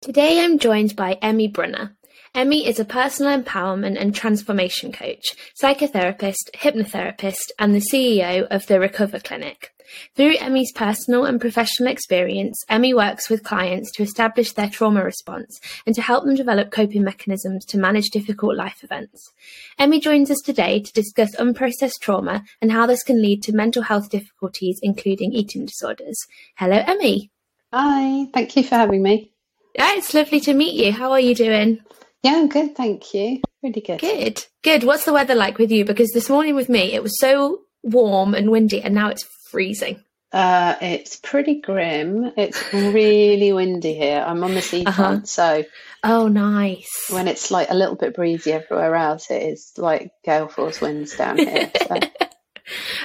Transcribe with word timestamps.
Today 0.00 0.40
I'm 0.40 0.60
joined 0.60 0.94
by 0.94 1.18
Emmy 1.20 1.48
Brunner. 1.48 1.96
Emmy 2.32 2.68
is 2.68 2.78
a 2.78 2.84
personal 2.84 3.36
empowerment 3.36 4.00
and 4.00 4.14
transformation 4.14 4.92
coach, 4.92 5.24
psychotherapist, 5.60 6.52
hypnotherapist, 6.54 7.50
and 7.58 7.74
the 7.74 7.82
CEO 7.92 8.46
of 8.48 8.64
the 8.68 8.78
Recover 8.78 9.18
Clinic. 9.18 9.74
Through 10.14 10.36
Emmy's 10.36 10.70
personal 10.72 11.24
and 11.24 11.40
professional 11.40 11.90
experience, 11.90 12.62
Emmy 12.68 12.94
works 12.94 13.28
with 13.28 13.42
clients 13.42 13.90
to 13.96 14.04
establish 14.04 14.52
their 14.52 14.70
trauma 14.70 15.02
response 15.02 15.58
and 15.84 15.96
to 15.96 16.02
help 16.02 16.24
them 16.24 16.36
develop 16.36 16.70
coping 16.70 17.02
mechanisms 17.02 17.64
to 17.64 17.76
manage 17.76 18.10
difficult 18.10 18.56
life 18.56 18.84
events. 18.84 19.32
Emmy 19.80 19.98
joins 19.98 20.30
us 20.30 20.40
today 20.44 20.78
to 20.78 20.92
discuss 20.92 21.34
unprocessed 21.34 21.98
trauma 22.00 22.44
and 22.62 22.70
how 22.70 22.86
this 22.86 23.02
can 23.02 23.20
lead 23.20 23.42
to 23.42 23.52
mental 23.52 23.82
health 23.82 24.10
difficulties, 24.10 24.78
including 24.80 25.32
eating 25.32 25.66
disorders. 25.66 26.16
Hello, 26.54 26.84
Emmy. 26.86 27.32
Hi, 27.72 28.26
thank 28.32 28.54
you 28.56 28.62
for 28.62 28.76
having 28.76 29.02
me. 29.02 29.32
Yeah, 29.78 29.94
it's 29.94 30.12
lovely 30.12 30.40
to 30.40 30.54
meet 30.54 30.74
you. 30.74 30.90
How 30.90 31.12
are 31.12 31.20
you 31.20 31.36
doing? 31.36 31.78
Yeah, 32.24 32.34
I'm 32.34 32.48
good, 32.48 32.74
thank 32.74 33.14
you. 33.14 33.40
Really 33.62 33.80
good. 33.80 34.00
Good, 34.00 34.44
good. 34.64 34.82
What's 34.82 35.04
the 35.04 35.12
weather 35.12 35.36
like 35.36 35.58
with 35.58 35.70
you? 35.70 35.84
Because 35.84 36.10
this 36.10 36.28
morning 36.28 36.56
with 36.56 36.68
me, 36.68 36.94
it 36.94 37.02
was 37.02 37.16
so 37.20 37.60
warm 37.84 38.34
and 38.34 38.50
windy, 38.50 38.82
and 38.82 38.92
now 38.92 39.08
it's 39.08 39.24
freezing. 39.52 40.02
Uh, 40.32 40.74
it's 40.82 41.14
pretty 41.14 41.60
grim. 41.60 42.32
It's 42.36 42.60
really 42.74 43.52
windy 43.52 43.94
here. 43.94 44.24
I'm 44.26 44.42
on 44.42 44.54
the 44.54 44.62
seafront, 44.62 44.98
uh-huh. 44.98 45.20
so 45.26 45.64
oh, 46.02 46.26
nice. 46.26 46.90
When 47.10 47.28
it's 47.28 47.52
like 47.52 47.70
a 47.70 47.74
little 47.74 47.94
bit 47.94 48.16
breezy 48.16 48.52
everywhere 48.52 48.96
else, 48.96 49.30
it 49.30 49.44
is 49.44 49.72
like 49.76 50.10
gale 50.24 50.48
force 50.48 50.80
winds 50.80 51.16
down 51.16 51.38
here. 51.38 51.70
So. 51.86 52.00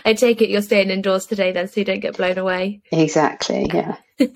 I 0.05 0.13
take 0.13 0.41
it 0.41 0.49
you're 0.49 0.61
staying 0.61 0.89
indoors 0.89 1.25
today 1.25 1.51
then 1.51 1.67
so 1.67 1.81
you 1.81 1.85
don't 1.85 1.99
get 1.99 2.17
blown 2.17 2.37
away. 2.37 2.81
Exactly, 2.91 3.69
yeah. 3.73 3.97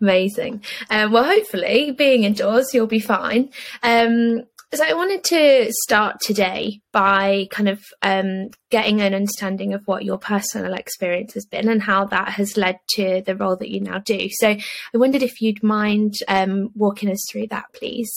Amazing. 0.00 0.62
Um, 0.90 1.12
well, 1.12 1.24
hopefully, 1.24 1.92
being 1.92 2.24
indoors, 2.24 2.74
you'll 2.74 2.86
be 2.86 3.00
fine. 3.00 3.50
Um, 3.82 4.44
so 4.74 4.84
I 4.84 4.94
wanted 4.94 5.22
to 5.24 5.72
start 5.84 6.16
today 6.20 6.80
by 6.92 7.46
kind 7.52 7.68
of 7.68 7.84
um, 8.02 8.48
getting 8.70 9.00
an 9.00 9.14
understanding 9.14 9.72
of 9.72 9.82
what 9.86 10.04
your 10.04 10.18
personal 10.18 10.74
experience 10.74 11.34
has 11.34 11.46
been 11.46 11.68
and 11.68 11.80
how 11.80 12.06
that 12.06 12.30
has 12.30 12.56
led 12.56 12.78
to 12.94 13.22
the 13.24 13.36
role 13.36 13.56
that 13.56 13.70
you 13.70 13.80
now 13.80 13.98
do. 13.98 14.28
So 14.30 14.48
I 14.48 14.98
wondered 14.98 15.22
if 15.22 15.40
you'd 15.40 15.62
mind 15.62 16.14
um, 16.26 16.70
walking 16.74 17.08
us 17.08 17.24
through 17.30 17.48
that, 17.48 17.66
please. 17.72 18.10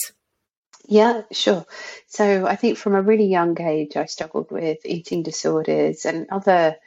Yeah, 0.87 1.23
sure. 1.31 1.65
So 2.07 2.47
I 2.47 2.55
think 2.55 2.77
from 2.77 2.95
a 2.95 3.01
really 3.01 3.25
young 3.25 3.59
age, 3.61 3.97
I 3.97 4.05
struggled 4.05 4.51
with 4.51 4.79
eating 4.85 5.21
disorders 5.21 6.05
and 6.05 6.27
other 6.31 6.77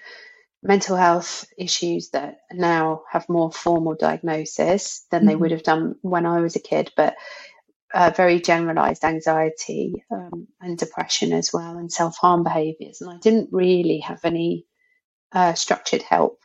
mental 0.62 0.96
health 0.96 1.46
issues 1.58 2.10
that 2.10 2.40
now 2.52 3.02
have 3.10 3.28
more 3.28 3.52
formal 3.52 3.94
diagnosis 3.94 5.06
than 5.10 5.20
mm-hmm. 5.20 5.28
they 5.28 5.36
would 5.36 5.50
have 5.50 5.62
done 5.62 5.96
when 6.00 6.24
I 6.24 6.40
was 6.40 6.56
a 6.56 6.60
kid, 6.60 6.90
but 6.96 7.14
uh, 7.92 8.10
very 8.16 8.40
generalized 8.40 9.04
anxiety 9.04 10.02
um, 10.10 10.48
and 10.60 10.78
depression 10.78 11.32
as 11.34 11.52
well, 11.52 11.76
and 11.76 11.92
self 11.92 12.16
harm 12.16 12.42
behaviors. 12.42 13.02
And 13.02 13.10
I 13.10 13.18
didn't 13.18 13.50
really 13.52 13.98
have 13.98 14.24
any 14.24 14.66
uh, 15.32 15.52
structured 15.54 16.02
help 16.02 16.40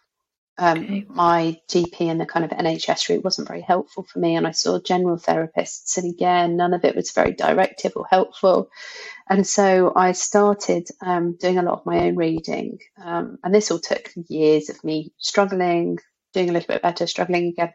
um, 0.57 0.79
okay. 0.79 1.05
My 1.09 1.59
GP 1.67 2.01
and 2.01 2.19
the 2.19 2.25
kind 2.25 2.45
of 2.45 2.51
NHS 2.51 3.09
route 3.09 3.23
wasn't 3.23 3.47
very 3.47 3.61
helpful 3.61 4.03
for 4.03 4.19
me, 4.19 4.35
and 4.35 4.47
I 4.47 4.51
saw 4.51 4.79
general 4.79 5.17
therapists, 5.17 5.97
and 5.97 6.13
again, 6.13 6.55
none 6.55 6.73
of 6.73 6.85
it 6.85 6.95
was 6.95 7.11
very 7.11 7.33
directive 7.33 7.93
or 7.95 8.07
helpful. 8.09 8.69
And 9.29 9.45
so 9.45 9.91
I 9.95 10.13
started 10.13 10.87
um, 11.01 11.35
doing 11.39 11.57
a 11.57 11.63
lot 11.63 11.79
of 11.79 11.85
my 11.85 12.07
own 12.07 12.15
reading, 12.15 12.79
um, 13.03 13.37
and 13.43 13.53
this 13.53 13.69
all 13.69 13.79
took 13.79 14.11
years 14.29 14.69
of 14.69 14.81
me 14.83 15.11
struggling, 15.17 15.97
doing 16.33 16.49
a 16.49 16.53
little 16.53 16.73
bit 16.73 16.81
better, 16.81 17.05
struggling 17.05 17.47
again, 17.47 17.73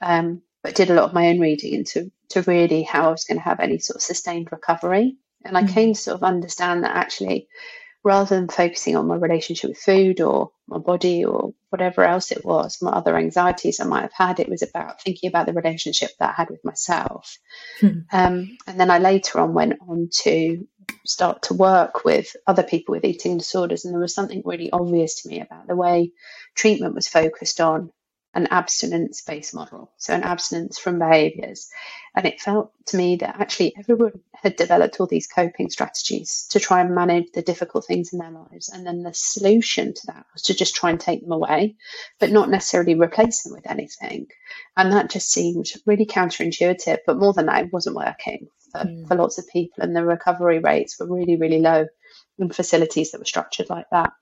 um, 0.00 0.42
but 0.62 0.74
did 0.74 0.90
a 0.90 0.94
lot 0.94 1.04
of 1.04 1.14
my 1.14 1.28
own 1.28 1.38
reading 1.38 1.74
into 1.74 2.10
to 2.30 2.42
really 2.42 2.82
how 2.82 3.08
I 3.08 3.12
was 3.12 3.24
going 3.24 3.38
to 3.38 3.44
have 3.44 3.60
any 3.60 3.78
sort 3.78 3.96
of 3.96 4.02
sustained 4.02 4.50
recovery. 4.50 5.16
And 5.44 5.56
I 5.56 5.62
mm-hmm. 5.62 5.74
came 5.74 5.94
to 5.94 6.00
sort 6.00 6.16
of 6.16 6.24
understand 6.24 6.82
that 6.82 6.96
actually 6.96 7.46
rather 8.06 8.36
than 8.36 8.46
focusing 8.46 8.94
on 8.94 9.08
my 9.08 9.16
relationship 9.16 9.70
with 9.70 9.78
food 9.78 10.20
or 10.20 10.52
my 10.68 10.78
body 10.78 11.24
or 11.24 11.52
whatever 11.70 12.04
else 12.04 12.30
it 12.30 12.44
was, 12.44 12.78
my 12.80 12.92
other 12.92 13.16
anxieties 13.16 13.80
I 13.80 13.84
might 13.84 14.02
have 14.02 14.12
had, 14.12 14.38
it 14.38 14.48
was 14.48 14.62
about 14.62 15.02
thinking 15.02 15.26
about 15.26 15.46
the 15.46 15.52
relationship 15.52 16.10
that 16.20 16.30
I 16.30 16.40
had 16.40 16.48
with 16.48 16.64
myself. 16.64 17.36
Hmm. 17.80 17.98
Um, 18.12 18.58
and 18.68 18.78
then 18.78 18.92
I 18.92 18.98
later 18.98 19.40
on 19.40 19.54
went 19.54 19.80
on 19.88 20.08
to 20.22 20.68
start 21.04 21.42
to 21.42 21.54
work 21.54 22.04
with 22.04 22.36
other 22.46 22.62
people 22.62 22.94
with 22.94 23.04
eating 23.04 23.38
disorders. 23.38 23.84
And 23.84 23.92
there 23.92 24.00
was 24.00 24.14
something 24.14 24.40
really 24.44 24.70
obvious 24.70 25.22
to 25.22 25.28
me 25.28 25.40
about 25.40 25.66
the 25.66 25.74
way 25.74 26.12
treatment 26.54 26.94
was 26.94 27.08
focused 27.08 27.60
on 27.60 27.90
an 28.36 28.46
abstinence 28.50 29.22
based 29.22 29.54
model, 29.54 29.90
so 29.96 30.12
an 30.12 30.22
abstinence 30.22 30.78
from 30.78 30.98
behaviors. 30.98 31.70
And 32.14 32.26
it 32.26 32.40
felt 32.40 32.70
to 32.86 32.96
me 32.98 33.16
that 33.16 33.40
actually 33.40 33.74
everyone 33.78 34.20
had 34.34 34.56
developed 34.56 35.00
all 35.00 35.06
these 35.06 35.26
coping 35.26 35.70
strategies 35.70 36.46
to 36.50 36.60
try 36.60 36.82
and 36.82 36.94
manage 36.94 37.32
the 37.32 37.40
difficult 37.40 37.86
things 37.86 38.12
in 38.12 38.18
their 38.18 38.30
lives. 38.30 38.68
And 38.68 38.86
then 38.86 39.02
the 39.02 39.14
solution 39.14 39.94
to 39.94 40.06
that 40.08 40.26
was 40.34 40.42
to 40.42 40.54
just 40.54 40.76
try 40.76 40.90
and 40.90 41.00
take 41.00 41.22
them 41.22 41.32
away, 41.32 41.76
but 42.20 42.30
not 42.30 42.50
necessarily 42.50 42.94
replace 42.94 43.42
them 43.42 43.54
with 43.54 43.68
anything. 43.68 44.26
And 44.76 44.92
that 44.92 45.10
just 45.10 45.32
seemed 45.32 45.72
really 45.86 46.06
counterintuitive. 46.06 46.98
But 47.06 47.18
more 47.18 47.32
than 47.32 47.46
that, 47.46 47.64
it 47.64 47.72
wasn't 47.72 47.96
working 47.96 48.48
for, 48.70 48.80
mm. 48.80 49.08
for 49.08 49.14
lots 49.14 49.38
of 49.38 49.48
people. 49.48 49.82
And 49.82 49.96
the 49.96 50.04
recovery 50.04 50.58
rates 50.58 51.00
were 51.00 51.06
really, 51.06 51.36
really 51.36 51.60
low 51.60 51.86
in 52.38 52.50
facilities 52.50 53.12
that 53.12 53.18
were 53.18 53.24
structured 53.24 53.70
like 53.70 53.86
that. 53.92 54.12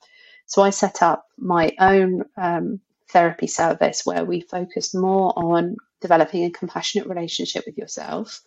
So 0.47 0.63
I 0.63 0.71
set 0.71 1.03
up 1.03 1.27
my 1.37 1.73
own 1.81 2.25
um, 2.37 2.81
therapy 3.11 3.47
service 3.47 4.05
where 4.05 4.25
we 4.25 4.41
focused 4.41 4.95
more 4.95 5.33
on 5.37 5.77
developing 6.01 6.45
a 6.45 6.51
compassionate 6.51 7.09
relationship 7.09 7.65
with 7.67 7.79
yourself, 7.79 8.41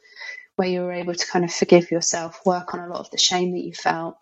where 0.56 0.68
you 0.68 0.82
were 0.82 0.92
able 0.92 1.14
to 1.16 1.28
kind 1.28 1.46
of 1.46 1.54
forgive 1.54 1.92
yourself, 1.92 2.40
work 2.46 2.74
on 2.74 2.80
a 2.80 2.88
lot 2.88 3.00
of 3.00 3.12
the 3.12 3.18
shame 3.18 3.52
that 3.54 3.64
you 3.64 3.74
felt, 3.74 4.18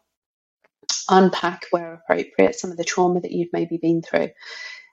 unpack 1.09 1.65
where 1.71 1.93
appropriate 1.93 2.55
some 2.55 2.71
of 2.71 2.77
the 2.77 2.83
trauma 2.83 3.21
that 3.21 3.31
you've 3.31 3.53
maybe 3.53 3.77
been 3.77 4.01
through, 4.01 4.29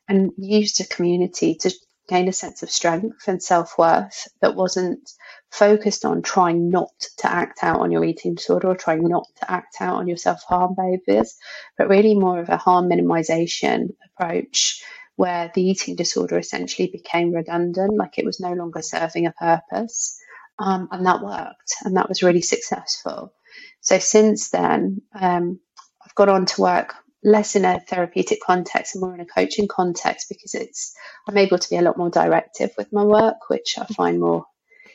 and 0.08 0.32
used 0.36 0.81
a 0.81 0.86
community 0.86 1.54
to 1.54 1.70
gain 2.08 2.28
a 2.28 2.32
sense 2.32 2.62
of 2.62 2.70
strength 2.70 3.28
and 3.28 3.42
self 3.42 3.78
worth 3.78 4.28
that 4.41 4.54
wasn't 4.54 5.12
focused 5.50 6.04
on 6.04 6.22
trying 6.22 6.70
not 6.70 6.91
to 7.19 7.31
act 7.31 7.62
out 7.62 7.81
on 7.81 7.92
your 7.92 8.04
eating 8.04 8.34
disorder 8.34 8.69
or 8.69 8.75
trying 8.75 9.06
not 9.06 9.26
to 9.36 9.50
act 9.50 9.76
out 9.81 9.97
on 9.97 10.08
your 10.08 10.16
self 10.16 10.42
harm 10.42 10.75
behaviors, 10.75 11.36
but 11.78 11.88
really 11.88 12.14
more 12.14 12.41
of 12.41 12.48
a 12.48 12.56
harm 12.56 12.88
minimization 12.88 13.94
approach 14.06 14.82
where 15.16 15.50
the 15.54 15.62
eating 15.62 15.96
disorder 15.96 16.38
essentially 16.38 16.88
became 16.88 17.32
redundant, 17.32 17.96
like 17.96 18.18
it 18.18 18.24
was 18.24 18.40
no 18.40 18.52
longer 18.52 18.82
serving 18.82 19.26
a 19.26 19.32
purpose. 19.32 20.18
Um, 20.58 20.88
and 20.92 21.06
that 21.06 21.22
worked, 21.22 21.74
and 21.84 21.96
that 21.96 22.08
was 22.08 22.22
really 22.22 22.42
successful. 22.42 23.32
So 23.80 23.98
since 23.98 24.50
then, 24.50 25.02
um, 25.18 25.60
I've 26.04 26.14
got 26.14 26.28
on 26.28 26.46
to 26.46 26.60
work 26.60 26.94
less 27.24 27.54
in 27.56 27.64
a 27.64 27.80
therapeutic 27.80 28.40
context 28.44 28.94
and 28.94 29.02
more 29.02 29.14
in 29.14 29.20
a 29.20 29.26
coaching 29.26 29.68
context 29.68 30.26
because 30.28 30.54
it's 30.54 30.94
I'm 31.28 31.38
able 31.38 31.58
to 31.58 31.70
be 31.70 31.76
a 31.76 31.82
lot 31.82 31.96
more 31.96 32.10
directive 32.10 32.70
with 32.76 32.92
my 32.92 33.04
work, 33.04 33.48
which 33.48 33.76
I 33.78 33.86
find 33.86 34.20
more 34.20 34.44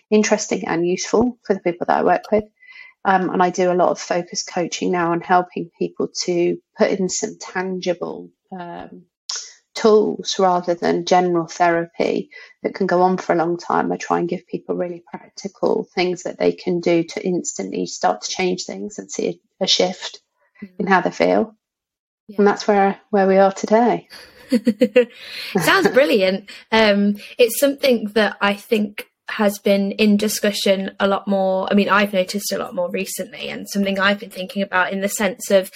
interesting 0.09 0.67
and 0.67 0.85
useful 0.85 1.37
for 1.45 1.53
the 1.53 1.59
people 1.61 1.85
that 1.87 1.99
I 1.99 2.03
work 2.03 2.23
with. 2.31 2.43
Um, 3.05 3.29
and 3.29 3.41
I 3.41 3.49
do 3.49 3.71
a 3.71 3.75
lot 3.75 3.89
of 3.89 3.99
focus 3.99 4.43
coaching 4.43 4.91
now 4.91 5.11
on 5.11 5.21
helping 5.21 5.69
people 5.79 6.09
to 6.23 6.57
put 6.77 6.91
in 6.91 7.07
some 7.07 7.37
tangible 7.39 8.29
um, 8.51 9.05
tools 9.77 10.37
rather 10.39 10.73
than 10.73 11.05
general 11.05 11.45
therapy 11.45 12.29
that 12.63 12.73
can 12.73 12.87
go 12.87 13.03
on 13.03 13.17
for 13.17 13.33
a 13.33 13.37
long 13.37 13.57
time. 13.57 13.91
I 13.91 13.97
try 13.97 14.19
and 14.19 14.27
give 14.27 14.47
people 14.47 14.75
really 14.75 15.03
practical 15.09 15.87
things 15.93 16.23
that 16.23 16.39
they 16.39 16.51
can 16.51 16.79
do 16.79 17.03
to 17.03 17.25
instantly 17.25 17.85
start 17.85 18.21
to 18.21 18.29
change 18.29 18.65
things 18.65 18.97
and 18.97 19.11
see 19.11 19.41
a, 19.61 19.65
a 19.65 19.67
shift 19.67 20.21
mm-hmm. 20.63 20.73
in 20.79 20.87
how 20.87 21.01
they 21.01 21.11
feel. 21.11 21.55
Yeah. 22.27 22.37
And 22.39 22.47
that's 22.47 22.67
where 22.67 22.99
where 23.11 23.27
we 23.27 23.37
are 23.37 23.51
today. 23.51 24.07
Sounds 25.59 25.89
brilliant. 25.89 26.49
Um, 26.71 27.17
it's 27.37 27.59
something 27.59 28.09
that 28.13 28.37
I 28.41 28.55
think 28.55 29.07
has 29.29 29.59
been 29.59 29.91
in 29.91 30.17
discussion 30.17 30.91
a 30.99 31.07
lot 31.07 31.27
more. 31.27 31.67
I 31.69 31.75
mean, 31.75 31.89
I've 31.89 32.13
noticed 32.13 32.51
a 32.51 32.57
lot 32.57 32.73
more 32.73 32.89
recently, 32.89 33.49
and 33.49 33.67
something 33.69 33.99
I've 33.99 34.19
been 34.19 34.29
thinking 34.29 34.63
about 34.63 34.91
in 34.91 35.01
the 35.01 35.09
sense 35.09 35.51
of 35.51 35.71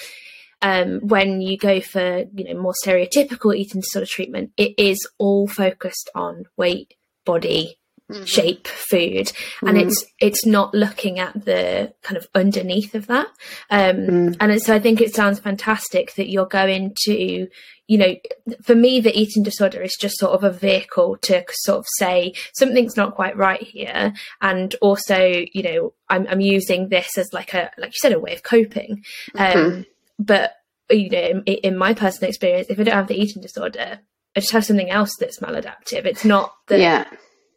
um, 0.61 0.99
when 1.01 1.41
you 1.41 1.57
go 1.57 1.81
for 1.81 2.25
you 2.33 2.43
know 2.45 2.61
more 2.61 2.73
stereotypical 2.85 3.55
eating 3.55 3.81
disorder 3.81 4.07
treatment, 4.09 4.51
it 4.57 4.73
is 4.77 5.07
all 5.17 5.47
focused 5.47 6.09
on 6.15 6.45
weight, 6.57 6.93
body, 7.25 7.79
mm-hmm. 8.11 8.23
shape 8.25 8.67
food 8.67 9.31
and 9.61 9.77
mm. 9.77 9.81
it's 9.81 10.05
it's 10.19 10.45
not 10.45 10.73
looking 10.73 11.19
at 11.19 11.45
the 11.45 11.93
kind 12.03 12.17
of 12.17 12.27
underneath 12.35 12.93
of 12.95 13.07
that 13.07 13.27
um, 13.69 13.95
mm. 13.95 14.37
and 14.39 14.61
so 14.61 14.73
i 14.73 14.79
think 14.79 15.01
it 15.01 15.15
sounds 15.15 15.39
fantastic 15.39 16.13
that 16.15 16.29
you're 16.29 16.45
going 16.45 16.93
to 16.95 17.47
you 17.87 17.97
know 17.97 18.15
for 18.63 18.75
me 18.75 18.99
the 18.99 19.17
eating 19.17 19.43
disorder 19.43 19.81
is 19.81 19.95
just 19.99 20.17
sort 20.17 20.33
of 20.33 20.43
a 20.43 20.51
vehicle 20.51 21.17
to 21.21 21.43
sort 21.51 21.79
of 21.79 21.85
say 21.97 22.33
something's 22.53 22.97
not 22.97 23.15
quite 23.15 23.35
right 23.37 23.63
here 23.63 24.13
and 24.41 24.75
also 24.81 25.43
you 25.53 25.63
know 25.63 25.93
i'm, 26.09 26.27
I'm 26.27 26.41
using 26.41 26.89
this 26.89 27.17
as 27.17 27.31
like 27.33 27.53
a 27.53 27.71
like 27.77 27.89
you 27.91 27.99
said 28.01 28.13
a 28.13 28.19
way 28.19 28.33
of 28.33 28.43
coping 28.43 29.03
um, 29.35 29.45
mm-hmm. 29.45 29.81
But 30.23 30.53
you 30.89 31.09
know 31.09 31.43
in, 31.45 31.55
in 31.63 31.77
my 31.77 31.93
personal 31.93 32.29
experience 32.29 32.67
if 32.69 32.79
i 32.79 32.83
don't 32.83 32.95
have 32.95 33.07
the 33.07 33.19
eating 33.19 33.41
disorder 33.41 33.99
I 34.33 34.39
just 34.39 34.53
have 34.53 34.63
something 34.63 34.89
else 34.89 35.17
that's 35.17 35.41
maladaptive. 35.41 36.05
It's 36.05 36.23
not 36.23 36.53
the 36.67 36.79
yeah 36.79 37.05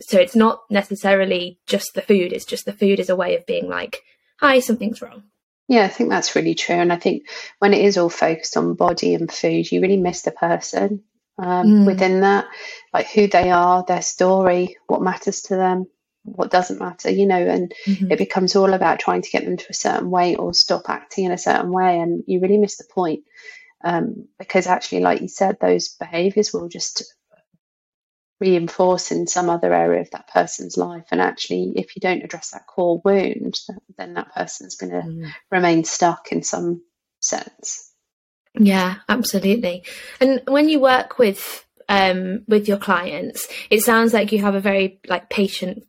so 0.00 0.18
it's 0.18 0.36
not 0.36 0.62
necessarily 0.70 1.58
just 1.66 1.94
the 1.94 2.02
food 2.02 2.32
it's 2.32 2.44
just 2.44 2.64
the 2.64 2.72
food 2.72 3.00
is 3.00 3.08
a 3.08 3.16
way 3.16 3.36
of 3.36 3.46
being 3.46 3.68
like 3.68 4.02
hi 4.38 4.60
something's 4.60 5.00
wrong 5.00 5.22
yeah 5.68 5.84
i 5.84 5.88
think 5.88 6.10
that's 6.10 6.36
really 6.36 6.54
true 6.54 6.76
and 6.76 6.92
i 6.92 6.96
think 6.96 7.24
when 7.58 7.74
it 7.74 7.84
is 7.84 7.96
all 7.96 8.10
focused 8.10 8.56
on 8.56 8.74
body 8.74 9.14
and 9.14 9.32
food 9.32 9.70
you 9.70 9.80
really 9.80 9.96
miss 9.96 10.22
the 10.22 10.30
person 10.30 11.02
um, 11.36 11.66
mm. 11.66 11.86
within 11.86 12.20
that 12.20 12.46
like 12.92 13.08
who 13.08 13.26
they 13.26 13.50
are 13.50 13.84
their 13.86 14.02
story 14.02 14.76
what 14.86 15.02
matters 15.02 15.42
to 15.42 15.56
them 15.56 15.86
what 16.24 16.50
doesn't 16.50 16.80
matter 16.80 17.10
you 17.10 17.26
know 17.26 17.36
and 17.36 17.72
mm-hmm. 17.86 18.10
it 18.10 18.18
becomes 18.18 18.56
all 18.56 18.72
about 18.72 18.98
trying 18.98 19.22
to 19.22 19.30
get 19.30 19.44
them 19.44 19.56
to 19.56 19.66
a 19.70 19.74
certain 19.74 20.10
way 20.10 20.36
or 20.36 20.52
stop 20.54 20.88
acting 20.88 21.24
in 21.24 21.32
a 21.32 21.38
certain 21.38 21.70
way 21.70 21.98
and 21.98 22.24
you 22.26 22.40
really 22.40 22.58
miss 22.58 22.76
the 22.76 22.84
point 22.92 23.24
um, 23.84 24.26
because 24.38 24.66
actually 24.66 25.00
like 25.00 25.20
you 25.20 25.28
said 25.28 25.58
those 25.60 25.88
behaviors 25.88 26.52
will 26.52 26.68
just 26.68 27.04
reinforce 28.40 29.10
in 29.10 29.26
some 29.26 29.48
other 29.48 29.72
area 29.72 30.00
of 30.00 30.10
that 30.10 30.28
person's 30.28 30.76
life. 30.76 31.04
And 31.10 31.20
actually, 31.20 31.72
if 31.76 31.96
you 31.96 32.00
don't 32.00 32.22
address 32.22 32.50
that 32.50 32.66
core 32.66 33.00
wound, 33.04 33.58
then 33.96 34.14
that 34.14 34.34
person's 34.34 34.76
going 34.76 34.92
to 34.92 35.02
mm. 35.06 35.32
remain 35.50 35.84
stuck 35.84 36.32
in 36.32 36.42
some 36.42 36.82
sense. 37.20 37.92
Yeah, 38.58 38.96
absolutely. 39.08 39.84
And 40.20 40.42
when 40.46 40.68
you 40.68 40.80
work 40.80 41.18
with 41.18 41.64
um, 41.88 42.44
with 42.46 42.68
your 42.68 42.78
clients, 42.78 43.48
it 43.70 43.82
sounds 43.82 44.12
like 44.12 44.32
you 44.32 44.40
have 44.40 44.54
a 44.54 44.60
very 44.60 45.00
like 45.08 45.28
patient. 45.28 45.84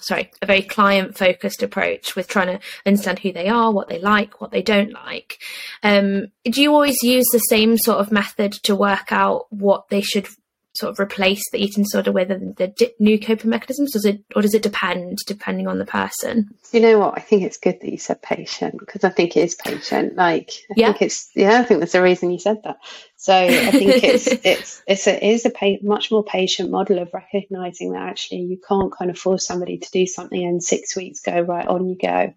Sorry, 0.00 0.30
a 0.42 0.46
very 0.46 0.62
client 0.62 1.16
focused 1.16 1.62
approach 1.62 2.14
with 2.14 2.28
trying 2.28 2.58
to 2.58 2.60
understand 2.84 3.18
who 3.18 3.32
they 3.32 3.48
are, 3.48 3.72
what 3.72 3.88
they 3.88 3.98
like, 3.98 4.40
what 4.40 4.50
they 4.50 4.62
don't 4.62 4.92
like. 4.92 5.38
Um, 5.82 6.26
do 6.44 6.60
you 6.62 6.72
always 6.72 7.02
use 7.02 7.26
the 7.32 7.38
same 7.38 7.78
sort 7.78 7.98
of 7.98 8.12
method 8.12 8.52
to 8.64 8.76
work 8.76 9.10
out 9.10 9.46
what 9.50 9.88
they 9.88 10.02
should 10.02 10.28
sort 10.74 10.90
of 10.90 11.00
replace 11.00 11.42
the 11.50 11.62
eating 11.62 11.84
disorder 11.84 12.12
with 12.12 12.28
the 12.28 12.92
new 12.98 13.18
coping 13.18 13.50
mechanisms? 13.50 13.92
Does 13.92 14.04
it, 14.04 14.24
or 14.34 14.42
does 14.42 14.54
it 14.54 14.62
depend 14.62 15.18
depending 15.26 15.68
on 15.68 15.78
the 15.78 15.84
person? 15.84 16.50
You 16.72 16.80
know 16.80 16.98
what? 16.98 17.14
I 17.16 17.20
think 17.20 17.42
it's 17.42 17.58
good 17.58 17.80
that 17.80 17.90
you 17.90 17.98
said 17.98 18.22
patient 18.22 18.78
because 18.78 19.04
I 19.04 19.10
think 19.10 19.36
it 19.36 19.44
is 19.44 19.54
patient. 19.54 20.16
Like, 20.16 20.50
I 20.70 20.74
yeah. 20.76 20.86
think 20.88 21.02
it's 21.02 21.30
yeah. 21.34 21.60
I 21.60 21.64
think 21.64 21.80
that's 21.80 21.92
the 21.92 22.02
reason 22.02 22.30
you 22.30 22.38
said 22.38 22.62
that. 22.64 22.78
So 23.16 23.34
I 23.34 23.70
think 23.70 24.02
it's 24.04 24.26
it's 24.44 24.82
it's 24.86 25.06
a, 25.06 25.24
it 25.24 25.34
is 25.34 25.46
a 25.46 25.50
pa- 25.50 25.82
much 25.82 26.10
more 26.10 26.24
patient 26.24 26.70
model 26.70 26.98
of 26.98 27.14
recognizing 27.14 27.92
that 27.92 28.02
actually 28.02 28.42
you 28.42 28.58
can't 28.68 28.92
kind 28.92 29.10
of 29.10 29.18
force 29.18 29.46
somebody 29.46 29.78
to 29.78 29.90
do 29.90 30.06
something 30.06 30.44
and 30.44 30.62
six 30.62 30.96
weeks 30.96 31.20
go 31.20 31.40
right 31.40 31.66
on 31.66 31.88
you 31.88 31.96
go 31.96 32.34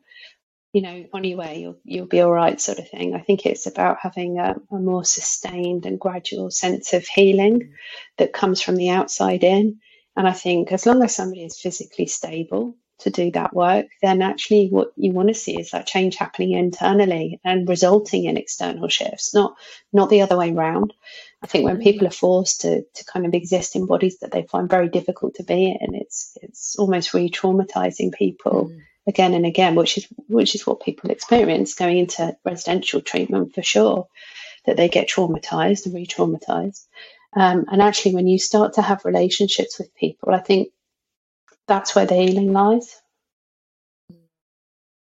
you 0.73 0.81
know, 0.81 1.05
on 1.13 1.23
your 1.23 1.37
way, 1.37 1.59
you'll 1.61 1.79
you'll 1.83 2.07
be 2.07 2.21
all 2.21 2.31
right, 2.31 2.59
sort 2.59 2.79
of 2.79 2.89
thing. 2.89 3.15
I 3.15 3.19
think 3.19 3.45
it's 3.45 3.67
about 3.67 3.97
having 4.01 4.39
a, 4.39 4.55
a 4.71 4.79
more 4.79 5.05
sustained 5.05 5.85
and 5.85 5.99
gradual 5.99 6.51
sense 6.51 6.93
of 6.93 7.07
healing 7.07 7.73
that 8.17 8.33
comes 8.33 8.61
from 8.61 8.75
the 8.75 8.89
outside 8.89 9.43
in. 9.43 9.79
And 10.15 10.27
I 10.27 10.33
think 10.33 10.71
as 10.71 10.85
long 10.85 11.03
as 11.03 11.15
somebody 11.15 11.43
is 11.45 11.59
physically 11.59 12.07
stable 12.07 12.75
to 12.99 13.11
do 13.11 13.29
that 13.31 13.53
work, 13.53 13.85
then 14.01 14.23
actually 14.23 14.69
what 14.69 14.91
you 14.95 15.11
want 15.11 15.27
to 15.27 15.35
see 15.35 15.59
is 15.59 15.71
that 15.71 15.85
change 15.85 16.15
happening 16.15 16.53
internally 16.53 17.39
and 17.45 17.69
resulting 17.69 18.25
in 18.25 18.35
external 18.35 18.89
shifts, 18.89 19.33
not 19.33 19.55
not 19.93 20.09
the 20.09 20.21
other 20.21 20.37
way 20.37 20.51
around. 20.51 20.93
I 21.41 21.47
think 21.47 21.65
when 21.65 21.79
people 21.79 22.07
are 22.07 22.11
forced 22.11 22.61
to 22.61 22.81
to 22.81 23.05
kind 23.05 23.25
of 23.25 23.33
exist 23.33 23.75
in 23.75 23.85
bodies 23.85 24.19
that 24.19 24.31
they 24.31 24.43
find 24.43 24.69
very 24.69 24.89
difficult 24.89 25.35
to 25.35 25.43
be 25.43 25.75
in, 25.79 25.95
it's 25.95 26.37
it's 26.41 26.75
almost 26.77 27.13
re-traumatizing 27.13 28.13
people. 28.13 28.65
Mm 28.65 28.81
again 29.07 29.33
and 29.33 29.45
again, 29.45 29.75
which 29.75 29.97
is 29.97 30.07
which 30.27 30.53
is 30.53 30.67
what 30.67 30.81
people 30.81 31.09
experience 31.09 31.73
going 31.73 31.97
into 31.97 32.35
residential 32.43 33.01
treatment 33.01 33.55
for 33.55 33.63
sure, 33.63 34.07
that 34.65 34.77
they 34.77 34.89
get 34.89 35.09
traumatized 35.09 35.85
and 35.85 35.95
re-traumatized. 35.95 36.85
Um, 37.35 37.65
and 37.71 37.81
actually, 37.81 38.15
when 38.15 38.27
you 38.27 38.37
start 38.37 38.73
to 38.73 38.81
have 38.81 39.05
relationships 39.05 39.79
with 39.79 39.95
people, 39.95 40.33
I 40.33 40.39
think 40.39 40.69
that's 41.67 41.95
where 41.95 42.05
the 42.05 42.15
healing 42.15 42.53
lies. 42.53 43.01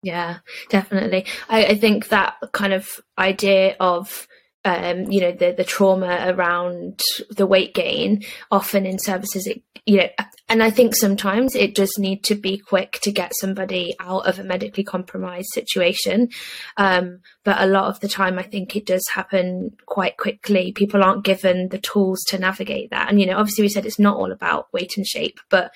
Yeah, 0.02 0.38
definitely. 0.68 1.26
I, 1.48 1.66
I 1.66 1.74
think 1.76 2.08
that 2.08 2.36
kind 2.52 2.72
of 2.72 3.00
idea 3.16 3.76
of 3.78 4.26
um, 4.64 5.10
you 5.10 5.20
know 5.20 5.32
the 5.32 5.52
the 5.56 5.64
trauma 5.64 6.24
around 6.26 7.00
the 7.30 7.46
weight 7.46 7.74
gain 7.74 8.22
often 8.50 8.86
in 8.86 8.98
services 8.98 9.46
it, 9.46 9.62
you 9.86 9.96
know 9.96 10.08
and 10.48 10.62
i 10.62 10.70
think 10.70 10.94
sometimes 10.94 11.56
it 11.56 11.74
does 11.74 11.92
need 11.98 12.22
to 12.22 12.34
be 12.34 12.58
quick 12.58 12.98
to 13.02 13.10
get 13.10 13.32
somebody 13.40 13.94
out 13.98 14.26
of 14.26 14.38
a 14.38 14.44
medically 14.44 14.84
compromised 14.84 15.48
situation. 15.52 16.28
Um, 16.76 17.20
but 17.44 17.60
a 17.60 17.66
lot 17.66 17.86
of 17.86 18.00
the 18.00 18.08
time 18.08 18.38
i 18.38 18.42
think 18.42 18.76
it 18.76 18.86
does 18.86 19.06
happen 19.12 19.76
quite 19.86 20.16
quickly. 20.16 20.72
People 20.72 21.02
aren't 21.02 21.24
given 21.24 21.68
the 21.68 21.78
tools 21.78 22.22
to 22.28 22.38
navigate 22.38 22.90
that. 22.90 23.08
And 23.08 23.20
you 23.20 23.26
know 23.26 23.38
obviously 23.38 23.62
we 23.62 23.68
said 23.68 23.86
it's 23.86 23.98
not 23.98 24.16
all 24.16 24.32
about 24.32 24.72
weight 24.72 24.96
and 24.96 25.06
shape 25.06 25.40
but 25.48 25.72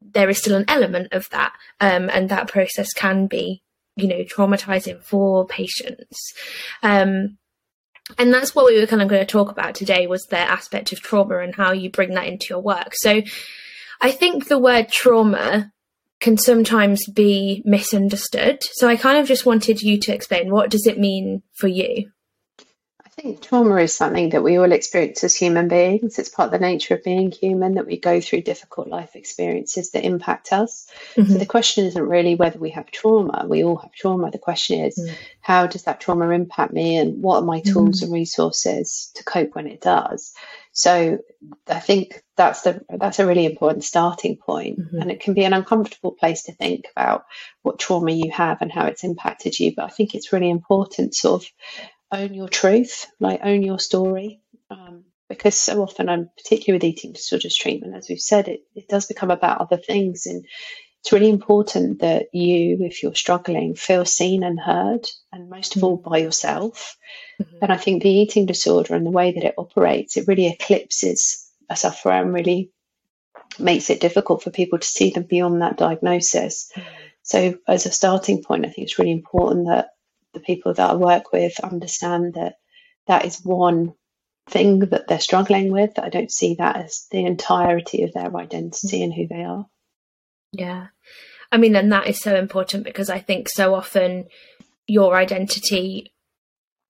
there 0.00 0.30
is 0.30 0.38
still 0.38 0.56
an 0.56 0.64
element 0.68 1.08
of 1.12 1.28
that. 1.30 1.52
Um, 1.80 2.08
and 2.10 2.28
that 2.28 2.48
process 2.48 2.92
can 2.92 3.26
be 3.26 3.62
you 3.96 4.06
know 4.06 4.22
traumatizing 4.24 5.02
for 5.02 5.46
patients. 5.46 6.32
Um, 6.82 7.38
and 8.18 8.32
that's 8.32 8.54
what 8.54 8.66
we 8.66 8.78
were 8.78 8.86
kind 8.86 9.02
of 9.02 9.08
going 9.08 9.24
to 9.24 9.30
talk 9.30 9.50
about 9.50 9.74
today 9.74 10.06
was 10.06 10.24
the 10.26 10.38
aspect 10.38 10.92
of 10.92 11.00
trauma 11.00 11.38
and 11.38 11.54
how 11.54 11.72
you 11.72 11.90
bring 11.90 12.14
that 12.14 12.26
into 12.26 12.46
your 12.50 12.60
work. 12.60 12.92
So 12.94 13.22
i 14.02 14.10
think 14.10 14.48
the 14.48 14.58
word 14.58 14.88
trauma 14.88 15.72
can 16.20 16.36
sometimes 16.36 17.06
be 17.08 17.62
misunderstood. 17.64 18.62
So 18.72 18.88
i 18.88 18.96
kind 18.96 19.18
of 19.18 19.26
just 19.26 19.46
wanted 19.46 19.82
you 19.82 19.98
to 20.00 20.14
explain 20.14 20.50
what 20.50 20.70
does 20.70 20.86
it 20.86 20.98
mean 20.98 21.42
for 21.54 21.68
you 21.68 22.10
I 23.20 23.22
think 23.22 23.42
trauma 23.42 23.76
is 23.76 23.94
something 23.94 24.30
that 24.30 24.42
we 24.42 24.56
all 24.56 24.72
experience 24.72 25.22
as 25.24 25.36
human 25.36 25.68
beings. 25.68 26.18
It's 26.18 26.30
part 26.30 26.46
of 26.46 26.52
the 26.52 26.66
nature 26.66 26.94
of 26.94 27.04
being 27.04 27.30
human 27.30 27.74
that 27.74 27.86
we 27.86 27.98
go 27.98 28.18
through 28.18 28.40
difficult 28.40 28.88
life 28.88 29.14
experiences 29.14 29.90
that 29.90 30.06
impact 30.06 30.54
us. 30.54 30.86
Mm-hmm. 31.16 31.30
So 31.30 31.38
the 31.38 31.44
question 31.44 31.84
isn't 31.84 32.02
really 32.02 32.34
whether 32.34 32.58
we 32.58 32.70
have 32.70 32.90
trauma. 32.90 33.44
We 33.46 33.62
all 33.62 33.76
have 33.76 33.92
trauma. 33.92 34.30
The 34.30 34.38
question 34.38 34.86
is, 34.86 34.98
mm-hmm. 34.98 35.14
how 35.42 35.66
does 35.66 35.82
that 35.82 36.00
trauma 36.00 36.30
impact 36.30 36.72
me 36.72 36.96
and 36.96 37.22
what 37.22 37.42
are 37.42 37.44
my 37.44 37.60
tools 37.60 37.96
mm-hmm. 37.96 38.04
and 38.06 38.14
resources 38.14 39.10
to 39.16 39.22
cope 39.22 39.54
when 39.54 39.66
it 39.66 39.82
does? 39.82 40.32
So 40.72 41.18
I 41.68 41.80
think 41.80 42.22
that's 42.38 42.62
the 42.62 42.80
that's 42.88 43.18
a 43.18 43.26
really 43.26 43.44
important 43.44 43.84
starting 43.84 44.38
point. 44.38 44.78
Mm-hmm. 44.78 44.98
and 44.98 45.10
it 45.10 45.20
can 45.20 45.34
be 45.34 45.44
an 45.44 45.52
uncomfortable 45.52 46.12
place 46.12 46.44
to 46.44 46.54
think 46.54 46.86
about 46.96 47.26
what 47.60 47.78
trauma 47.78 48.12
you 48.12 48.30
have 48.30 48.62
and 48.62 48.72
how 48.72 48.86
it's 48.86 49.04
impacted 49.04 49.60
you. 49.60 49.74
But 49.76 49.84
I 49.84 49.88
think 49.88 50.14
it's 50.14 50.32
really 50.32 50.48
important, 50.48 51.14
sort 51.14 51.42
of 51.42 51.50
own 52.12 52.34
your 52.34 52.48
truth, 52.48 53.06
like 53.18 53.40
own 53.42 53.62
your 53.62 53.78
story. 53.78 54.40
Um, 54.70 55.04
because 55.28 55.54
so 55.54 55.82
often, 55.82 56.08
I'm 56.08 56.28
particularly 56.36 56.78
with 56.78 56.84
eating 56.84 57.12
disorders 57.12 57.56
treatment, 57.56 57.94
as 57.94 58.08
we've 58.08 58.20
said, 58.20 58.48
it, 58.48 58.62
it 58.74 58.88
does 58.88 59.06
become 59.06 59.30
about 59.30 59.60
other 59.60 59.76
things. 59.76 60.26
And 60.26 60.44
it's 61.00 61.12
really 61.12 61.30
important 61.30 62.00
that 62.00 62.26
you, 62.34 62.78
if 62.80 63.02
you're 63.02 63.14
struggling, 63.14 63.76
feel 63.76 64.04
seen 64.04 64.42
and 64.42 64.58
heard, 64.58 65.08
and 65.32 65.48
most 65.48 65.76
of 65.76 65.84
all 65.84 65.96
by 65.96 66.18
yourself. 66.18 66.96
Mm-hmm. 67.40 67.56
And 67.62 67.72
I 67.72 67.76
think 67.76 68.02
the 68.02 68.10
eating 68.10 68.46
disorder 68.46 68.94
and 68.94 69.06
the 69.06 69.10
way 69.10 69.32
that 69.32 69.44
it 69.44 69.54
operates, 69.56 70.16
it 70.16 70.26
really 70.26 70.48
eclipses 70.48 71.48
a 71.70 71.76
sufferer 71.76 72.12
and 72.20 72.34
really 72.34 72.72
makes 73.58 73.88
it 73.88 74.00
difficult 74.00 74.42
for 74.42 74.50
people 74.50 74.78
to 74.78 74.86
see 74.86 75.10
them 75.10 75.24
beyond 75.24 75.62
that 75.62 75.78
diagnosis. 75.78 76.72
Mm-hmm. 76.74 76.88
So, 77.22 77.58
as 77.68 77.86
a 77.86 77.92
starting 77.92 78.42
point, 78.42 78.66
I 78.66 78.70
think 78.70 78.86
it's 78.86 78.98
really 78.98 79.12
important 79.12 79.68
that 79.68 79.90
the 80.34 80.40
people 80.40 80.74
that 80.74 80.90
I 80.90 80.94
work 80.94 81.32
with 81.32 81.58
understand 81.60 82.34
that 82.34 82.54
that 83.06 83.24
is 83.24 83.40
one 83.42 83.94
thing 84.48 84.80
that 84.80 85.08
they're 85.08 85.20
struggling 85.20 85.72
with. 85.72 85.98
I 85.98 86.08
don't 86.08 86.32
see 86.32 86.56
that 86.58 86.76
as 86.76 87.06
the 87.10 87.24
entirety 87.24 88.02
of 88.02 88.12
their 88.12 88.34
identity 88.36 89.02
and 89.02 89.12
who 89.12 89.26
they 89.26 89.42
are. 89.42 89.66
Yeah. 90.52 90.88
I 91.52 91.56
mean, 91.56 91.74
and 91.76 91.92
that 91.92 92.06
is 92.06 92.20
so 92.20 92.36
important 92.36 92.84
because 92.84 93.10
I 93.10 93.18
think 93.18 93.48
so 93.48 93.74
often 93.74 94.26
your 94.86 95.16
identity 95.16 96.12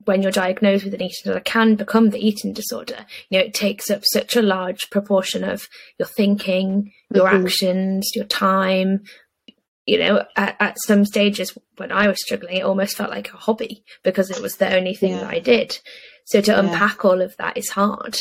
when 0.05 0.23
you're 0.23 0.33
diagnosed 0.33 0.85
with 0.85 0.95
an 0.95 1.03
eating 1.03 1.15
disorder 1.23 1.41
can 1.41 1.75
become 1.75 2.11
the 2.11 2.27
eating 2.27 2.55
disorder. 2.55 3.07
You 3.29 3.39
know, 3.39 3.45
it 3.45 3.55
takes 3.55 3.91
up 3.91 4.03
such 4.05 4.35
a 4.35 4.43
large 4.43 4.89
proportion 4.91 5.45
of 5.45 5.69
your 5.99 6.09
thinking, 6.09 6.93
your 7.15 7.29
mm-hmm. 7.29 7.45
actions, 7.45 8.11
your 8.15 8.25
time, 8.25 9.03
you 9.87 9.99
know, 9.99 10.25
at, 10.37 10.57
at, 10.61 10.77
some 10.79 11.05
stages 11.05 11.57
when 11.77 11.91
I 11.91 12.07
was 12.07 12.21
struggling, 12.21 12.59
it 12.59 12.65
almost 12.65 12.97
felt 12.97 13.11
like 13.11 13.33
a 13.33 13.37
hobby 13.37 13.85
because 14.03 14.31
it 14.31 14.41
was 14.41 14.57
the 14.57 14.75
only 14.75 14.95
thing 14.95 15.13
yeah. 15.13 15.21
that 15.21 15.31
I 15.31 15.39
did. 15.39 15.79
So 16.31 16.41
to 16.41 16.53
yeah. 16.53 16.61
unpack 16.61 17.05
all 17.05 17.21
of 17.23 17.37
that 17.39 17.57
is 17.57 17.71
hard. 17.71 18.17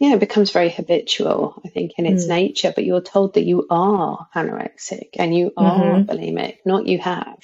Yeah, 0.00 0.14
it 0.14 0.20
becomes 0.20 0.50
very 0.50 0.70
habitual, 0.70 1.60
I 1.62 1.68
think, 1.68 1.92
in 1.98 2.06
its 2.06 2.24
mm. 2.24 2.30
nature. 2.30 2.72
But 2.74 2.84
you're 2.84 3.02
told 3.02 3.34
that 3.34 3.44
you 3.44 3.66
are 3.68 4.26
anorexic 4.34 5.10
and 5.18 5.36
you 5.36 5.52
are 5.56 5.78
mm-hmm. 5.78 6.10
bulimic, 6.10 6.56
not 6.64 6.86
you 6.86 6.98
have, 7.00 7.38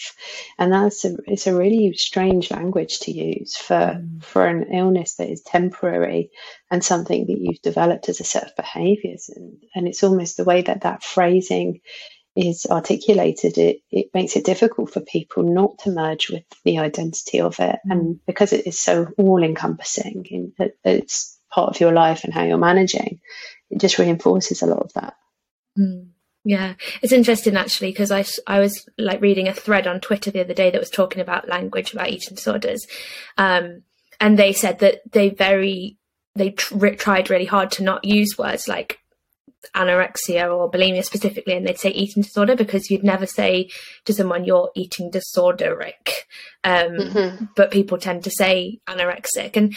and 0.58 0.72
that's 0.72 1.04
a, 1.04 1.16
it's 1.26 1.46
a 1.46 1.54
really 1.54 1.92
strange 1.92 2.50
language 2.50 3.00
to 3.00 3.12
use 3.12 3.56
for 3.56 3.74
mm. 4.00 4.24
for 4.24 4.46
an 4.46 4.72
illness 4.72 5.16
that 5.16 5.28
is 5.28 5.42
temporary 5.42 6.30
and 6.70 6.82
something 6.82 7.26
that 7.26 7.38
you've 7.38 7.60
developed 7.62 8.08
as 8.08 8.20
a 8.20 8.24
set 8.24 8.44
of 8.44 8.56
behaviours, 8.56 9.28
and 9.34 9.58
and 9.74 9.86
it's 9.86 10.02
almost 10.02 10.38
the 10.38 10.44
way 10.44 10.62
that 10.62 10.80
that 10.80 11.02
phrasing 11.02 11.80
is 12.36 12.66
articulated, 12.70 13.58
it, 13.58 13.80
it 13.90 14.06
makes 14.14 14.36
it 14.36 14.44
difficult 14.44 14.92
for 14.92 15.00
people 15.00 15.42
not 15.42 15.78
to 15.78 15.90
merge 15.90 16.30
with 16.30 16.44
the 16.64 16.78
identity 16.78 17.40
of 17.40 17.58
it. 17.58 17.78
Mm. 17.86 17.90
And 17.90 18.20
because 18.26 18.52
it 18.52 18.66
is 18.66 18.80
so 18.80 19.08
all 19.18 19.42
encompassing, 19.42 20.52
it, 20.58 20.78
it's 20.84 21.38
part 21.50 21.74
of 21.74 21.80
your 21.80 21.92
life 21.92 22.24
and 22.24 22.32
how 22.32 22.44
you're 22.44 22.58
managing, 22.58 23.20
it 23.70 23.80
just 23.80 23.98
reinforces 23.98 24.62
a 24.62 24.66
lot 24.66 24.80
of 24.80 24.92
that. 24.94 25.14
Mm. 25.78 26.08
Yeah, 26.42 26.74
it's 27.02 27.12
interesting 27.12 27.56
actually 27.56 27.90
because 27.90 28.10
I, 28.10 28.24
I 28.46 28.60
was 28.60 28.88
like 28.96 29.20
reading 29.20 29.46
a 29.46 29.52
thread 29.52 29.86
on 29.86 30.00
Twitter 30.00 30.30
the 30.30 30.40
other 30.40 30.54
day 30.54 30.70
that 30.70 30.80
was 30.80 30.88
talking 30.88 31.20
about 31.20 31.48
language 31.48 31.92
about 31.92 32.08
eating 32.08 32.34
disorders, 32.34 32.86
um, 33.36 33.82
and 34.20 34.38
they 34.38 34.54
said 34.54 34.78
that 34.78 35.00
they 35.12 35.28
very 35.28 35.98
they 36.34 36.52
tr- 36.52 36.88
tried 36.90 37.28
really 37.28 37.44
hard 37.44 37.70
to 37.72 37.82
not 37.82 38.06
use 38.06 38.38
words 38.38 38.68
like 38.68 39.00
anorexia 39.74 40.54
or 40.54 40.70
bulimia 40.70 41.04
specifically, 41.04 41.54
and 41.54 41.66
they'd 41.66 41.78
say 41.78 41.90
eating 41.90 42.22
disorder 42.22 42.56
because 42.56 42.90
you'd 42.90 43.04
never 43.04 43.26
say 43.26 43.70
to 44.04 44.12
someone 44.12 44.44
you're 44.44 44.70
eating 44.74 45.10
disorderic. 45.10 46.10
Um, 46.64 46.92
mm-hmm. 46.92 47.44
But 47.56 47.70
people 47.70 47.98
tend 47.98 48.24
to 48.24 48.30
say 48.30 48.80
anorexic. 48.86 49.56
And 49.56 49.76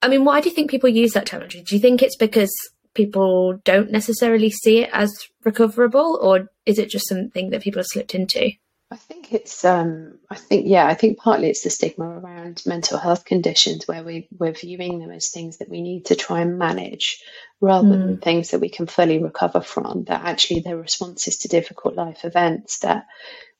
I 0.00 0.08
mean, 0.08 0.24
why 0.24 0.40
do 0.40 0.48
you 0.48 0.54
think 0.54 0.70
people 0.70 0.88
use 0.88 1.12
that 1.12 1.26
terminology? 1.26 1.62
Do 1.62 1.74
you 1.74 1.80
think 1.80 2.02
it's 2.02 2.16
because 2.16 2.52
people 2.94 3.60
don't 3.64 3.90
necessarily 3.90 4.50
see 4.50 4.80
it 4.80 4.90
as 4.92 5.12
recoverable, 5.44 6.18
or 6.22 6.48
is 6.66 6.78
it 6.78 6.90
just 6.90 7.08
something 7.08 7.50
that 7.50 7.62
people 7.62 7.80
have 7.80 7.86
slipped 7.86 8.14
into? 8.14 8.50
I 8.92 8.96
think 8.96 9.32
it's, 9.32 9.64
um, 9.64 10.18
I 10.30 10.34
think, 10.34 10.66
yeah, 10.66 10.86
I 10.86 10.92
think 10.92 11.16
partly 11.16 11.48
it's 11.48 11.62
the 11.62 11.70
stigma 11.70 12.04
around 12.04 12.62
mental 12.66 12.98
health 12.98 13.24
conditions 13.24 13.88
where 13.88 14.04
we, 14.04 14.28
we're 14.38 14.52
viewing 14.52 14.98
them 14.98 15.10
as 15.10 15.30
things 15.30 15.58
that 15.58 15.70
we 15.70 15.80
need 15.80 16.06
to 16.06 16.14
try 16.14 16.42
and 16.42 16.58
manage 16.58 17.22
rather 17.58 17.88
mm. 17.88 17.98
than 17.98 18.18
things 18.18 18.50
that 18.50 18.60
we 18.60 18.68
can 18.68 18.86
fully 18.86 19.22
recover 19.22 19.62
from, 19.62 20.04
that 20.04 20.26
actually 20.26 20.60
they're 20.60 20.76
responses 20.76 21.38
to 21.38 21.48
difficult 21.48 21.94
life 21.94 22.26
events 22.26 22.80
that 22.80 23.06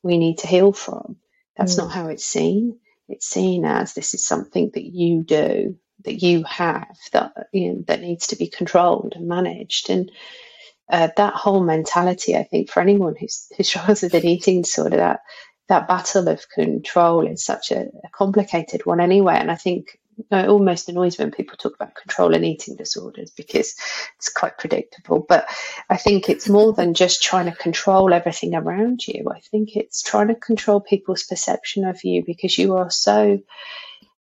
we 0.03 0.19
need 0.19 0.37
to 0.39 0.47
heal 0.47 0.71
from. 0.71 1.17
That's 1.57 1.77
mm. 1.77 1.79
not 1.79 1.93
how 1.93 2.09
it's 2.09 2.27
seen. 2.27 2.79
It's 3.09 3.27
seen 3.27 3.65
as 3.65 3.95
this 3.95 4.13
is 4.13 4.27
something 4.27 4.71
that 4.75 4.85
you 4.85 5.23
do, 5.23 5.79
that 6.05 6.23
you 6.23 6.45
have, 6.45 6.99
that, 7.13 7.33
you 7.55 7.73
know, 7.73 7.85
that 7.87 8.03
needs 8.03 8.27
to 8.27 8.37
be 8.37 8.49
controlled 8.49 9.15
and 9.17 9.29
managed. 9.29 9.89
And, 9.89 10.11
uh, 10.93 11.09
that 11.17 11.35
whole 11.35 11.63
mentality, 11.65 12.37
I 12.37 12.45
think, 12.45 12.71
for 12.71 12.81
anyone 12.81 13.15
who's, 13.19 13.49
who 13.57 13.65
struggles 13.65 14.03
with 14.03 14.15
an 14.15 14.27
eating 14.27 14.63
disorder, 14.63 14.99
that 14.99 15.21
that 15.69 15.89
battle 15.89 16.29
of 16.29 16.49
control 16.51 17.27
is 17.27 17.45
such 17.45 17.71
a, 17.71 17.81
a 17.81 18.11
complicated 18.13 18.85
one 18.85 19.01
anyway. 19.01 19.37
And 19.37 19.51
I 19.51 19.55
think 19.55 19.99
it 20.31 20.49
almost 20.49 20.89
annoys 20.89 21.19
when 21.19 21.31
people 21.31 21.57
talk 21.57 21.75
about 21.75 21.95
control 21.95 22.35
and 22.35 22.45
eating 22.45 22.77
disorders 22.77 23.31
because 23.31 23.75
it's 24.19 24.29
quite 24.29 24.59
predictable. 24.59 25.25
But 25.27 25.49
I 25.89 25.97
think 25.97 26.29
it's 26.29 26.49
more 26.49 26.75
than 26.75 26.93
just 26.93 27.23
trying 27.23 27.47
to 27.47 27.57
control 27.57 28.13
everything 28.13 28.55
around 28.55 29.07
you. 29.07 29.31
I 29.35 29.41
think 29.41 29.77
it's 29.77 30.03
trying 30.03 30.29
to 30.29 30.35
control 30.35 30.81
people's 30.81 31.23
perception 31.23 31.87
of 31.87 32.05
you 32.05 32.23
because 32.27 32.59
you 32.59 32.77
are 32.77 32.91
so 32.91 33.39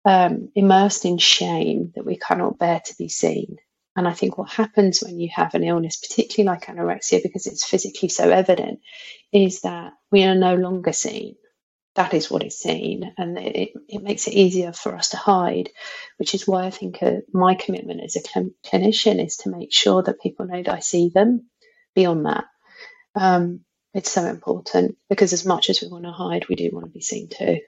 um, 0.05 0.49
immersed 0.55 1.05
in 1.05 1.17
shame 1.17 1.91
that 1.95 2.05
we 2.05 2.17
cannot 2.17 2.57
bear 2.57 2.81
to 2.85 2.95
be 2.97 3.09
seen. 3.09 3.57
And 3.95 4.07
I 4.07 4.13
think 4.13 4.37
what 4.37 4.49
happens 4.49 5.01
when 5.03 5.19
you 5.19 5.29
have 5.33 5.53
an 5.53 5.63
illness, 5.63 5.97
particularly 5.97 6.55
like 6.55 6.67
anorexia, 6.67 7.21
because 7.21 7.45
it's 7.45 7.65
physically 7.65 8.09
so 8.09 8.29
evident, 8.29 8.79
is 9.33 9.61
that 9.61 9.93
we 10.11 10.23
are 10.23 10.35
no 10.35 10.55
longer 10.55 10.93
seen. 10.93 11.35
That 11.95 12.13
is 12.13 12.31
what 12.31 12.45
is 12.45 12.57
seen, 12.57 13.13
and 13.17 13.37
it, 13.37 13.71
it 13.89 14.01
makes 14.01 14.25
it 14.25 14.33
easier 14.33 14.71
for 14.71 14.95
us 14.95 15.09
to 15.09 15.17
hide, 15.17 15.69
which 16.15 16.33
is 16.33 16.47
why 16.47 16.65
I 16.65 16.69
think 16.69 17.03
uh, 17.03 17.17
my 17.33 17.55
commitment 17.55 18.01
as 18.01 18.15
a 18.15 18.21
cl- 18.21 18.51
clinician 18.65 19.21
is 19.21 19.35
to 19.37 19.49
make 19.49 19.73
sure 19.73 20.01
that 20.01 20.21
people 20.21 20.45
know 20.45 20.63
that 20.63 20.73
I 20.73 20.79
see 20.79 21.11
them 21.13 21.49
beyond 21.93 22.25
that. 22.27 22.45
Um, 23.13 23.65
it's 23.93 24.09
so 24.09 24.23
important 24.23 24.95
because 25.09 25.33
as 25.33 25.45
much 25.45 25.69
as 25.69 25.81
we 25.81 25.89
want 25.89 26.05
to 26.05 26.13
hide, 26.13 26.47
we 26.47 26.55
do 26.55 26.69
want 26.71 26.85
to 26.85 26.91
be 26.91 27.01
seen 27.01 27.27
too. 27.27 27.59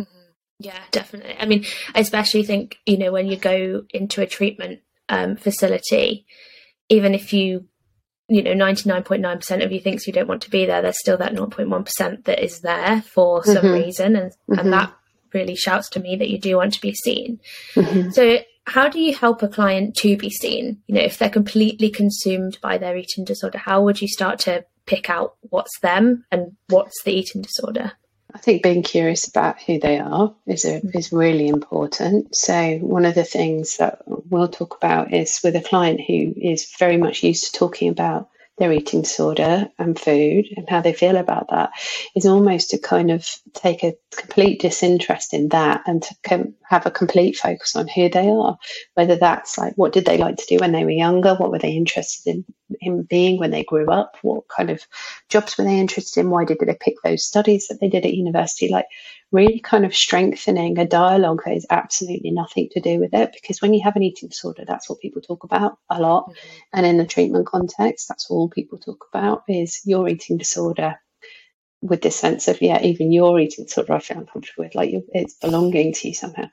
Mm-hmm. 0.00 0.30
Yeah, 0.60 0.80
definitely. 0.92 1.34
I 1.36 1.46
mean, 1.46 1.64
I 1.92 1.98
especially 1.98 2.44
think, 2.44 2.76
you 2.86 2.98
know, 2.98 3.10
when 3.10 3.26
you 3.26 3.36
go 3.36 3.82
into 3.90 4.22
a 4.22 4.26
treatment 4.26 4.80
um, 5.08 5.36
facility, 5.36 6.26
even 6.88 7.14
if 7.14 7.32
you, 7.32 7.66
you 8.28 8.42
know, 8.42 8.52
99.9% 8.52 9.64
of 9.64 9.72
you 9.72 9.80
thinks 9.80 10.06
you 10.06 10.12
don't 10.12 10.28
want 10.28 10.42
to 10.42 10.50
be 10.50 10.66
there, 10.66 10.82
there's 10.82 10.98
still 10.98 11.16
that 11.18 11.34
0.1% 11.34 12.24
that 12.24 12.42
is 12.42 12.60
there 12.60 13.02
for 13.02 13.44
some 13.44 13.56
mm-hmm. 13.56 13.84
reason. 13.84 14.16
And, 14.16 14.32
mm-hmm. 14.32 14.58
and 14.58 14.72
that 14.72 14.92
really 15.32 15.56
shouts 15.56 15.88
to 15.90 16.00
me 16.00 16.16
that 16.16 16.30
you 16.30 16.38
do 16.38 16.56
want 16.56 16.74
to 16.74 16.80
be 16.80 16.94
seen. 16.94 17.40
Mm-hmm. 17.74 18.10
So, 18.10 18.38
how 18.68 18.88
do 18.88 18.98
you 18.98 19.14
help 19.14 19.44
a 19.44 19.48
client 19.48 19.94
to 19.98 20.16
be 20.16 20.28
seen? 20.28 20.82
You 20.88 20.96
know, 20.96 21.02
if 21.02 21.18
they're 21.18 21.30
completely 21.30 21.88
consumed 21.88 22.58
by 22.60 22.78
their 22.78 22.96
eating 22.96 23.24
disorder, 23.24 23.58
how 23.58 23.82
would 23.84 24.02
you 24.02 24.08
start 24.08 24.40
to 24.40 24.64
pick 24.86 25.08
out 25.08 25.36
what's 25.42 25.78
them 25.80 26.24
and 26.32 26.56
what's 26.68 27.00
the 27.04 27.12
eating 27.12 27.42
disorder? 27.42 27.92
I 28.36 28.38
think 28.38 28.62
being 28.62 28.82
curious 28.82 29.26
about 29.26 29.62
who 29.62 29.80
they 29.80 29.98
are 29.98 30.34
is 30.46 30.66
a, 30.66 30.82
mm. 30.82 30.94
is 30.94 31.10
really 31.10 31.48
important. 31.48 32.36
So 32.36 32.76
one 32.76 33.06
of 33.06 33.14
the 33.14 33.24
things 33.24 33.78
that 33.78 34.02
we'll 34.06 34.48
talk 34.48 34.76
about 34.76 35.14
is 35.14 35.40
with 35.42 35.56
a 35.56 35.62
client 35.62 36.02
who 36.06 36.34
is 36.36 36.70
very 36.78 36.98
much 36.98 37.22
used 37.22 37.46
to 37.46 37.58
talking 37.58 37.88
about 37.88 38.28
their 38.58 38.72
eating 38.72 39.02
disorder 39.02 39.68
and 39.78 39.98
food 39.98 40.46
and 40.56 40.68
how 40.68 40.80
they 40.80 40.92
feel 40.92 41.16
about 41.16 41.48
that 41.50 41.70
is 42.14 42.26
almost 42.26 42.70
to 42.70 42.78
kind 42.78 43.10
of 43.10 43.28
take 43.52 43.84
a 43.84 43.94
complete 44.14 44.60
disinterest 44.60 45.34
in 45.34 45.48
that 45.50 45.82
and 45.86 46.02
to 46.02 46.14
com- 46.22 46.54
have 46.68 46.86
a 46.86 46.90
complete 46.90 47.36
focus 47.36 47.76
on 47.76 47.86
who 47.88 48.08
they 48.08 48.28
are. 48.28 48.56
Whether 48.94 49.16
that's 49.16 49.58
like 49.58 49.74
what 49.76 49.92
did 49.92 50.06
they 50.06 50.16
like 50.18 50.36
to 50.36 50.46
do 50.48 50.58
when 50.58 50.72
they 50.72 50.84
were 50.84 50.90
younger? 50.90 51.34
What 51.34 51.50
were 51.50 51.58
they 51.58 51.72
interested 51.72 52.36
in 52.36 52.44
in 52.80 53.02
being 53.02 53.38
when 53.38 53.50
they 53.50 53.64
grew 53.64 53.90
up? 53.90 54.16
What 54.22 54.48
kind 54.48 54.70
of 54.70 54.82
jobs 55.28 55.56
were 55.56 55.64
they 55.64 55.78
interested 55.78 56.20
in? 56.20 56.30
Why 56.30 56.44
did 56.44 56.58
they 56.60 56.76
pick 56.80 56.94
those 57.02 57.24
studies 57.24 57.68
that 57.68 57.80
they 57.80 57.88
did 57.88 58.04
at 58.04 58.14
university? 58.14 58.68
Like 58.68 58.86
really 59.32 59.60
kind 59.60 59.84
of 59.84 59.94
strengthening 59.94 60.78
a 60.78 60.86
dialogue 60.86 61.42
that 61.44 61.54
has 61.54 61.66
absolutely 61.70 62.30
nothing 62.30 62.68
to 62.72 62.80
do 62.80 62.98
with 63.00 63.12
it. 63.12 63.32
Because 63.32 63.60
when 63.60 63.74
you 63.74 63.82
have 63.82 63.96
an 63.96 64.02
eating 64.02 64.28
disorder, 64.28 64.64
that's 64.66 64.88
what 64.88 65.00
people 65.00 65.20
talk 65.20 65.44
about 65.44 65.78
a 65.90 66.00
lot. 66.00 66.28
Mm-hmm. 66.28 66.56
And 66.74 66.86
in 66.86 66.96
the 66.96 67.06
treatment 67.06 67.46
context, 67.46 68.08
that's 68.08 68.30
all 68.30 68.48
people 68.48 68.78
talk 68.78 69.06
about 69.12 69.42
is 69.48 69.80
your 69.84 70.08
eating 70.08 70.38
disorder 70.38 70.96
with 71.82 72.02
this 72.02 72.16
sense 72.16 72.48
of, 72.48 72.62
yeah, 72.62 72.80
even 72.82 73.12
your 73.12 73.38
eating 73.38 73.64
disorder, 73.64 73.94
I 73.94 73.98
feel 73.98 74.18
uncomfortable 74.18 74.64
with, 74.64 74.74
like 74.74 74.90
it's 75.12 75.34
belonging 75.34 75.92
to 75.92 76.08
you 76.08 76.14
somehow. 76.14 76.44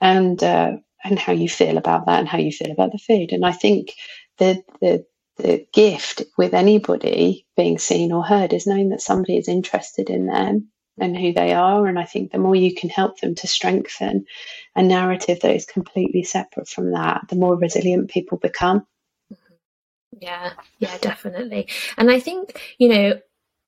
And, 0.00 0.42
uh, 0.42 0.72
and 1.04 1.18
how 1.18 1.32
you 1.32 1.48
feel 1.48 1.78
about 1.78 2.06
that 2.06 2.20
and 2.20 2.28
how 2.28 2.38
you 2.38 2.52
feel 2.52 2.72
about 2.72 2.92
the 2.92 2.98
food. 2.98 3.32
And 3.32 3.44
I 3.44 3.52
think 3.52 3.92
the, 4.38 4.62
the, 4.80 5.06
the 5.36 5.66
gift 5.72 6.22
with 6.36 6.54
anybody 6.54 7.46
being 7.56 7.78
seen 7.78 8.12
or 8.12 8.24
heard 8.24 8.52
is 8.52 8.66
knowing 8.66 8.90
that 8.90 9.00
somebody 9.00 9.36
is 9.36 9.48
interested 9.48 10.10
in 10.10 10.26
them 10.26 10.70
and 11.00 11.16
who 11.16 11.32
they 11.32 11.52
are. 11.52 11.86
And 11.86 11.98
I 11.98 12.04
think 12.04 12.32
the 12.32 12.38
more 12.38 12.54
you 12.54 12.74
can 12.74 12.90
help 12.90 13.20
them 13.20 13.34
to 13.36 13.46
strengthen 13.46 14.26
a 14.74 14.82
narrative 14.82 15.40
that 15.40 15.54
is 15.54 15.64
completely 15.64 16.22
separate 16.22 16.68
from 16.68 16.92
that, 16.92 17.22
the 17.28 17.36
more 17.36 17.56
resilient 17.56 18.10
people 18.10 18.38
become. 18.38 18.86
Yeah, 20.20 20.52
yeah, 20.78 20.98
definitely. 20.98 21.68
And 21.96 22.10
I 22.10 22.20
think, 22.20 22.60
you 22.78 22.88
know, 22.88 23.20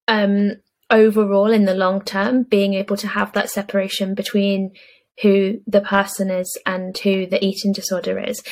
um, 0.08 0.52
overall 0.90 1.50
in 1.50 1.64
the 1.64 1.74
long 1.74 2.02
term, 2.02 2.42
being 2.42 2.74
able 2.74 2.96
to 2.96 3.08
have 3.08 3.32
that 3.32 3.50
separation 3.50 4.14
between 4.14 4.72
who 5.22 5.60
the 5.66 5.80
person 5.80 6.30
is 6.30 6.58
and 6.66 6.96
who 6.98 7.26
the 7.26 7.44
eating 7.44 7.72
disorder 7.72 8.18
is 8.18 8.42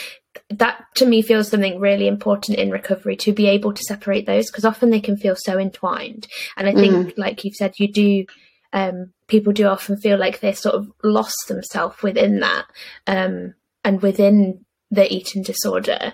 that 0.51 0.85
to 0.95 1.07
me 1.07 1.23
feels 1.23 1.49
something 1.49 1.79
really 1.79 2.07
important 2.07 2.59
in 2.59 2.71
recovery 2.71 3.17
to 3.17 3.33
be 3.33 3.47
able 3.47 3.73
to 3.73 3.83
separate 3.85 4.27
those 4.27 4.51
because 4.51 4.65
often 4.65 4.91
they 4.91 5.01
can 5.01 5.17
feel 5.17 5.35
so 5.37 5.59
entwined 5.59 6.27
and 6.57 6.69
i 6.69 6.73
think 6.73 7.09
mm. 7.09 7.19
like 7.19 7.45
you've 7.45 7.55
said 7.55 7.73
you 7.79 7.91
do 7.91 8.25
um, 8.73 9.13
people 9.27 9.53
do 9.53 9.67
often 9.67 9.97
feel 9.97 10.19
like 10.19 10.41
they 10.41 10.53
sort 10.53 10.75
of 10.75 10.91
lost 11.03 11.49
themselves 11.49 12.03
within 12.03 12.41
that 12.41 12.67
um, 13.07 13.55
and 13.85 14.03
within 14.03 14.65
the 14.91 15.13
eating 15.13 15.43
disorder. 15.43 16.13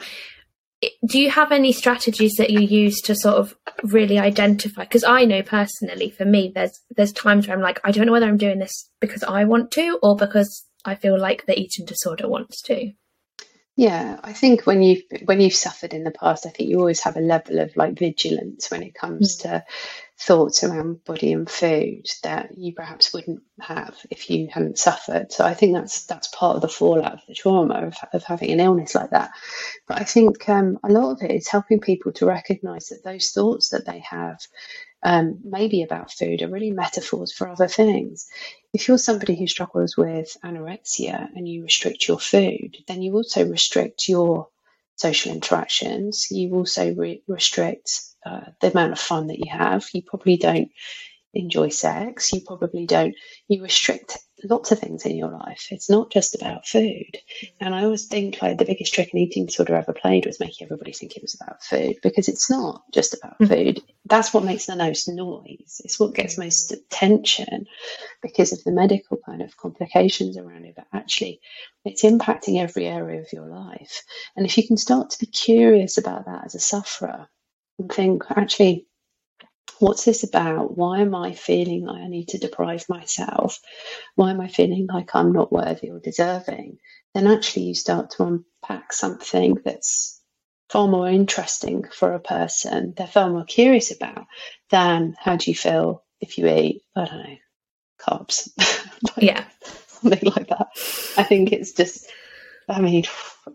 Do 1.07 1.19
you 1.19 1.31
have 1.31 1.51
any 1.51 1.73
strategies 1.73 2.35
that 2.37 2.51
you 2.51 2.61
use 2.61 3.01
to 3.03 3.15
sort 3.15 3.37
of 3.37 3.57
really 3.85 4.19
identify? 4.19 4.83
Because 4.83 5.05
I 5.05 5.25
know 5.25 5.43
personally, 5.43 6.11
for 6.11 6.27
me, 6.27 6.53
there's 6.55 6.79
there's 6.95 7.13
times 7.13 7.47
where 7.47 7.57
I'm 7.57 7.63
like, 7.63 7.81
I 7.85 7.91
don't 7.91 8.07
know 8.07 8.13
whether 8.13 8.27
I'm 8.27 8.37
doing 8.37 8.59
this 8.59 8.91
because 9.01 9.23
I 9.23 9.45
want 9.45 9.71
to 9.73 9.99
or 10.03 10.15
because 10.15 10.67
I 10.85 10.95
feel 10.95 11.19
like 11.19 11.47
the 11.47 11.59
eating 11.59 11.87
disorder 11.87 12.29
wants 12.29 12.61
to. 12.63 12.93
Yeah, 13.77 14.21
I 14.23 14.33
think 14.33 14.67
when 14.67 14.83
you've 14.83 15.03
when 15.25 15.41
you've 15.41 15.55
suffered 15.55 15.95
in 15.95 16.05
the 16.05 16.13
past, 16.13 16.47
I 16.47 16.51
think 16.51 16.69
you 16.69 16.79
always 16.79 17.01
have 17.01 17.17
a 17.17 17.21
level 17.21 17.59
of 17.59 17.77
like 17.77 17.99
vigilance 17.99 18.71
when 18.71 18.83
it 18.85 18.95
comes 18.95 19.39
mm. 19.39 19.43
to 19.43 19.65
thoughts 20.26 20.64
around 20.64 21.04
body 21.04 21.33
and 21.33 21.50
food 21.50 22.07
that 22.23 22.57
you 22.57 22.73
perhaps 22.73 23.12
wouldn't 23.12 23.43
have 23.61 23.95
if 24.11 24.31
you 24.31 24.49
hadn't 24.50 24.78
suffered. 24.78 25.31
So 25.31 25.45
I 25.45 25.52
think 25.52 25.75
that's 25.75 26.07
that's 26.07 26.28
part 26.28 26.57
of 26.57 26.62
the 26.62 26.69
fallout 26.69 27.14
of 27.14 27.21
the 27.28 27.35
trauma 27.35 27.75
of, 27.75 27.97
of 28.12 28.25
having 28.25 28.50
an 28.50 28.61
illness 28.61 28.95
like 28.95 29.11
that. 29.11 29.33
But 29.87 30.00
I 30.00 30.04
think 30.04 30.49
um, 30.49 30.78
a 30.83 30.90
lot 30.90 31.11
of 31.12 31.23
it 31.23 31.31
is 31.31 31.49
helping 31.49 31.81
people 31.81 32.12
to 32.12 32.26
recognise 32.26 32.88
that 32.88 33.04
those 33.04 33.31
thoughts 33.33 33.69
that 33.71 33.85
they 33.85 33.99
have, 33.99 34.40
um, 35.02 35.40
maybe 35.45 35.83
about 35.83 36.11
food, 36.11 36.40
are 36.40 36.49
really 36.49 36.71
metaphors 36.71 37.31
for 37.33 37.49
other 37.49 37.69
things. 37.69 38.26
If 38.73 38.88
you're 38.88 38.99
somebody 38.99 39.37
who 39.37 39.47
struggles 39.47 39.95
with 39.95 40.37
anorexia 40.43 41.28
and 41.37 41.47
you 41.47 41.64
restrict 41.64 42.09
your 42.09 42.19
food, 42.19 42.78
then 42.88 43.02
you 43.02 43.12
also 43.12 43.47
restrict 43.47 44.09
your 44.09 44.49
social 44.97 45.33
interactions. 45.33 46.29
You 46.31 46.55
also 46.55 46.95
re- 46.95 47.23
restrict 47.29 48.01
uh, 48.27 48.51
the 48.61 48.71
amount 48.71 48.93
of 48.93 48.99
fun 48.99 49.29
that 49.29 49.39
you 49.39 49.51
have. 49.51 49.87
You 49.93 50.03
probably 50.03 50.37
don't 50.37 50.71
enjoy 51.35 51.71
sex. 51.71 52.33
You 52.33 52.41
probably 52.47 52.87
don't. 52.87 53.15
You 53.49 53.63
restrict 53.63 54.19
lots 54.45 54.73
of 54.73 54.79
things 54.79 55.05
in 55.05 55.17
your 55.17 55.31
life. 55.31 55.69
It's 55.71 55.91
not 55.91 56.11
just 56.11 56.35
about 56.35 56.67
food. 56.67 57.19
And 57.61 57.75
I 57.75 57.85
always 57.85 58.07
think 58.07 58.41
like 58.41 58.59
the 58.59 58.65
biggest 58.65 58.95
trick 58.95 59.11
an 59.13 59.19
eating 59.19 59.47
disorder 59.47 59.75
ever 59.75 59.93
played 59.93 60.27
was 60.27 60.41
making 60.41 60.67
everybody 60.67 60.93
think 60.93 61.17
it 61.17 61.23
was 61.23 61.35
about 61.35 61.63
food 61.63 61.97
because 62.03 62.29
it's 62.29 62.51
not 62.51 62.83
just 62.93 63.15
about 63.15 63.39
mm-hmm. 63.39 63.53
food. 63.53 63.83
That's 64.07 64.33
what 64.35 64.45
makes 64.45 64.67
the 64.67 64.77
most 64.77 65.09
noise. 65.09 65.81
It's 65.85 65.99
what 65.99 66.15
gets 66.15 66.39
most 66.39 66.73
attention 66.73 67.67
because 68.23 68.53
of 68.53 68.63
the 68.65 68.73
medical 68.73 69.19
kind 69.25 69.43
of 69.43 69.57
complications 69.57 70.37
around 70.37 70.65
it. 70.65 70.75
But 70.77 70.87
actually, 70.93 71.41
it's 71.85 72.05
impacting 72.05 72.61
every 72.61 72.87
area 72.87 73.21
of 73.21 73.33
your 73.33 73.47
life. 73.47 74.03
And 74.37 74.47
if 74.47 74.57
you 74.57 74.67
can 74.67 74.77
start 74.77 75.11
to 75.11 75.19
be 75.19 75.27
curious 75.27 75.99
about 75.99 76.27
that 76.27 76.47
as 76.47 76.55
a 76.55 76.61
sufferer 76.61 77.29
and 77.79 77.91
think, 77.91 78.25
actually, 78.31 78.87
what's 79.78 80.04
this 80.04 80.23
about? 80.23 80.76
Why 80.76 81.00
am 81.00 81.14
I 81.14 81.33
feeling 81.33 81.85
like 81.85 82.02
I 82.02 82.09
need 82.09 82.28
to 82.28 82.38
deprive 82.38 82.88
myself? 82.88 83.61
Why 84.14 84.30
am 84.30 84.40
I 84.40 84.49
feeling 84.49 84.87
like 84.87 85.14
I'm 85.14 85.33
not 85.33 85.52
worthy 85.52 85.90
or 85.90 86.00
deserving? 86.00 86.78
Then 87.14 87.26
actually 87.26 87.64
you 87.64 87.75
start 87.75 88.11
to 88.12 88.25
unpack 88.62 88.92
something 88.92 89.59
that's 89.64 90.21
far 90.71 90.88
more 90.88 91.09
interesting 91.09 91.85
for 91.92 92.14
a 92.14 92.21
person, 92.21 92.94
they're 92.97 93.06
far 93.06 93.30
more 93.30 93.44
curious 93.44 93.92
about 93.92 94.26
than 94.71 95.14
how 95.18 95.37
do 95.37 95.50
you 95.50 95.54
feel 95.54 96.02
if 96.21 96.38
you 96.38 96.49
eat, 96.49 96.83
I 96.97 97.04
don't 97.04 97.18
know, 97.18 97.37
carbs. 98.00 98.49
like, 99.02 99.23
yeah. 99.25 99.44
Something 99.87 100.33
like 100.37 100.49
that. 100.49 100.68
I 101.16 101.23
think 101.23 101.52
it's 101.52 101.73
just 101.73 102.11
I 102.68 102.80
mean, 102.80 103.04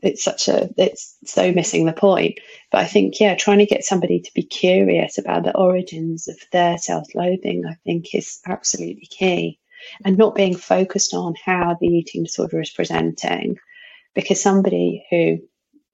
it's 0.02 0.24
such 0.24 0.48
a, 0.48 0.70
it's 0.78 1.18
so 1.26 1.52
missing 1.52 1.86
the 1.86 1.94
point. 1.94 2.40
But 2.72 2.82
I 2.82 2.86
think, 2.86 3.20
yeah, 3.20 3.36
trying 3.36 3.60
to 3.60 3.66
get 3.66 3.84
somebody 3.84 4.22
to 4.22 4.32
be 4.34 4.44
curious 4.44 5.18
about 5.18 5.44
the 5.44 5.56
origins 5.58 6.28
of 6.28 6.38
their 6.52 6.78
self 6.78 7.08
loathing, 7.16 7.64
I 7.68 7.76
think 7.86 8.14
is 8.14 8.40
absolutely 8.46 9.08
key. 9.10 9.60
And 10.06 10.18
not 10.18 10.36
being 10.36 10.56
focused 10.56 11.14
on 11.14 11.34
how 11.44 11.78
the 11.80 11.88
eating 11.88 12.24
disorder 12.24 12.62
is 12.62 12.70
presenting. 12.70 13.58
Because 14.14 14.42
somebody 14.42 15.06
who 15.10 15.38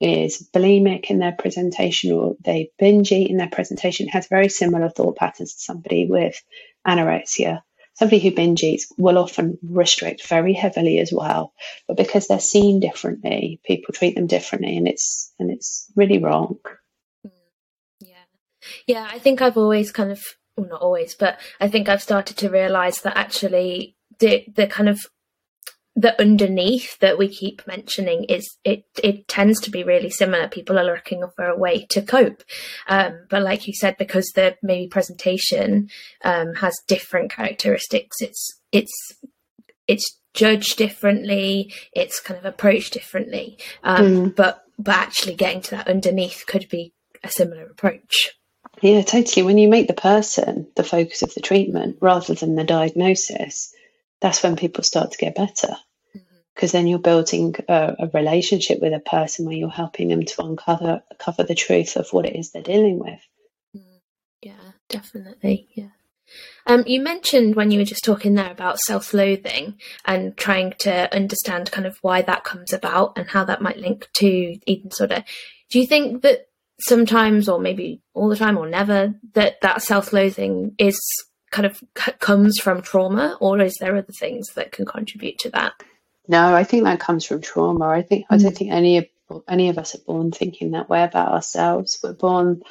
is 0.00 0.48
bulimic 0.54 1.06
in 1.06 1.18
their 1.18 1.32
presentation 1.32 2.12
or 2.12 2.34
they 2.44 2.70
binge 2.78 3.12
eat 3.12 3.30
in 3.30 3.38
their 3.38 3.48
presentation 3.48 4.08
has 4.08 4.26
very 4.26 4.48
similar 4.48 4.90
thought 4.90 5.16
patterns 5.16 5.54
to 5.54 5.60
somebody 5.60 6.06
with 6.06 6.42
anorexia 6.86 7.62
somebody 7.96 8.20
who 8.20 8.34
binge 8.34 8.62
eats 8.62 8.92
will 8.98 9.18
often 9.18 9.58
restrict 9.62 10.26
very 10.26 10.52
heavily 10.52 10.98
as 10.98 11.12
well. 11.12 11.52
But 11.88 11.96
because 11.96 12.28
they're 12.28 12.40
seen 12.40 12.80
differently, 12.80 13.60
people 13.64 13.92
treat 13.94 14.14
them 14.14 14.26
differently, 14.26 14.76
and 14.76 14.86
it's 14.86 15.32
and 15.38 15.50
it's 15.50 15.90
really 15.96 16.18
wrong. 16.18 16.58
Yeah, 18.00 18.24
yeah. 18.86 19.08
I 19.10 19.18
think 19.18 19.42
I've 19.42 19.56
always 19.56 19.92
kind 19.92 20.12
of 20.12 20.22
well, 20.56 20.68
not 20.68 20.80
always, 20.80 21.14
but 21.14 21.38
I 21.60 21.68
think 21.68 21.88
I've 21.88 22.02
started 22.02 22.36
to 22.38 22.50
realise 22.50 23.00
that 23.00 23.16
actually 23.16 23.96
the 24.18 24.44
the 24.54 24.66
kind 24.66 24.88
of 24.88 25.06
the 25.96 26.20
underneath 26.20 26.98
that 26.98 27.16
we 27.16 27.26
keep 27.26 27.66
mentioning 27.66 28.24
is 28.24 28.58
it 28.64 28.84
it 29.02 29.26
tends 29.28 29.60
to 29.62 29.70
be 29.70 29.82
really 29.82 30.10
similar. 30.10 30.46
People 30.46 30.78
are 30.78 30.84
looking 30.84 31.24
for 31.34 31.46
a 31.46 31.58
way 31.58 31.86
to 31.86 32.02
cope. 32.02 32.42
Um, 32.86 33.26
but 33.30 33.42
like 33.42 33.66
you 33.66 33.72
said 33.72 33.96
because 33.96 34.30
the 34.34 34.56
maybe 34.62 34.88
presentation 34.88 35.88
um, 36.22 36.54
has 36.56 36.78
different 36.86 37.32
characteristics 37.32 38.18
it's 38.20 38.60
it's 38.72 38.92
it's 39.88 40.18
judged 40.34 40.76
differently 40.76 41.72
it's 41.94 42.20
kind 42.20 42.38
of 42.38 42.44
approached 42.44 42.92
differently. 42.92 43.58
Um, 43.82 44.06
mm. 44.06 44.36
but 44.36 44.64
but 44.78 44.94
actually 44.94 45.34
getting 45.34 45.62
to 45.62 45.70
that 45.72 45.88
underneath 45.88 46.44
could 46.46 46.68
be 46.68 46.92
a 47.24 47.30
similar 47.30 47.64
approach. 47.64 48.34
Yeah 48.82 49.00
totally. 49.00 49.46
When 49.46 49.56
you 49.56 49.68
make 49.68 49.88
the 49.88 49.94
person 49.94 50.68
the 50.76 50.84
focus 50.84 51.22
of 51.22 51.32
the 51.32 51.40
treatment 51.40 51.96
rather 52.02 52.34
than 52.34 52.54
the 52.54 52.64
diagnosis 52.64 53.72
that's 54.20 54.42
when 54.42 54.56
people 54.56 54.82
start 54.82 55.12
to 55.12 55.18
get 55.18 55.34
better 55.34 55.76
because 56.56 56.72
then 56.72 56.86
you're 56.86 56.98
building 56.98 57.54
a, 57.68 57.94
a, 57.98 58.10
relationship 58.14 58.80
with 58.80 58.94
a 58.94 58.98
person 58.98 59.44
where 59.44 59.54
you're 59.54 59.68
helping 59.68 60.08
them 60.08 60.24
to 60.24 60.42
uncover 60.42 61.02
cover 61.18 61.44
the 61.44 61.54
truth 61.54 61.96
of 61.96 62.08
what 62.12 62.24
it 62.24 62.34
is 62.34 62.50
they're 62.50 62.62
dealing 62.62 62.98
with. 62.98 63.20
Mm, 63.76 64.00
yeah, 64.40 64.72
definitely. 64.88 65.68
Yeah. 65.74 65.90
Um, 66.66 66.82
you 66.86 67.00
mentioned 67.00 67.54
when 67.54 67.70
you 67.70 67.78
were 67.78 67.84
just 67.84 68.04
talking 68.04 68.34
there 68.34 68.50
about 68.50 68.80
self 68.80 69.12
loathing 69.12 69.78
and 70.06 70.36
trying 70.36 70.72
to 70.78 71.14
understand 71.14 71.70
kind 71.70 71.86
of 71.86 71.98
why 72.00 72.22
that 72.22 72.42
comes 72.42 72.72
about 72.72 73.12
and 73.16 73.28
how 73.28 73.44
that 73.44 73.62
might 73.62 73.76
link 73.76 74.08
to 74.14 74.26
eating 74.66 74.88
disorder. 74.88 75.24
Do 75.70 75.78
you 75.78 75.86
think 75.86 76.22
that 76.22 76.48
sometimes, 76.80 77.48
or 77.48 77.60
maybe 77.60 78.00
all 78.14 78.28
the 78.28 78.36
time, 78.36 78.56
or 78.56 78.68
never, 78.68 79.14
that 79.34 79.60
that 79.60 79.82
self 79.82 80.12
loathing 80.12 80.74
is 80.78 80.98
kind 81.52 81.66
of 81.66 81.80
comes 82.18 82.58
from 82.58 82.80
trauma, 82.82 83.36
or 83.40 83.60
is 83.60 83.76
there 83.78 83.94
other 83.94 84.12
things 84.18 84.48
that 84.54 84.72
can 84.72 84.86
contribute 84.86 85.38
to 85.40 85.50
that? 85.50 85.74
No, 86.28 86.54
I 86.54 86.64
think 86.64 86.84
that 86.84 87.00
comes 87.00 87.24
from 87.24 87.40
trauma. 87.40 87.86
I 87.88 88.02
think 88.02 88.26
I 88.30 88.36
don't 88.36 88.52
mm. 88.52 88.56
think 88.56 88.72
any 88.72 88.98
of 88.98 89.06
any 89.48 89.68
of 89.68 89.78
us 89.78 89.94
are 89.94 90.04
born 90.06 90.32
thinking 90.32 90.72
that 90.72 90.88
way 90.88 91.02
about 91.02 91.32
ourselves. 91.32 91.98
We're 92.02 92.14
born 92.14 92.62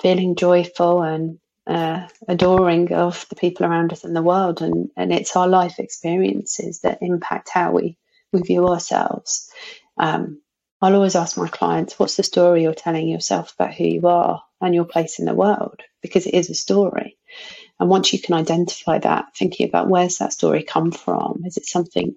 feeling 0.00 0.36
joyful 0.36 1.02
and 1.02 1.38
uh, 1.66 2.08
adoring 2.28 2.92
of 2.92 3.26
the 3.28 3.36
people 3.36 3.66
around 3.66 3.92
us 3.92 4.04
and 4.04 4.14
the 4.16 4.22
world, 4.22 4.62
and 4.62 4.90
and 4.96 5.12
it's 5.12 5.36
our 5.36 5.48
life 5.48 5.78
experiences 5.78 6.80
that 6.80 6.98
impact 7.02 7.50
how 7.50 7.72
we 7.72 7.98
we 8.32 8.42
view 8.42 8.68
ourselves. 8.68 9.50
Um, 9.98 10.40
I'll 10.80 10.94
always 10.94 11.16
ask 11.16 11.36
my 11.36 11.48
clients, 11.48 11.98
"What's 11.98 12.16
the 12.16 12.22
story 12.22 12.62
you're 12.62 12.74
telling 12.74 13.08
yourself 13.08 13.54
about 13.58 13.74
who 13.74 13.84
you 13.84 14.06
are 14.08 14.42
and 14.60 14.74
your 14.74 14.84
place 14.84 15.18
in 15.18 15.26
the 15.26 15.34
world?" 15.34 15.80
Because 16.02 16.26
it 16.26 16.34
is 16.34 16.50
a 16.50 16.54
story. 16.54 17.16
And 17.80 17.88
once 17.88 18.12
you 18.12 18.18
can 18.20 18.34
identify 18.34 18.98
that, 18.98 19.36
thinking 19.36 19.68
about 19.68 19.88
where's 19.88 20.18
that 20.18 20.32
story 20.32 20.62
come 20.62 20.92
from? 20.92 21.42
Is 21.46 21.56
it 21.56 21.66
something 21.66 22.14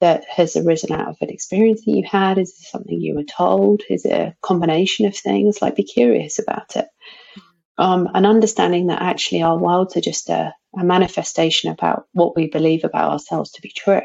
that 0.00 0.24
has 0.28 0.56
arisen 0.56 0.92
out 0.92 1.08
of 1.08 1.16
an 1.20 1.30
experience 1.30 1.84
that 1.84 1.92
you 1.92 2.04
had? 2.08 2.38
Is 2.38 2.50
it 2.50 2.66
something 2.66 3.00
you 3.00 3.14
were 3.14 3.24
told? 3.24 3.82
Is 3.88 4.04
it 4.04 4.12
a 4.12 4.36
combination 4.42 5.06
of 5.06 5.16
things? 5.16 5.62
Like, 5.62 5.76
be 5.76 5.84
curious 5.84 6.38
about 6.38 6.76
it. 6.76 6.86
Um, 7.78 8.08
and 8.14 8.26
understanding 8.26 8.88
that 8.88 9.02
actually 9.02 9.42
our 9.42 9.58
worlds 9.58 9.96
are 9.96 10.00
just 10.00 10.28
a, 10.30 10.54
a 10.78 10.84
manifestation 10.84 11.70
about 11.70 12.06
what 12.12 12.36
we 12.36 12.48
believe 12.48 12.84
about 12.84 13.12
ourselves 13.12 13.52
to 13.52 13.62
be 13.62 13.72
true. 13.74 14.02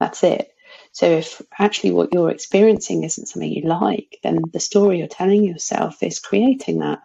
That's 0.00 0.22
it. 0.24 0.50
So 0.92 1.06
if 1.06 1.40
actually 1.58 1.92
what 1.92 2.12
you're 2.12 2.30
experiencing 2.30 3.04
isn't 3.04 3.28
something 3.28 3.50
you 3.50 3.68
like, 3.68 4.18
then 4.22 4.38
the 4.52 4.60
story 4.60 4.98
you're 4.98 5.08
telling 5.08 5.44
yourself 5.44 6.02
is 6.02 6.20
creating 6.20 6.80
that. 6.80 7.00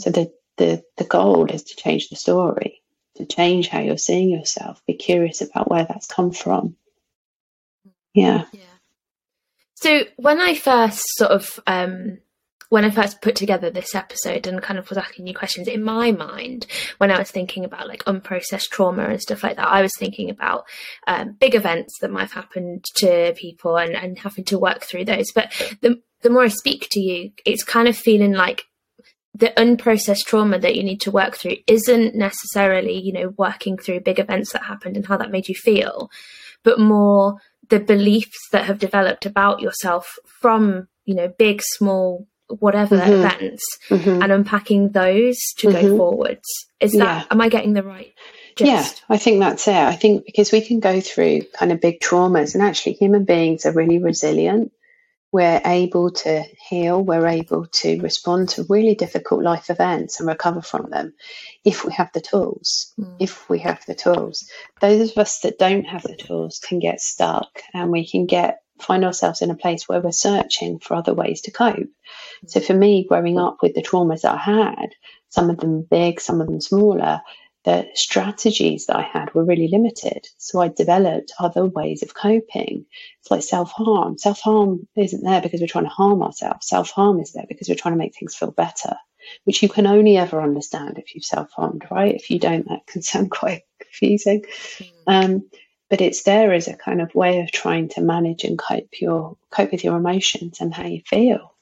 So 0.00 0.10
the 0.10 0.32
the, 0.58 0.82
the 0.98 1.04
goal 1.04 1.50
is 1.50 1.64
to 1.64 1.76
change 1.76 2.10
the 2.10 2.16
story, 2.16 2.82
to 3.16 3.24
change 3.24 3.68
how 3.68 3.80
you're 3.80 3.96
seeing 3.96 4.30
yourself. 4.30 4.82
Be 4.86 4.94
curious 4.94 5.40
about 5.40 5.70
where 5.70 5.86
that's 5.86 6.06
come 6.06 6.32
from. 6.32 6.76
Yeah. 8.14 8.44
Yeah. 8.52 8.60
So 9.74 10.02
when 10.16 10.40
I 10.40 10.54
first 10.54 11.02
sort 11.16 11.30
of 11.30 11.60
um 11.66 12.18
when 12.70 12.84
I 12.84 12.90
first 12.90 13.20
put 13.20 13.34
together 13.34 13.68
this 13.68 13.96
episode 13.96 14.46
and 14.46 14.62
kind 14.62 14.78
of 14.78 14.88
was 14.88 14.96
asking 14.96 15.26
you 15.26 15.34
questions, 15.34 15.66
in 15.66 15.82
my 15.82 16.12
mind, 16.12 16.66
when 16.98 17.10
I 17.10 17.18
was 17.18 17.30
thinking 17.30 17.64
about 17.64 17.88
like 17.88 18.04
unprocessed 18.04 18.68
trauma 18.70 19.06
and 19.06 19.20
stuff 19.20 19.42
like 19.42 19.56
that, 19.56 19.66
I 19.66 19.82
was 19.82 19.90
thinking 19.98 20.30
about 20.30 20.66
um, 21.08 21.32
big 21.32 21.56
events 21.56 21.98
that 22.00 22.12
might 22.12 22.20
have 22.20 22.32
happened 22.32 22.84
to 22.98 23.34
people 23.36 23.76
and, 23.76 23.96
and 23.96 24.16
having 24.16 24.44
to 24.44 24.58
work 24.58 24.84
through 24.84 25.06
those. 25.06 25.32
But 25.34 25.50
the, 25.82 26.00
the 26.22 26.30
more 26.30 26.44
I 26.44 26.48
speak 26.48 26.86
to 26.92 27.00
you, 27.00 27.32
it's 27.44 27.64
kind 27.64 27.88
of 27.88 27.96
feeling 27.96 28.34
like 28.34 28.62
the 29.34 29.52
unprocessed 29.56 30.24
trauma 30.24 30.60
that 30.60 30.76
you 30.76 30.84
need 30.84 31.00
to 31.00 31.10
work 31.10 31.36
through 31.36 31.56
isn't 31.66 32.14
necessarily, 32.14 33.00
you 33.00 33.12
know, 33.12 33.34
working 33.36 33.78
through 33.78 34.00
big 34.00 34.20
events 34.20 34.52
that 34.52 34.62
happened 34.62 34.96
and 34.96 35.06
how 35.06 35.16
that 35.16 35.32
made 35.32 35.48
you 35.48 35.56
feel, 35.56 36.08
but 36.62 36.78
more 36.78 37.38
the 37.70 37.80
beliefs 37.80 38.38
that 38.52 38.66
have 38.66 38.78
developed 38.78 39.26
about 39.26 39.60
yourself 39.60 40.18
from 40.40 40.88
you 41.04 41.14
know 41.14 41.28
big 41.38 41.62
small 41.62 42.26
whatever 42.48 42.98
mm-hmm. 42.98 43.12
events 43.12 43.64
mm-hmm. 43.88 44.22
and 44.22 44.32
unpacking 44.32 44.90
those 44.90 45.38
to 45.56 45.68
mm-hmm. 45.68 45.88
go 45.88 45.96
forwards 45.96 46.48
is 46.80 46.92
that 46.92 47.22
yeah. 47.22 47.24
am 47.30 47.40
i 47.40 47.48
getting 47.48 47.72
the 47.72 47.82
right 47.82 48.12
gist? 48.56 48.68
yeah 48.68 48.86
i 49.08 49.16
think 49.16 49.38
that's 49.40 49.68
it 49.68 49.74
i 49.74 49.94
think 49.94 50.24
because 50.26 50.52
we 50.52 50.60
can 50.60 50.80
go 50.80 51.00
through 51.00 51.42
kind 51.54 51.72
of 51.72 51.80
big 51.80 52.00
traumas 52.00 52.54
and 52.54 52.62
actually 52.62 52.92
human 52.92 53.24
beings 53.24 53.64
are 53.66 53.72
really 53.72 53.98
resilient 53.98 54.72
we're 55.32 55.60
able 55.64 56.10
to 56.10 56.42
heal, 56.68 57.02
we're 57.02 57.26
able 57.26 57.66
to 57.66 58.00
respond 58.00 58.48
to 58.50 58.66
really 58.68 58.94
difficult 58.94 59.42
life 59.42 59.70
events 59.70 60.18
and 60.18 60.28
recover 60.28 60.60
from 60.60 60.90
them 60.90 61.14
if 61.64 61.84
we 61.84 61.92
have 61.92 62.10
the 62.12 62.20
tools. 62.20 62.92
Mm. 62.98 63.16
If 63.20 63.48
we 63.48 63.60
have 63.60 63.84
the 63.86 63.94
tools. 63.94 64.48
Those 64.80 65.12
of 65.12 65.18
us 65.18 65.40
that 65.40 65.58
don't 65.58 65.84
have 65.84 66.02
the 66.02 66.16
tools 66.16 66.58
can 66.58 66.80
get 66.80 67.00
stuck 67.00 67.62
and 67.72 67.90
we 67.90 68.06
can 68.06 68.26
get 68.26 68.60
find 68.80 69.04
ourselves 69.04 69.42
in 69.42 69.50
a 69.50 69.56
place 69.56 69.88
where 69.88 70.00
we're 70.00 70.10
searching 70.10 70.78
for 70.78 70.94
other 70.94 71.14
ways 71.14 71.42
to 71.42 71.50
cope. 71.50 71.90
So 72.46 72.60
for 72.60 72.72
me, 72.72 73.04
growing 73.06 73.38
up 73.38 73.58
with 73.62 73.74
the 73.74 73.82
traumas 73.82 74.22
that 74.22 74.34
I 74.34 74.38
had, 74.38 74.94
some 75.28 75.50
of 75.50 75.58
them 75.58 75.82
big, 75.82 76.20
some 76.20 76.40
of 76.40 76.46
them 76.46 76.60
smaller, 76.60 77.20
the 77.64 77.86
strategies 77.94 78.86
that 78.86 78.96
I 78.96 79.02
had 79.02 79.34
were 79.34 79.44
really 79.44 79.68
limited. 79.68 80.26
So 80.38 80.60
I 80.60 80.68
developed 80.68 81.32
other 81.38 81.66
ways 81.66 82.02
of 82.02 82.14
coping. 82.14 82.86
It's 83.20 83.30
like 83.30 83.42
self 83.42 83.70
harm. 83.70 84.16
Self 84.18 84.40
harm 84.40 84.88
isn't 84.96 85.22
there 85.22 85.42
because 85.42 85.60
we're 85.60 85.66
trying 85.66 85.84
to 85.84 85.90
harm 85.90 86.22
ourselves. 86.22 86.68
Self 86.68 86.90
harm 86.90 87.20
is 87.20 87.32
there 87.32 87.44
because 87.48 87.68
we're 87.68 87.74
trying 87.74 87.94
to 87.94 87.98
make 87.98 88.14
things 88.14 88.34
feel 88.34 88.50
better, 88.50 88.94
which 89.44 89.62
you 89.62 89.68
can 89.68 89.86
only 89.86 90.16
ever 90.16 90.40
understand 90.40 90.98
if 90.98 91.14
you've 91.14 91.24
self 91.24 91.50
harmed, 91.54 91.84
right? 91.90 92.14
If 92.14 92.30
you 92.30 92.38
don't, 92.38 92.66
that 92.68 92.86
can 92.86 93.02
sound 93.10 93.30
quite 93.30 93.62
confusing. 93.78 94.44
Mm. 94.78 94.90
Um, 95.06 95.50
but 95.90 96.00
it's 96.00 96.22
there 96.22 96.52
as 96.52 96.68
a 96.68 96.76
kind 96.76 97.02
of 97.02 97.14
way 97.14 97.40
of 97.40 97.50
trying 97.50 97.88
to 97.90 98.00
manage 98.00 98.44
and 98.44 98.58
cope 98.58 99.00
your 99.00 99.36
cope 99.50 99.72
with 99.72 99.84
your 99.84 99.96
emotions 99.96 100.60
and 100.60 100.72
how 100.72 100.86
you 100.86 101.02
feel 101.04 101.56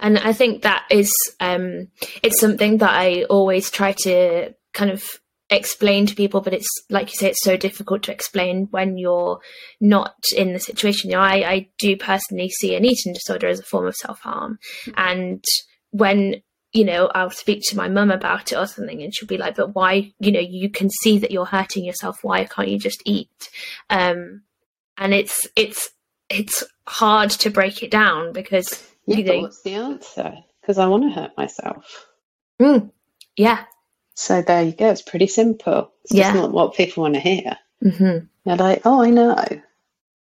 and 0.00 0.18
I 0.18 0.32
think 0.32 0.62
that 0.62 0.84
is 0.90 1.12
um, 1.40 1.88
it's 2.22 2.40
something 2.40 2.78
that 2.78 2.90
I 2.90 3.24
always 3.24 3.70
try 3.70 3.92
to 4.04 4.54
kind 4.72 4.90
of 4.90 5.04
explain 5.50 6.06
to 6.06 6.14
people, 6.14 6.40
but 6.40 6.52
it's 6.52 6.68
like 6.90 7.10
you 7.10 7.16
say, 7.16 7.30
it's 7.30 7.44
so 7.44 7.56
difficult 7.56 8.02
to 8.04 8.12
explain 8.12 8.68
when 8.70 8.98
you're 8.98 9.40
not 9.80 10.14
in 10.36 10.52
the 10.52 10.60
situation. 10.60 11.10
You 11.10 11.16
know, 11.16 11.22
I, 11.22 11.50
I 11.50 11.68
do 11.78 11.96
personally 11.96 12.50
see 12.50 12.74
an 12.74 12.84
eating 12.84 13.12
disorder 13.12 13.48
as 13.48 13.60
a 13.60 13.64
form 13.64 13.86
of 13.86 13.94
self 13.94 14.20
harm, 14.20 14.58
mm-hmm. 14.84 14.92
and 14.96 15.44
when 15.90 16.42
you 16.72 16.84
know 16.84 17.10
I'll 17.14 17.30
speak 17.30 17.62
to 17.68 17.76
my 17.76 17.88
mum 17.88 18.10
about 18.10 18.52
it 18.52 18.56
or 18.56 18.66
something, 18.66 19.02
and 19.02 19.14
she'll 19.14 19.28
be 19.28 19.38
like, 19.38 19.56
"But 19.56 19.74
why? 19.74 20.12
You 20.20 20.32
know, 20.32 20.40
you 20.40 20.70
can 20.70 20.90
see 20.90 21.18
that 21.18 21.30
you're 21.30 21.46
hurting 21.46 21.84
yourself. 21.84 22.22
Why 22.22 22.44
can't 22.44 22.68
you 22.68 22.78
just 22.78 23.02
eat?" 23.04 23.50
Um, 23.88 24.42
and 24.98 25.14
it's 25.14 25.46
it's 25.56 25.90
it's 26.28 26.62
hard 26.86 27.30
to 27.30 27.50
break 27.50 27.82
it 27.82 27.90
down 27.90 28.32
because 28.32 28.86
you 29.16 29.24
know, 29.24 29.40
what's 29.40 29.62
the 29.62 29.74
answer? 29.74 30.34
Because 30.60 30.78
I 30.78 30.86
want 30.86 31.04
to 31.04 31.20
hurt 31.20 31.36
myself. 31.36 32.06
Mm, 32.60 32.90
yeah. 33.36 33.64
So 34.14 34.42
there 34.42 34.62
you 34.62 34.72
go. 34.72 34.90
It's 34.90 35.02
pretty 35.02 35.28
simple. 35.28 35.92
It's 36.04 36.14
yeah. 36.14 36.32
not 36.32 36.52
what 36.52 36.74
people 36.74 37.04
want 37.04 37.14
to 37.14 37.20
hear. 37.20 37.56
Mm-hmm. 37.82 38.26
They're 38.44 38.56
like, 38.56 38.82
oh, 38.84 39.02
I 39.02 39.10
know. 39.10 39.36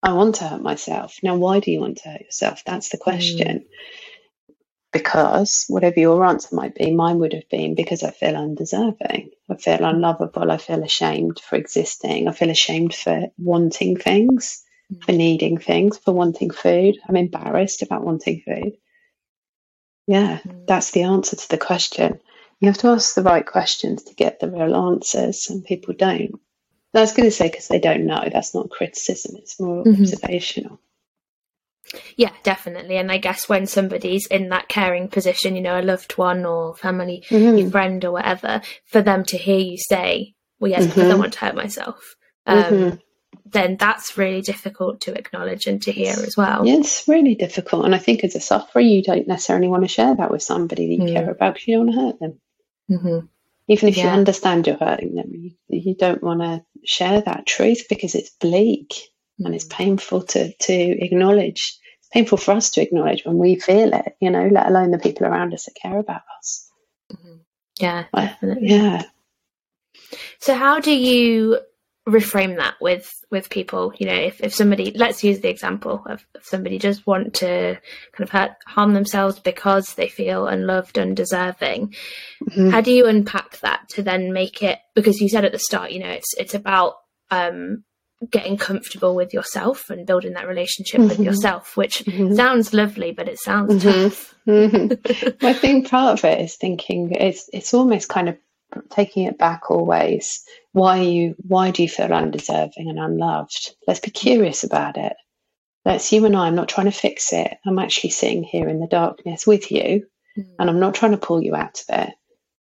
I 0.04 0.14
want 0.14 0.36
to 0.36 0.48
hurt 0.48 0.62
myself. 0.62 1.18
Now, 1.24 1.36
why 1.36 1.60
do 1.60 1.72
you 1.72 1.80
want 1.80 1.98
to 1.98 2.10
hurt 2.10 2.22
yourself? 2.22 2.64
That's 2.66 2.90
the 2.90 2.98
question. 2.98 3.60
Mm. 3.60 4.56
Because 4.94 5.66
whatever 5.68 6.00
your 6.00 6.24
answer 6.24 6.56
might 6.56 6.76
be, 6.76 6.92
mine 6.92 7.20
would 7.20 7.34
have 7.34 7.50
been 7.50 7.76
because 7.76 8.04
I 8.04 8.12
feel 8.12 8.36
undeserving. 8.36 9.32
I 9.50 9.56
feel 9.56 9.84
unlovable. 9.84 10.50
I 10.50 10.58
feel 10.58 10.84
ashamed 10.84 11.40
for 11.40 11.56
existing. 11.56 12.28
I 12.28 12.32
feel 12.32 12.50
ashamed 12.50 12.96
for 12.96 13.28
wanting 13.38 13.98
things 13.98 14.64
for 15.02 15.12
needing 15.12 15.58
things, 15.58 15.98
for 15.98 16.14
wanting 16.14 16.52
food. 16.52 16.98
I'm 17.08 17.16
embarrassed 17.16 17.82
about 17.82 18.04
wanting 18.04 18.42
food. 18.46 18.74
Yeah, 20.08 20.40
mm. 20.40 20.66
that's 20.68 20.92
the 20.92 21.04
answer 21.04 21.36
to 21.36 21.50
the 21.50 21.58
question. 21.58 22.20
You 22.60 22.70
have 22.70 22.78
to 22.80 22.88
ask 22.88 23.14
the 23.14 23.24
right 23.24 23.46
questions 23.46 24.04
to 24.04 24.16
get 24.16 24.40
the 24.40 24.50
real 24.50 24.76
answers, 24.76 25.50
and 25.50 25.64
people 25.64 25.94
don't. 25.94 26.40
I 26.96 27.02
was 27.02 27.12
going 27.12 27.28
to 27.28 27.36
say 27.36 27.50
because 27.50 27.68
they 27.68 27.80
don't 27.80 28.08
know. 28.08 28.28
That's 28.32 28.56
not 28.56 28.72
criticism, 28.72 29.36
it's 29.36 29.60
more 29.60 29.84
mm-hmm. 29.84 30.02
observational. 30.02 30.80
Yeah, 32.18 32.32
definitely. 32.44 32.98
And 32.98 33.12
I 33.12 33.18
guess 33.18 33.48
when 33.48 33.66
somebody's 33.66 34.26
in 34.28 34.50
that 34.50 34.68
caring 34.68 35.08
position, 35.08 35.56
you 35.56 35.62
know, 35.62 35.80
a 35.80 35.82
loved 35.82 36.18
one 36.18 36.46
or 36.46 36.76
family 36.76 37.24
mm-hmm. 37.30 37.70
friend 37.70 38.04
or 38.04 38.12
whatever, 38.12 38.62
for 38.86 39.02
them 39.02 39.24
to 39.26 39.38
hear 39.38 39.60
you 39.60 39.78
say, 39.78 40.34
Well, 40.60 40.72
yes, 40.72 40.88
mm-hmm. 40.88 41.00
I 41.00 41.04
don't 41.04 41.20
want 41.20 41.34
to 41.34 41.40
hurt 41.40 41.56
myself. 41.56 42.16
Um, 42.46 42.64
mm-hmm 42.64 42.96
then 43.46 43.78
that's 43.78 44.18
really 44.18 44.42
difficult 44.42 45.02
to 45.02 45.14
acknowledge 45.14 45.68
and 45.68 45.82
to 45.84 45.92
hear 45.92 46.14
as 46.14 46.36
well. 46.38 46.66
Yeah, 46.66 46.76
it's 46.76 47.08
really 47.08 47.36
difficult. 47.36 47.86
And 47.86 47.96
I 47.96 47.98
think 47.98 48.24
as 48.24 48.36
a 48.36 48.40
sufferer, 48.40 48.82
you 48.82 49.04
don't 49.04 49.28
necessarily 49.28 49.68
want 49.68 49.84
to 49.84 49.90
share 49.90 50.16
that 50.16 50.32
with 50.32 50.42
somebody 50.44 50.88
that 50.88 51.04
you 51.04 51.10
mm. 51.10 51.14
care 51.14 51.30
about 51.30 51.54
because 51.54 51.68
you 51.68 51.78
don't 51.78 51.88
want 51.88 51.98
to 51.98 52.06
hurt 52.06 52.20
them. 52.20 52.40
Mm-hmm. 52.90 53.26
Even 53.70 53.90
if 53.90 53.98
yeah. 53.98 54.04
you 54.04 54.10
understand 54.10 54.68
you're 54.68 54.78
hurting 54.78 55.16
them, 55.16 55.32
you, 55.34 55.52
you 55.70 55.96
don't 55.96 56.24
want 56.24 56.42
to 56.42 56.64
share 56.86 57.22
that 57.22 57.46
truth 57.46 57.86
because 57.90 58.16
it's 58.16 58.30
bleak 58.30 58.94
mm. 59.40 59.46
and 59.46 59.56
it's 59.56 59.66
mm. 59.66 59.72
painful 59.72 60.24
to, 60.24 60.54
to 60.54 60.74
acknowledge. 60.74 61.78
It's 62.00 62.10
painful 62.12 62.38
for 62.38 62.52
us 62.52 62.72
to 62.72 62.82
acknowledge 62.82 63.26
when 63.26 63.38
we 63.38 63.60
feel 63.60 63.94
it, 63.94 64.16
you 64.22 64.30
know, 64.30 64.48
let 64.48 64.68
alone 64.68 64.92
the 64.92 65.00
people 65.00 65.26
around 65.26 65.54
us 65.54 65.66
that 65.66 65.76
care 65.82 65.98
about 65.98 66.22
us. 66.40 66.70
Mm-hmm. 67.12 67.36
Yeah, 67.80 68.06
definitely. 68.14 68.70
yeah. 68.70 69.04
So, 70.40 70.56
how 70.56 70.80
do 70.80 70.96
you 70.96 71.60
reframe 72.08 72.56
that 72.56 72.76
with 72.80 73.14
with 73.30 73.50
people 73.50 73.92
you 73.98 74.08
know 74.08 74.14
if, 74.14 74.40
if 74.42 74.54
somebody 74.54 74.92
let's 74.96 75.26
use 75.26 75.42
the 75.42 75.50
example 75.50 76.02
of, 76.06 76.26
of 76.36 76.44
somebody 76.44 76.80
just 76.80 77.06
want 77.06 77.34
to 77.34 77.78
kind 78.14 78.24
of 78.24 78.30
hurt, 78.30 78.52
harm 78.66 78.94
themselves 78.94 79.40
because 79.40 79.94
they 79.96 80.08
feel 80.08 80.48
unloved 80.48 80.98
undeserving 80.98 81.94
mm-hmm. 82.50 82.70
how 82.70 82.80
do 82.80 82.94
you 82.94 83.06
unpack 83.08 83.60
that 83.60 83.88
to 83.90 84.02
then 84.02 84.32
make 84.32 84.64
it 84.64 84.80
because 84.96 85.20
you 85.20 85.28
said 85.28 85.44
at 85.44 85.52
the 85.52 85.60
start 85.60 85.92
you 85.92 86.00
know 86.00 86.10
it's 86.10 86.34
it's 86.38 86.54
about 86.54 86.94
um 87.30 87.84
getting 88.32 88.58
comfortable 88.58 89.14
with 89.14 89.34
yourself 89.34 89.90
and 89.90 90.08
building 90.08 90.34
that 90.34 90.48
relationship 90.48 91.02
mm-hmm. 91.02 91.10
with 91.10 91.20
yourself 91.20 91.76
which 91.76 92.06
mm-hmm. 92.06 92.34
sounds 92.34 92.74
lovely 92.74 93.12
but 93.12 93.28
it 93.28 93.38
sounds 93.38 93.84
mm-hmm. 93.84 94.04
tough 94.04 94.34
mm-hmm. 94.48 95.46
i 95.46 95.52
think 95.52 95.90
part 95.90 96.18
of 96.18 96.26
it 96.26 96.40
is 96.40 96.56
thinking 96.56 97.12
it's 97.12 97.50
it's 97.52 97.74
almost 97.74 98.08
kind 98.08 98.30
of 98.30 98.38
taking 98.90 99.26
it 99.26 99.38
back 99.38 99.72
always 99.72 100.44
why 100.74 101.02
you 101.02 101.36
why 101.48 101.72
do 101.72 101.82
you 101.82 101.90
feel 101.90 102.14
undeserving 102.14 102.90
and 102.90 103.00
unloved? 103.00 103.76
Let's 103.88 104.00
be 104.00 104.12
curious 104.12 104.64
about 104.64 104.98
it. 104.98 105.14
Let's 105.86 106.12
you 106.12 106.26
and 106.26 106.36
i. 106.36 106.48
I'm 106.48 106.56
not 106.56 106.70
trying 106.70 106.86
to 106.86 106.92
fix 106.92 107.34
it. 107.34 107.58
I'm 107.66 107.80
actually 107.80 108.12
sitting 108.12 108.44
here 108.44 108.68
in 108.70 108.80
the 108.80 108.88
darkness 108.88 109.48
with 109.48 109.72
you 109.72 110.06
mm. 110.38 110.46
and 110.60 110.70
i'm 110.70 110.80
not 110.80 110.96
trying 110.96 111.14
to 111.14 111.18
pull 111.18 111.42
you 111.42 111.56
out 111.56 111.84
of 111.88 112.08
it. 112.08 112.14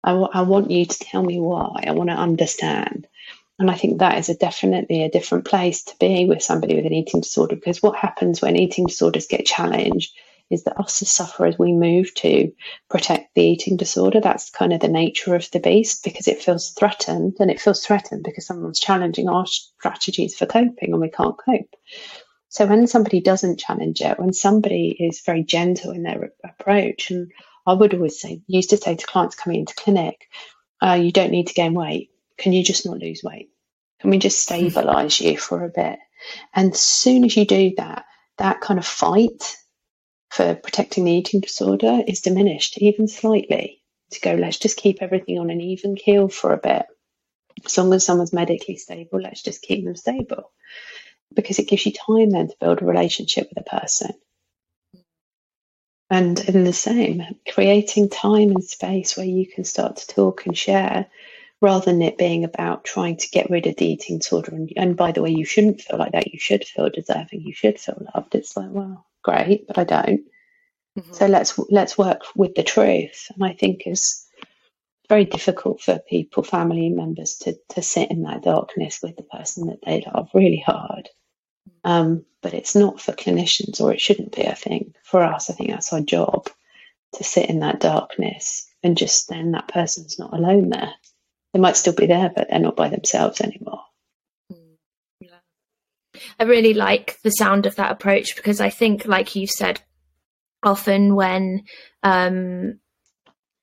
I, 0.03 0.09
w- 0.09 0.29
I 0.33 0.41
want 0.41 0.71
you 0.71 0.85
to 0.85 0.99
tell 0.99 1.23
me 1.23 1.39
why. 1.39 1.83
I 1.87 1.91
want 1.91 2.09
to 2.09 2.15
understand. 2.15 3.07
And 3.59 3.69
i 3.69 3.75
think 3.75 3.99
that 3.99 4.17
is 4.17 4.29
a 4.29 4.35
definitely 4.35 5.03
a 5.03 5.11
different 5.11 5.45
place 5.45 5.83
to 5.83 5.95
be 5.99 6.25
with 6.25 6.41
somebody 6.41 6.75
with 6.75 6.85
an 6.85 6.93
eating 6.93 7.21
disorder 7.21 7.55
because 7.55 7.81
what 7.81 7.95
happens 7.95 8.41
when 8.41 8.57
eating 8.57 8.87
disorders 8.87 9.27
get 9.27 9.45
challenged 9.45 10.11
is 10.51 10.63
that 10.63 10.79
us 10.79 11.01
as 11.01 11.11
sufferers, 11.11 11.57
we 11.57 11.73
move 11.73 12.13
to 12.15 12.51
protect 12.89 13.33
the 13.35 13.43
eating 13.43 13.77
disorder. 13.77 14.19
That's 14.19 14.49
kind 14.49 14.73
of 14.73 14.79
the 14.79 14.87
nature 14.87 15.35
of 15.35 15.49
the 15.51 15.59
beast 15.59 16.03
because 16.03 16.27
it 16.27 16.41
feels 16.41 16.71
threatened 16.71 17.37
and 17.39 17.49
it 17.49 17.61
feels 17.61 17.85
threatened 17.85 18.23
because 18.23 18.45
someone's 18.45 18.79
challenging 18.79 19.29
our 19.29 19.45
strategies 19.45 20.35
for 20.35 20.45
coping 20.45 20.91
and 20.91 21.01
we 21.01 21.09
can't 21.09 21.37
cope. 21.37 21.75
So 22.49 22.65
when 22.65 22.85
somebody 22.87 23.21
doesn't 23.21 23.59
challenge 23.59 24.01
it, 24.01 24.19
when 24.19 24.33
somebody 24.33 24.95
is 24.99 25.21
very 25.21 25.43
gentle 25.43 25.91
in 25.91 26.03
their 26.03 26.33
approach, 26.43 27.09
and 27.09 27.31
I 27.65 27.73
would 27.73 27.93
always 27.93 28.19
say, 28.19 28.41
used 28.47 28.71
to 28.71 28.77
say 28.77 28.95
to 28.95 29.05
clients 29.05 29.35
coming 29.35 29.61
into 29.61 29.73
clinic, 29.75 30.27
uh, 30.83 30.99
you 31.01 31.11
don't 31.11 31.31
need 31.31 31.47
to 31.47 31.53
gain 31.53 31.73
weight. 31.73 32.09
Can 32.37 32.51
you 32.51 32.63
just 32.63 32.85
not 32.85 32.97
lose 32.97 33.21
weight? 33.23 33.51
Can 34.01 34.09
we 34.09 34.17
just 34.17 34.39
stabilize 34.39 35.21
you 35.21 35.37
for 35.37 35.63
a 35.63 35.69
bit? 35.69 35.99
And 36.53 36.73
as 36.73 36.81
soon 36.81 37.23
as 37.23 37.37
you 37.37 37.45
do 37.45 37.73
that, 37.77 38.03
that 38.37 38.61
kind 38.61 38.79
of 38.79 38.85
fight 38.85 39.57
for 40.31 40.55
protecting 40.55 41.03
the 41.03 41.11
eating 41.11 41.41
disorder 41.41 42.01
is 42.07 42.21
diminished 42.21 42.77
even 42.77 43.07
slightly 43.07 43.81
to 44.11 44.21
go, 44.21 44.33
let's 44.33 44.57
just 44.59 44.77
keep 44.77 45.01
everything 45.01 45.37
on 45.37 45.49
an 45.49 45.59
even 45.59 45.95
keel 45.95 46.29
for 46.29 46.53
a 46.53 46.57
bit. 46.57 46.85
As 47.65 47.77
long 47.77 47.93
as 47.93 48.05
someone's 48.05 48.31
medically 48.31 48.77
stable, 48.77 49.19
let's 49.21 49.43
just 49.43 49.61
keep 49.61 49.83
them 49.83 49.95
stable. 49.95 50.51
Because 51.33 51.59
it 51.59 51.67
gives 51.67 51.85
you 51.85 51.91
time 51.91 52.29
then 52.29 52.47
to 52.47 52.55
build 52.59 52.81
a 52.81 52.85
relationship 52.85 53.49
with 53.49 53.65
a 53.65 53.79
person. 53.79 54.11
And 56.09 56.39
in 56.39 56.63
the 56.63 56.73
same, 56.73 57.23
creating 57.49 58.09
time 58.09 58.51
and 58.51 58.63
space 58.63 59.15
where 59.15 59.25
you 59.25 59.45
can 59.47 59.63
start 59.65 59.97
to 59.97 60.07
talk 60.07 60.45
and 60.45 60.57
share 60.57 61.07
rather 61.61 61.85
than 61.85 62.01
it 62.01 62.17
being 62.17 62.43
about 62.43 62.85
trying 62.85 63.17
to 63.17 63.29
get 63.29 63.49
rid 63.49 63.67
of 63.67 63.75
the 63.75 63.85
eating 63.85 64.17
disorder. 64.17 64.55
And, 64.55 64.71
and 64.75 64.97
by 64.97 65.11
the 65.11 65.21
way, 65.21 65.31
you 65.31 65.45
shouldn't 65.45 65.81
feel 65.81 65.99
like 65.99 66.13
that. 66.13 66.33
You 66.33 66.39
should 66.39 66.65
feel 66.65 66.89
deserving. 66.89 67.41
You 67.41 67.53
should 67.53 67.79
feel 67.79 68.01
loved. 68.15 68.35
It's 68.35 68.57
like, 68.57 68.69
well, 68.71 69.05
great, 69.23 69.67
but 69.67 69.77
I 69.77 69.83
don't. 69.83 70.21
Mm-hmm. 70.97 71.13
So 71.13 71.27
let's 71.27 71.57
let's 71.69 71.97
work 71.97 72.21
with 72.35 72.55
the 72.55 72.63
truth. 72.63 73.27
And 73.33 73.43
I 73.43 73.53
think 73.53 73.83
it's 73.85 74.27
very 75.07 75.25
difficult 75.25 75.81
for 75.81 75.99
people, 75.99 76.43
family 76.43 76.89
members, 76.89 77.35
to 77.43 77.57
to 77.69 77.81
sit 77.81 78.11
in 78.11 78.23
that 78.23 78.43
darkness 78.43 78.99
with 79.01 79.15
the 79.15 79.23
person 79.23 79.67
that 79.67 79.79
they 79.85 80.05
love. 80.13 80.29
Really 80.33 80.63
hard. 80.65 81.09
Um, 81.83 82.25
but 82.41 82.53
it's 82.53 82.75
not 82.75 82.99
for 82.99 83.13
clinicians, 83.13 83.81
or 83.81 83.93
it 83.93 84.01
shouldn't 84.01 84.35
be. 84.35 84.47
I 84.47 84.53
think 84.53 84.95
for 85.03 85.23
us, 85.23 85.49
I 85.49 85.53
think 85.53 85.69
that's 85.69 85.93
our 85.93 86.01
job 86.01 86.49
to 87.13 87.23
sit 87.23 87.49
in 87.49 87.59
that 87.59 87.79
darkness 87.79 88.67
and 88.83 88.97
just 88.97 89.29
then 89.29 89.51
that 89.51 89.67
person's 89.67 90.17
not 90.17 90.33
alone 90.33 90.69
there. 90.69 90.93
They 91.53 91.59
might 91.59 91.77
still 91.77 91.93
be 91.93 92.07
there, 92.07 92.31
but 92.33 92.47
they're 92.49 92.59
not 92.59 92.75
by 92.75 92.89
themselves 92.89 93.41
anymore. 93.41 93.81
I 96.39 96.43
really 96.43 96.73
like 96.73 97.19
the 97.23 97.31
sound 97.31 97.65
of 97.65 97.75
that 97.75 97.91
approach 97.91 98.35
because 98.35 98.61
I 98.61 98.69
think, 98.69 99.05
like 99.05 99.35
you've 99.35 99.49
said, 99.49 99.81
often 100.63 101.15
when 101.15 101.63
um, 102.03 102.79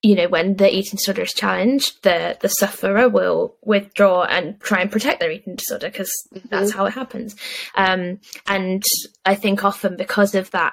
you 0.02 0.14
know 0.14 0.28
when 0.28 0.56
the 0.56 0.72
eating 0.72 0.96
disorder 0.96 1.22
is 1.22 1.32
challenged, 1.32 2.02
the 2.02 2.36
the 2.40 2.48
sufferer 2.48 3.08
will 3.08 3.56
withdraw 3.62 4.24
and 4.24 4.60
try 4.60 4.80
and 4.80 4.92
protect 4.92 5.20
their 5.20 5.30
eating 5.30 5.56
disorder 5.56 5.88
because 5.88 6.12
mm-hmm. 6.34 6.48
that's 6.50 6.72
how 6.72 6.86
it 6.86 6.92
happens. 6.94 7.36
Um, 7.74 8.20
and 8.46 8.82
I 9.24 9.34
think 9.34 9.64
often 9.64 9.96
because 9.96 10.34
of 10.34 10.50
that 10.52 10.72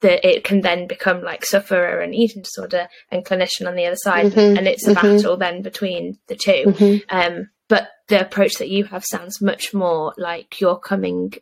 that 0.00 0.24
it 0.24 0.44
can 0.44 0.60
then 0.60 0.86
become 0.86 1.22
like 1.22 1.44
sufferer 1.44 2.00
and 2.00 2.14
eating 2.14 2.42
disorder 2.42 2.88
and 3.10 3.24
clinician 3.24 3.66
on 3.66 3.74
the 3.74 3.86
other 3.86 3.96
side 3.96 4.26
mm-hmm, 4.26 4.56
and 4.58 4.68
it's 4.68 4.86
a 4.86 4.94
mm-hmm. 4.94 5.16
battle 5.16 5.36
then 5.36 5.62
between 5.62 6.18
the 6.28 6.36
2 6.36 6.50
mm-hmm. 6.50 7.16
um, 7.16 7.48
but 7.70 7.88
the 8.08 8.20
approach 8.20 8.54
that 8.58 8.68
you 8.68 8.84
have 8.84 9.04
sounds 9.06 9.40
much 9.40 9.72
more 9.72 10.12
like 10.18 10.60
you're 10.60 10.76
coming 10.76 11.32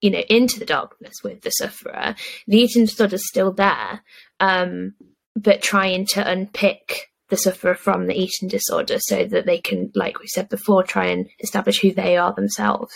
you 0.00 0.10
know 0.10 0.22
into 0.28 0.58
the 0.58 0.66
darkness 0.66 1.22
with 1.22 1.42
the 1.42 1.50
sufferer. 1.50 2.16
The 2.48 2.58
eating 2.58 2.86
disorder 2.86 3.14
is 3.14 3.28
still 3.28 3.52
there 3.52 4.02
um, 4.40 4.94
but 5.36 5.62
trying 5.62 6.06
to 6.06 6.28
unpick 6.28 7.10
the 7.28 7.36
sufferer 7.36 7.74
from 7.74 8.06
the 8.06 8.14
eating 8.14 8.48
disorder 8.48 8.96
so 8.98 9.24
that 9.24 9.46
they 9.46 9.58
can 9.58 9.92
like 9.94 10.18
we 10.18 10.26
said 10.26 10.48
before 10.48 10.82
try 10.82 11.06
and 11.06 11.28
establish 11.40 11.80
who 11.80 11.92
they 11.92 12.16
are 12.16 12.32
themselves. 12.32 12.94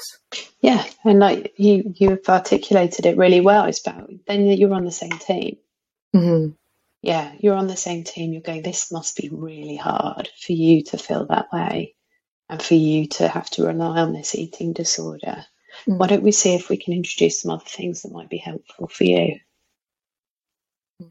Yeah 0.60 0.84
and 1.04 1.18
like 1.18 1.52
you 1.56 1.92
you've 1.94 2.28
articulated 2.28 3.06
it 3.06 3.16
really 3.18 3.40
well. 3.40 3.66
It's 3.66 3.86
about 3.86 4.10
then 4.26 4.48
that 4.48 4.58
you're 4.58 4.74
on 4.74 4.84
the 4.84 4.92
same 4.92 5.18
team. 5.18 5.58
Mm-hmm. 6.16 6.52
yeah 7.02 7.32
you're 7.38 7.54
on 7.54 7.66
the 7.66 7.76
same 7.76 8.04
team. 8.04 8.32
You're 8.32 8.40
going 8.40 8.62
this 8.62 8.90
must 8.90 9.16
be 9.18 9.28
really 9.30 9.76
hard 9.76 10.30
for 10.40 10.52
you 10.52 10.84
to 10.84 10.96
feel 10.96 11.26
that 11.26 11.52
way 11.52 11.94
and 12.48 12.62
for 12.62 12.74
you 12.74 13.06
to 13.06 13.28
have 13.28 13.48
to 13.50 13.66
rely 13.66 14.00
on 14.00 14.12
this 14.12 14.34
eating 14.34 14.72
disorder 14.72 15.44
mm-hmm. 15.86 15.98
why 15.98 16.06
don't 16.06 16.22
we 16.22 16.32
see 16.32 16.54
if 16.54 16.68
we 16.68 16.76
can 16.76 16.92
introduce 16.92 17.42
some 17.42 17.50
other 17.50 17.64
things 17.66 18.02
that 18.02 18.12
might 18.12 18.28
be 18.28 18.38
helpful 18.38 18.86
for 18.88 19.04
you 19.04 19.38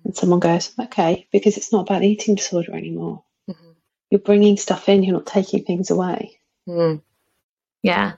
and 0.03 0.15
someone 0.15 0.39
goes, 0.39 0.73
okay, 0.79 1.27
because 1.31 1.57
it's 1.57 1.71
not 1.71 1.81
about 1.81 2.03
eating 2.03 2.35
disorder 2.35 2.75
anymore. 2.75 3.23
Mm-hmm. 3.49 3.71
You're 4.09 4.19
bringing 4.19 4.57
stuff 4.57 4.89
in, 4.89 5.03
you're 5.03 5.13
not 5.13 5.25
taking 5.25 5.63
things 5.63 5.89
away. 5.89 6.39
Mm. 6.67 7.01
Yeah. 7.83 8.13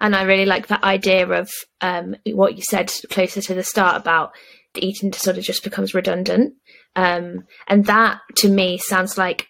And 0.00 0.16
I 0.16 0.22
really 0.22 0.46
like 0.46 0.68
that 0.68 0.82
idea 0.82 1.28
of 1.28 1.50
um, 1.80 2.16
what 2.26 2.56
you 2.56 2.62
said 2.62 2.92
closer 3.10 3.40
to 3.42 3.54
the 3.54 3.62
start 3.62 3.96
about 3.96 4.32
the 4.74 4.84
eating 4.84 5.10
disorder 5.10 5.40
just 5.40 5.64
becomes 5.64 5.94
redundant. 5.94 6.54
Um, 6.96 7.46
and 7.68 7.84
that 7.86 8.20
to 8.36 8.48
me 8.48 8.78
sounds 8.78 9.18
like 9.18 9.48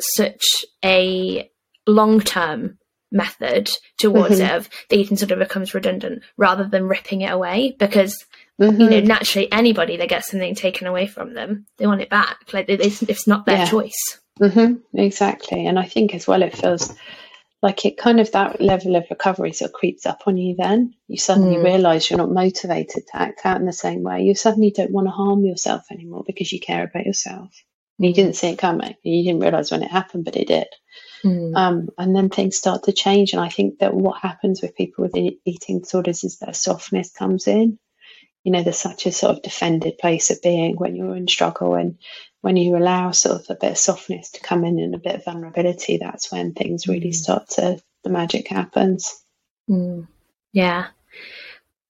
such 0.00 0.42
a 0.84 1.50
long 1.86 2.20
term 2.20 2.78
method 3.10 3.70
towards 3.98 4.36
mm-hmm. 4.36 4.46
it 4.46 4.56
of 4.56 4.68
the 4.88 4.96
eating 4.96 5.20
of 5.30 5.38
becomes 5.38 5.74
redundant 5.74 6.22
rather 6.38 6.64
than 6.66 6.88
ripping 6.88 7.20
it 7.20 7.30
away 7.30 7.76
because 7.78 8.24
Mm-hmm. 8.60 8.80
You 8.80 8.90
know, 8.90 8.96
mm-hmm. 8.98 9.06
naturally, 9.06 9.52
anybody 9.52 9.96
that 9.96 10.08
gets 10.08 10.30
something 10.30 10.54
taken 10.54 10.86
away 10.86 11.06
from 11.06 11.34
them, 11.34 11.66
they 11.78 11.86
want 11.86 12.02
it 12.02 12.10
back. 12.10 12.52
Like 12.52 12.66
it's, 12.68 13.02
it's 13.02 13.26
not 13.26 13.46
their 13.46 13.58
yeah. 13.58 13.66
choice. 13.66 14.20
Mm-hmm. 14.40 14.98
Exactly, 14.98 15.66
and 15.66 15.78
I 15.78 15.86
think 15.86 16.14
as 16.14 16.26
well, 16.26 16.42
it 16.42 16.56
feels 16.56 16.94
like 17.62 17.84
it 17.84 17.96
kind 17.96 18.20
of 18.20 18.30
that 18.32 18.60
level 18.60 18.96
of 18.96 19.06
recovery 19.08 19.52
sort 19.52 19.70
of 19.70 19.74
creeps 19.74 20.06
up 20.06 20.22
on 20.26 20.36
you. 20.36 20.54
Then 20.56 20.94
you 21.08 21.16
suddenly 21.16 21.56
mm. 21.56 21.64
realize 21.64 22.10
you're 22.10 22.18
not 22.18 22.30
motivated 22.30 23.06
to 23.06 23.16
act 23.16 23.40
out 23.44 23.60
in 23.60 23.66
the 23.66 23.72
same 23.72 24.02
way. 24.02 24.22
You 24.22 24.34
suddenly 24.34 24.70
don't 24.70 24.92
want 24.92 25.06
to 25.06 25.12
harm 25.12 25.44
yourself 25.44 25.84
anymore 25.90 26.24
because 26.26 26.52
you 26.52 26.60
care 26.60 26.84
about 26.84 27.06
yourself. 27.06 27.50
Mm. 28.00 28.08
You 28.08 28.14
didn't 28.14 28.36
see 28.36 28.48
it 28.48 28.58
coming. 28.58 28.94
You 29.02 29.24
didn't 29.24 29.42
realize 29.42 29.70
when 29.70 29.82
it 29.82 29.90
happened, 29.90 30.24
but 30.24 30.36
it 30.36 30.48
did. 30.48 30.66
Mm. 31.24 31.56
Um, 31.56 31.88
and 31.98 32.16
then 32.16 32.28
things 32.28 32.56
start 32.56 32.84
to 32.84 32.92
change. 32.92 33.32
And 33.32 33.40
I 33.40 33.48
think 33.48 33.78
that 33.78 33.94
what 33.94 34.20
happens 34.20 34.60
with 34.60 34.76
people 34.76 35.04
with 35.04 35.16
eating 35.44 35.80
disorders 35.80 36.24
is 36.24 36.38
that 36.38 36.56
softness 36.56 37.12
comes 37.12 37.46
in 37.46 37.78
you 38.44 38.50
know, 38.50 38.62
there's 38.62 38.78
such 38.78 39.06
a 39.06 39.12
sort 39.12 39.36
of 39.36 39.42
defended 39.42 39.98
place 39.98 40.30
of 40.30 40.42
being 40.42 40.76
when 40.76 40.96
you're 40.96 41.16
in 41.16 41.28
struggle 41.28 41.74
and 41.74 41.98
when 42.40 42.56
you 42.56 42.76
allow 42.76 43.12
sort 43.12 43.40
of 43.40 43.46
a 43.48 43.54
bit 43.54 43.72
of 43.72 43.78
softness 43.78 44.30
to 44.32 44.40
come 44.40 44.64
in 44.64 44.80
and 44.80 44.94
a 44.94 44.98
bit 44.98 45.14
of 45.14 45.24
vulnerability, 45.24 45.98
that's 45.98 46.32
when 46.32 46.52
things 46.52 46.88
really 46.88 47.10
mm. 47.10 47.14
start 47.14 47.48
to, 47.50 47.80
the 48.02 48.10
magic 48.10 48.48
happens. 48.48 49.22
Mm. 49.70 50.08
Yeah. 50.52 50.88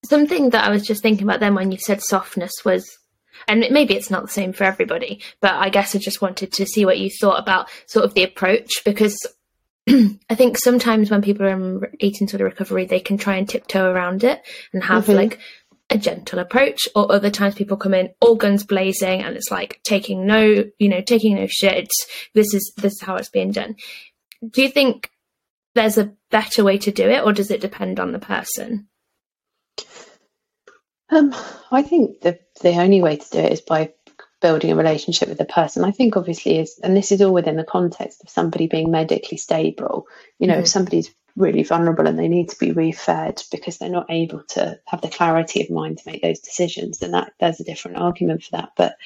Something 0.04 0.50
that 0.50 0.64
I 0.64 0.70
was 0.70 0.86
just 0.86 1.02
thinking 1.02 1.26
about 1.26 1.40
then 1.40 1.54
when 1.54 1.72
you 1.72 1.78
said 1.78 2.02
softness 2.02 2.52
was, 2.64 2.98
and 3.48 3.66
maybe 3.70 3.94
it's 3.94 4.10
not 4.10 4.22
the 4.22 4.28
same 4.28 4.52
for 4.52 4.64
everybody, 4.64 5.20
but 5.40 5.54
I 5.54 5.68
guess 5.68 5.94
I 5.94 5.98
just 5.98 6.22
wanted 6.22 6.52
to 6.52 6.66
see 6.66 6.84
what 6.84 6.98
you 6.98 7.10
thought 7.10 7.40
about 7.40 7.70
sort 7.86 8.04
of 8.04 8.14
the 8.14 8.24
approach 8.24 8.82
because 8.84 9.16
I 9.88 10.34
think 10.34 10.58
sometimes 10.58 11.10
when 11.10 11.22
people 11.22 11.46
are 11.46 11.50
in 11.50 11.82
eating 11.98 12.28
sort 12.28 12.40
of 12.40 12.46
recovery, 12.46 12.86
they 12.86 13.00
can 13.00 13.18
try 13.18 13.36
and 13.36 13.48
tiptoe 13.48 13.90
around 13.90 14.24
it 14.24 14.42
and 14.72 14.82
have 14.84 15.04
mm-hmm. 15.04 15.16
like 15.16 15.38
a 15.90 15.98
gentle 15.98 16.38
approach 16.38 16.88
or 16.94 17.12
other 17.12 17.30
times 17.30 17.54
people 17.54 17.76
come 17.76 17.92
in 17.92 18.10
all 18.20 18.34
guns 18.34 18.64
blazing 18.64 19.22
and 19.22 19.36
it's 19.36 19.50
like 19.50 19.78
taking 19.84 20.26
no 20.26 20.64
you 20.78 20.88
know 20.88 21.00
taking 21.00 21.34
no 21.34 21.46
shit. 21.48 21.90
This 22.34 22.54
is 22.54 22.72
this 22.76 22.94
is 22.94 23.00
how 23.02 23.16
it's 23.16 23.28
being 23.28 23.52
done. 23.52 23.76
Do 24.48 24.62
you 24.62 24.68
think 24.68 25.10
there's 25.74 25.98
a 25.98 26.12
better 26.30 26.64
way 26.64 26.78
to 26.78 26.90
do 26.90 27.08
it 27.08 27.24
or 27.24 27.32
does 27.32 27.50
it 27.50 27.60
depend 27.60 27.98
on 27.98 28.12
the 28.12 28.18
person 28.18 28.88
um, 31.12 31.34
I 31.70 31.82
think 31.82 32.20
the 32.20 32.38
the 32.62 32.80
only 32.80 33.02
way 33.02 33.16
to 33.16 33.30
do 33.30 33.38
it 33.38 33.52
is 33.52 33.60
by 33.60 33.92
building 34.40 34.72
a 34.72 34.76
relationship 34.76 35.28
with 35.28 35.38
the 35.38 35.44
person. 35.44 35.84
I 35.84 35.92
think 35.92 36.16
obviously 36.16 36.58
is, 36.58 36.78
and 36.82 36.96
this 36.96 37.12
is 37.12 37.22
all 37.22 37.32
within 37.32 37.56
the 37.56 37.64
context 37.64 38.22
of 38.22 38.28
somebody 38.28 38.66
being 38.66 38.90
medically 38.90 39.38
stable. 39.38 40.06
You 40.38 40.48
know, 40.48 40.54
mm-hmm. 40.54 40.62
if 40.62 40.68
somebody's 40.68 41.14
really 41.36 41.62
vulnerable 41.62 42.06
and 42.06 42.18
they 42.18 42.28
need 42.28 42.50
to 42.50 42.58
be 42.58 42.72
refed 42.72 43.50
because 43.50 43.78
they're 43.78 43.88
not 43.88 44.10
able 44.10 44.42
to 44.50 44.78
have 44.86 45.00
the 45.00 45.08
clarity 45.08 45.62
of 45.62 45.70
mind 45.70 45.98
to 45.98 46.10
make 46.10 46.22
those 46.22 46.40
decisions, 46.40 46.98
then 46.98 47.12
that 47.12 47.32
there's 47.40 47.60
a 47.60 47.64
different 47.64 47.98
argument 47.98 48.42
for 48.42 48.56
that. 48.56 48.70
But 48.76 48.96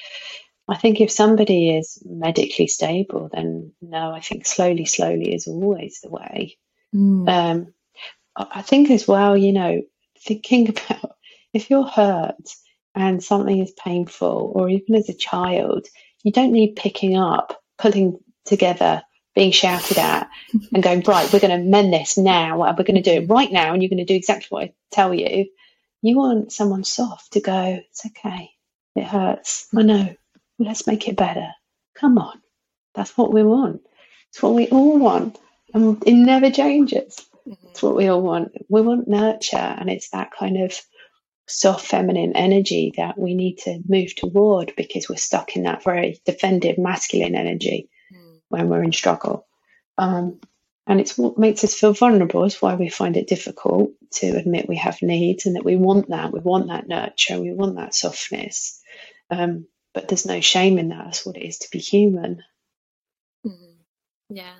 I 0.67 0.75
think 0.75 0.99
if 0.99 1.11
somebody 1.11 1.77
is 1.77 2.01
medically 2.05 2.67
stable, 2.67 3.29
then 3.31 3.71
no, 3.81 4.11
I 4.11 4.19
think 4.19 4.45
slowly, 4.45 4.85
slowly 4.85 5.33
is 5.33 5.47
always 5.47 6.01
the 6.01 6.09
way. 6.09 6.57
Mm. 6.93 7.29
Um, 7.29 7.73
I 8.35 8.61
think 8.61 8.91
as 8.91 9.07
well, 9.07 9.37
you 9.37 9.53
know, 9.53 9.81
thinking 10.19 10.69
about 10.91 11.16
if 11.53 11.69
you're 11.69 11.87
hurt 11.87 12.35
and 12.95 13.23
something 13.23 13.61
is 13.61 13.71
painful, 13.71 14.51
or 14.55 14.69
even 14.69 14.95
as 14.95 15.09
a 15.09 15.13
child, 15.13 15.87
you 16.23 16.31
don't 16.31 16.51
need 16.51 16.75
picking 16.75 17.15
up, 17.15 17.61
pulling 17.77 18.19
together 18.45 19.03
being 19.37 19.51
shouted 19.51 19.99
at 19.99 20.29
and 20.73 20.81
going, 20.81 21.01
right, 21.01 21.31
we're 21.31 21.39
going 21.39 21.57
to 21.57 21.69
mend 21.69 21.93
this 21.93 22.17
now. 22.17 22.59
We're 22.59 22.73
going 22.83 22.95
to 22.95 23.01
do 23.01 23.21
it 23.21 23.29
right 23.29 23.51
now. 23.51 23.71
And 23.71 23.81
you're 23.81 23.89
going 23.89 23.99
to 23.99 24.05
do 24.05 24.15
exactly 24.15 24.47
what 24.49 24.63
I 24.63 24.73
tell 24.91 25.13
you. 25.13 25.47
You 26.01 26.17
want 26.17 26.51
someone 26.51 26.83
soft 26.83 27.33
to 27.33 27.39
go, 27.39 27.79
it's 27.87 28.05
okay. 28.05 28.49
It 28.95 29.03
hurts. 29.03 29.67
I 29.75 29.83
know. 29.83 30.15
Let's 30.57 30.87
make 30.87 31.07
it 31.07 31.15
better. 31.15 31.49
Come 31.95 32.17
on. 32.17 32.41
That's 32.95 33.15
what 33.15 33.31
we 33.31 33.43
want. 33.43 33.81
It's 34.29 34.41
what 34.41 34.55
we 34.55 34.69
all 34.69 34.97
want. 34.97 35.37
And 35.71 36.01
it 36.07 36.13
never 36.13 36.49
changes. 36.49 37.23
Mm-hmm. 37.47 37.67
It's 37.67 37.83
what 37.83 37.95
we 37.95 38.07
all 38.07 38.21
want. 38.21 38.53
We 38.69 38.81
want 38.81 39.07
nurture. 39.07 39.57
And 39.57 39.87
it's 39.87 40.09
that 40.09 40.31
kind 40.31 40.57
of 40.63 40.73
soft 41.47 41.85
feminine 41.85 42.35
energy 42.35 42.93
that 42.97 43.17
we 43.17 43.33
need 43.33 43.57
to 43.59 43.79
move 43.87 44.15
toward 44.15 44.73
because 44.75 45.09
we're 45.09 45.15
stuck 45.15 45.55
in 45.55 45.63
that 45.63 45.83
very 45.83 46.19
defensive 46.25 46.77
masculine 46.77 47.35
energy 47.35 47.89
when 48.49 48.69
we're 48.69 48.83
in 48.83 48.91
struggle. 48.91 49.47
Um, 49.97 50.39
and 50.85 51.01
it's 51.01 51.17
what 51.17 51.37
makes 51.37 51.63
us 51.63 51.73
feel 51.73 51.93
vulnerable. 51.93 52.45
It's 52.45 52.61
why 52.61 52.75
we 52.75 52.89
find 52.89 53.17
it 53.17 53.27
difficult 53.27 53.91
to 54.13 54.27
admit 54.27 54.69
we 54.69 54.77
have 54.77 55.01
needs 55.01 55.45
and 55.45 55.55
that 55.55 55.65
we 55.65 55.75
want 55.75 56.09
that. 56.09 56.31
We 56.31 56.39
want 56.39 56.67
that 56.67 56.87
nurture. 56.87 57.39
We 57.41 57.53
want 57.53 57.75
that 57.75 57.93
softness. 57.93 58.81
Um, 59.29 59.67
but 59.93 60.07
there's 60.07 60.25
no 60.25 60.39
shame 60.39 60.77
in 60.77 60.89
that. 60.89 61.05
That's 61.05 61.25
what 61.25 61.35
it 61.35 61.45
is 61.45 61.57
to 61.59 61.67
be 61.71 61.79
human. 61.79 62.43
Mm-hmm. 63.45 64.35
Yeah. 64.35 64.55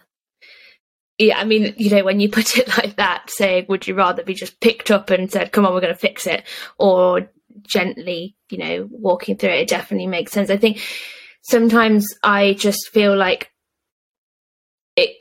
Yeah, 1.18 1.40
I 1.40 1.46
mean, 1.46 1.74
you 1.78 1.90
know, 1.90 2.04
when 2.04 2.20
you 2.20 2.30
put 2.30 2.58
it 2.58 2.68
like 2.78 2.98
that, 2.98 3.30
say, 3.30 3.66
would 3.68 3.88
you 3.88 3.96
rather 3.96 4.24
be 4.24 4.34
just 4.34 4.60
picked 4.60 4.92
up 4.92 5.10
and 5.10 5.32
said, 5.32 5.52
come 5.52 5.66
on, 5.66 5.74
we're 5.74 5.82
going 5.82 5.94
to 5.94 6.00
fix 6.00 6.28
it, 6.28 6.44
or 6.78 7.30
gently, 7.64 8.36
you 8.50 8.58
know, 8.58 8.88
walking 8.92 9.36
through 9.36 9.50
it, 9.50 9.62
it 9.62 9.68
definitely 9.70 10.08
makes 10.08 10.32
sense. 10.32 10.50
I 10.50 10.58
think 10.58 10.80
sometimes 11.42 12.06
I 12.24 12.54
just 12.54 12.90
feel 12.90 13.16
like 13.16 13.52
it, 14.96 15.18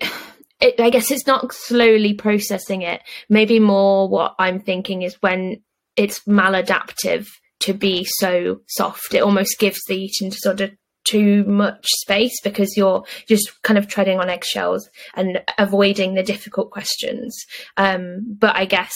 it, 0.61 0.81
I 0.81 0.91
guess 0.91 1.11
it's 1.11 1.27
not 1.27 1.53
slowly 1.53 2.15
processing 2.15 2.83
it. 2.83 3.03
Maybe 3.29 3.61
more 3.61 4.09
what 4.09 4.35
I'm 4.39 4.61
thinking 4.61 5.03
is 5.03 5.17
when 5.21 5.63
it's 5.97 6.21
maladaptive 6.21 7.27
to 7.61 7.73
be 7.73 8.05
so 8.05 8.61
soft, 8.69 9.15
it 9.15 9.23
almost 9.23 9.59
gives 9.59 9.81
the 9.87 9.97
eating 9.97 10.31
disorder 10.31 10.73
too 11.07 11.45
much 11.45 11.87
space 12.01 12.41
because 12.43 12.77
you're 12.77 13.05
just 13.29 13.63
kind 13.63 13.79
of 13.79 13.87
treading 13.87 14.19
on 14.19 14.29
eggshells 14.29 14.89
and 15.15 15.43
avoiding 15.59 16.15
the 16.15 16.23
difficult 16.23 16.71
questions. 16.71 17.37
Um, 17.77 18.37
but 18.39 18.57
I 18.57 18.65
guess 18.65 18.93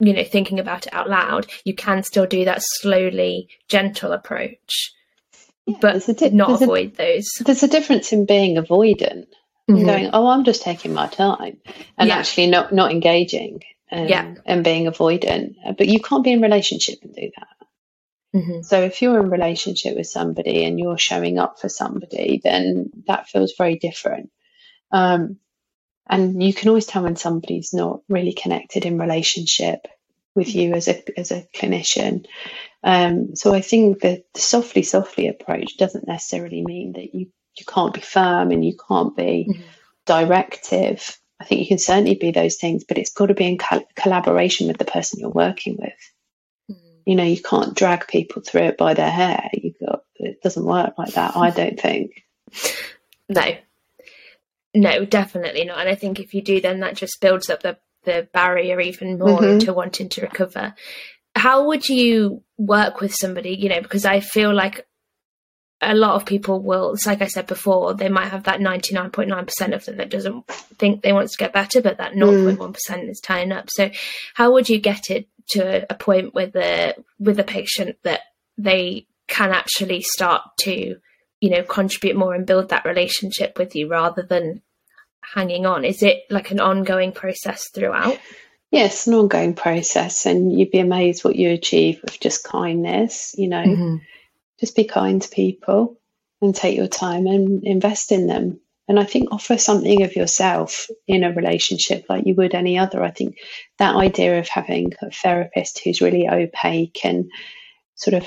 you 0.00 0.12
know, 0.12 0.24
thinking 0.24 0.60
about 0.60 0.86
it 0.86 0.94
out 0.94 1.08
loud, 1.08 1.46
you 1.64 1.74
can 1.74 2.02
still 2.02 2.26
do 2.26 2.44
that 2.44 2.62
slowly, 2.62 3.48
gentle 3.68 4.12
approach, 4.12 4.94
yeah, 5.66 5.76
but 5.80 6.06
di- 6.16 6.30
not 6.30 6.62
avoid 6.62 6.92
a, 6.92 7.14
those. 7.14 7.26
There's 7.40 7.64
a 7.64 7.68
difference 7.68 8.12
in 8.12 8.24
being 8.24 8.56
avoidant 8.56 9.26
mm-hmm. 9.68 9.84
going, 9.84 10.10
oh, 10.12 10.28
I'm 10.28 10.44
just 10.44 10.62
taking 10.62 10.94
my 10.94 11.08
time, 11.08 11.58
and 11.96 12.08
yeah. 12.08 12.16
actually 12.16 12.46
not 12.46 12.72
not 12.72 12.92
engaging. 12.92 13.62
and, 13.90 14.08
yeah. 14.08 14.34
and 14.44 14.62
being 14.62 14.86
avoidant. 14.86 15.54
But 15.76 15.88
you 15.88 16.00
can't 16.00 16.24
be 16.24 16.32
in 16.32 16.42
relationship 16.42 16.98
and 17.02 17.14
do 17.14 17.30
that. 17.36 17.48
Mm-hmm. 18.34 18.62
So 18.62 18.82
if 18.82 19.00
you're 19.00 19.20
in 19.20 19.30
relationship 19.30 19.96
with 19.96 20.06
somebody 20.06 20.64
and 20.64 20.78
you're 20.78 20.98
showing 20.98 21.38
up 21.38 21.58
for 21.60 21.68
somebody, 21.68 22.40
then 22.42 22.90
that 23.06 23.28
feels 23.28 23.54
very 23.56 23.78
different. 23.78 24.30
Um, 24.92 25.38
and 26.08 26.42
you 26.42 26.54
can 26.54 26.68
always 26.68 26.86
tell 26.86 27.02
when 27.02 27.16
somebody's 27.16 27.72
not 27.72 28.00
really 28.08 28.32
connected 28.32 28.86
in 28.86 28.98
relationship 28.98 29.86
with 30.34 30.54
you 30.54 30.72
as 30.72 30.88
a 30.88 31.18
as 31.18 31.30
a 31.30 31.46
clinician. 31.54 32.26
Um, 32.82 33.34
so 33.34 33.52
I 33.52 33.60
think 33.60 34.00
that 34.02 34.24
the 34.34 34.40
softly 34.40 34.82
softly 34.82 35.28
approach 35.28 35.76
doesn't 35.76 36.06
necessarily 36.06 36.62
mean 36.64 36.92
that 36.92 37.14
you 37.14 37.30
you 37.58 37.66
can't 37.66 37.92
be 37.92 38.00
firm 38.00 38.50
and 38.50 38.64
you 38.64 38.76
can't 38.88 39.16
be 39.16 39.48
mm-hmm. 39.50 39.62
directive. 40.06 41.18
I 41.40 41.44
think 41.44 41.60
you 41.60 41.66
can 41.66 41.78
certainly 41.78 42.14
be 42.14 42.30
those 42.30 42.56
things, 42.56 42.84
but 42.84 42.98
it's 42.98 43.12
got 43.12 43.26
to 43.26 43.34
be 43.34 43.46
in 43.46 43.58
collaboration 43.94 44.66
with 44.68 44.78
the 44.78 44.84
person 44.84 45.20
you're 45.20 45.30
working 45.30 45.76
with 45.78 45.92
you 47.08 47.14
know 47.14 47.24
you 47.24 47.40
can't 47.40 47.74
drag 47.74 48.06
people 48.06 48.42
through 48.42 48.64
it 48.64 48.76
by 48.76 48.92
their 48.92 49.10
hair. 49.10 49.48
You 49.54 49.72
got 49.80 50.04
it 50.16 50.42
doesn't 50.42 50.64
work 50.64 50.92
like 50.98 51.14
that 51.14 51.36
i 51.36 51.48
don't 51.48 51.80
think. 51.80 52.26
No. 53.30 53.56
No 54.74 55.04
definitely 55.06 55.64
not. 55.64 55.78
And 55.78 55.88
i 55.88 55.94
think 55.94 56.20
if 56.20 56.34
you 56.34 56.42
do 56.42 56.60
then 56.60 56.80
that 56.80 56.96
just 56.96 57.18
builds 57.22 57.48
up 57.48 57.62
the 57.62 57.78
the 58.04 58.28
barrier 58.34 58.78
even 58.78 59.18
more 59.18 59.40
mm-hmm. 59.40 59.52
into 59.54 59.72
wanting 59.72 60.10
to 60.10 60.20
recover. 60.20 60.74
How 61.34 61.66
would 61.68 61.88
you 61.88 62.42
work 62.58 63.00
with 63.00 63.14
somebody 63.14 63.50
you 63.50 63.70
know 63.70 63.80
because 63.80 64.04
i 64.04 64.20
feel 64.20 64.52
like 64.52 64.86
a 65.80 65.94
lot 65.94 66.14
of 66.14 66.26
people 66.26 66.60
will 66.60 66.96
like 67.06 67.22
i 67.22 67.26
said 67.26 67.46
before 67.46 67.94
they 67.94 68.08
might 68.08 68.28
have 68.28 68.44
that 68.44 68.60
99.9% 68.60 69.74
of 69.74 69.84
them 69.84 69.96
that 69.96 70.10
doesn't 70.10 70.46
think 70.48 71.02
they 71.02 71.12
want 71.12 71.30
to 71.30 71.38
get 71.38 71.52
better 71.52 71.80
but 71.80 71.98
that 71.98 72.12
0.1% 72.12 72.56
mm. 72.56 73.10
is 73.10 73.20
tying 73.20 73.52
up 73.52 73.66
so 73.70 73.90
how 74.34 74.52
would 74.52 74.68
you 74.68 74.80
get 74.80 75.10
it 75.10 75.28
to 75.48 75.86
a 75.90 75.94
point 75.94 76.34
with 76.34 76.54
a 76.56 76.94
with 77.18 77.38
a 77.38 77.44
patient 77.44 77.96
that 78.02 78.20
they 78.56 79.06
can 79.28 79.50
actually 79.50 80.02
start 80.02 80.42
to 80.60 80.96
you 81.40 81.50
know 81.50 81.62
contribute 81.62 82.16
more 82.16 82.34
and 82.34 82.46
build 82.46 82.70
that 82.70 82.84
relationship 82.84 83.58
with 83.58 83.74
you 83.76 83.88
rather 83.88 84.22
than 84.22 84.62
hanging 85.34 85.66
on 85.66 85.84
is 85.84 86.02
it 86.02 86.22
like 86.30 86.50
an 86.50 86.60
ongoing 86.60 87.12
process 87.12 87.68
throughout 87.74 88.18
yes 88.70 89.06
an 89.06 89.14
ongoing 89.14 89.54
process 89.54 90.26
and 90.26 90.52
you'd 90.58 90.70
be 90.70 90.78
amazed 90.78 91.24
what 91.24 91.36
you 91.36 91.50
achieve 91.50 92.00
with 92.02 92.18
just 92.18 92.44
kindness 92.44 93.34
you 93.38 93.48
know 93.48 93.64
mm-hmm. 93.64 93.96
Just 94.60 94.76
be 94.76 94.84
kind 94.84 95.22
to 95.22 95.28
people 95.28 95.98
and 96.40 96.54
take 96.54 96.76
your 96.76 96.88
time 96.88 97.26
and 97.26 97.64
invest 97.64 98.12
in 98.12 98.26
them 98.26 98.60
and 98.88 98.98
I 98.98 99.04
think 99.04 99.28
offer 99.30 99.58
something 99.58 100.02
of 100.02 100.16
yourself 100.16 100.88
in 101.06 101.22
a 101.22 101.32
relationship 101.32 102.06
like 102.08 102.26
you 102.26 102.34
would 102.36 102.54
any 102.54 102.78
other. 102.78 103.02
I 103.02 103.10
think 103.10 103.36
that 103.78 103.94
idea 103.94 104.38
of 104.38 104.48
having 104.48 104.94
a 105.02 105.10
therapist 105.10 105.80
who's 105.80 106.00
really 106.00 106.26
opaque 106.26 107.04
and 107.04 107.30
sort 107.96 108.14
of 108.14 108.26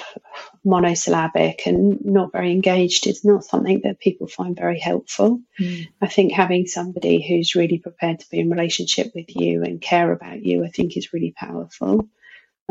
monosyllabic 0.64 1.66
and 1.66 1.98
not 2.06 2.32
very 2.32 2.52
engaged 2.52 3.08
is 3.08 3.26
not 3.26 3.44
something 3.44 3.82
that 3.84 4.00
people 4.00 4.28
find 4.28 4.56
very 4.56 4.80
helpful. 4.80 5.42
Mm. 5.60 5.88
I 6.00 6.08
think 6.08 6.34
having 6.34 6.68
somebody 6.68 7.26
who's 7.28 7.56
really 7.56 7.80
prepared 7.80 8.20
to 8.20 8.30
be 8.30 8.40
in 8.40 8.52
relationship 8.52 9.14
with 9.16 9.36
you 9.36 9.64
and 9.64 9.82
care 9.82 10.12
about 10.12 10.44
you, 10.46 10.64
I 10.64 10.70
think 10.70 10.96
is 10.96 11.14
really 11.14 11.34
powerful. 11.36 12.08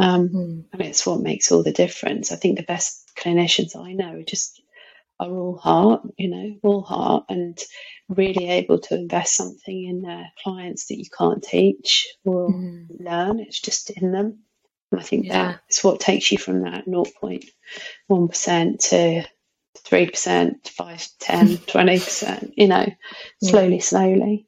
Um, 0.01 0.29
mm. 0.29 0.65
And 0.73 0.83
it's 0.83 1.07
what 1.07 1.21
makes 1.21 1.53
all 1.53 1.63
the 1.63 1.73
difference. 1.73 2.33
I 2.33 2.37
think 2.37 2.57
the 2.57 2.65
best 2.65 3.11
clinicians 3.17 3.77
I 3.77 3.93
know 3.93 4.15
are 4.15 4.23
just 4.23 4.63
are 5.19 5.31
all 5.31 5.59
heart, 5.59 6.03
you 6.17 6.31
know, 6.31 6.57
all 6.63 6.83
heart, 6.83 7.27
and 7.29 7.59
really 8.09 8.49
able 8.49 8.79
to 8.79 8.95
invest 8.95 9.37
something 9.37 9.85
in 9.85 10.01
their 10.03 10.31
clients 10.43 10.87
that 10.87 10.99
you 10.99 11.05
can't 11.17 11.43
teach 11.43 12.09
or 12.25 12.51
mm. 12.51 12.87
learn. 12.99 13.41
It's 13.41 13.61
just 13.61 13.91
in 13.91 14.13
them. 14.13 14.39
And 14.91 15.01
I 15.01 15.05
think 15.05 15.27
yeah. 15.27 15.53
that's 15.53 15.85
what 15.85 16.01
takes 16.01 16.33
you 16.33 16.39
from 16.39 16.63
that 16.63 16.87
0.1% 16.87 18.89
to 18.89 19.25
3%, 19.79 20.69
5 20.69 21.09
10 21.21 21.49
20%, 21.59 22.53
you 22.57 22.67
know, 22.67 22.87
slowly, 23.43 23.77
yeah. 23.77 23.83
slowly. 23.83 24.47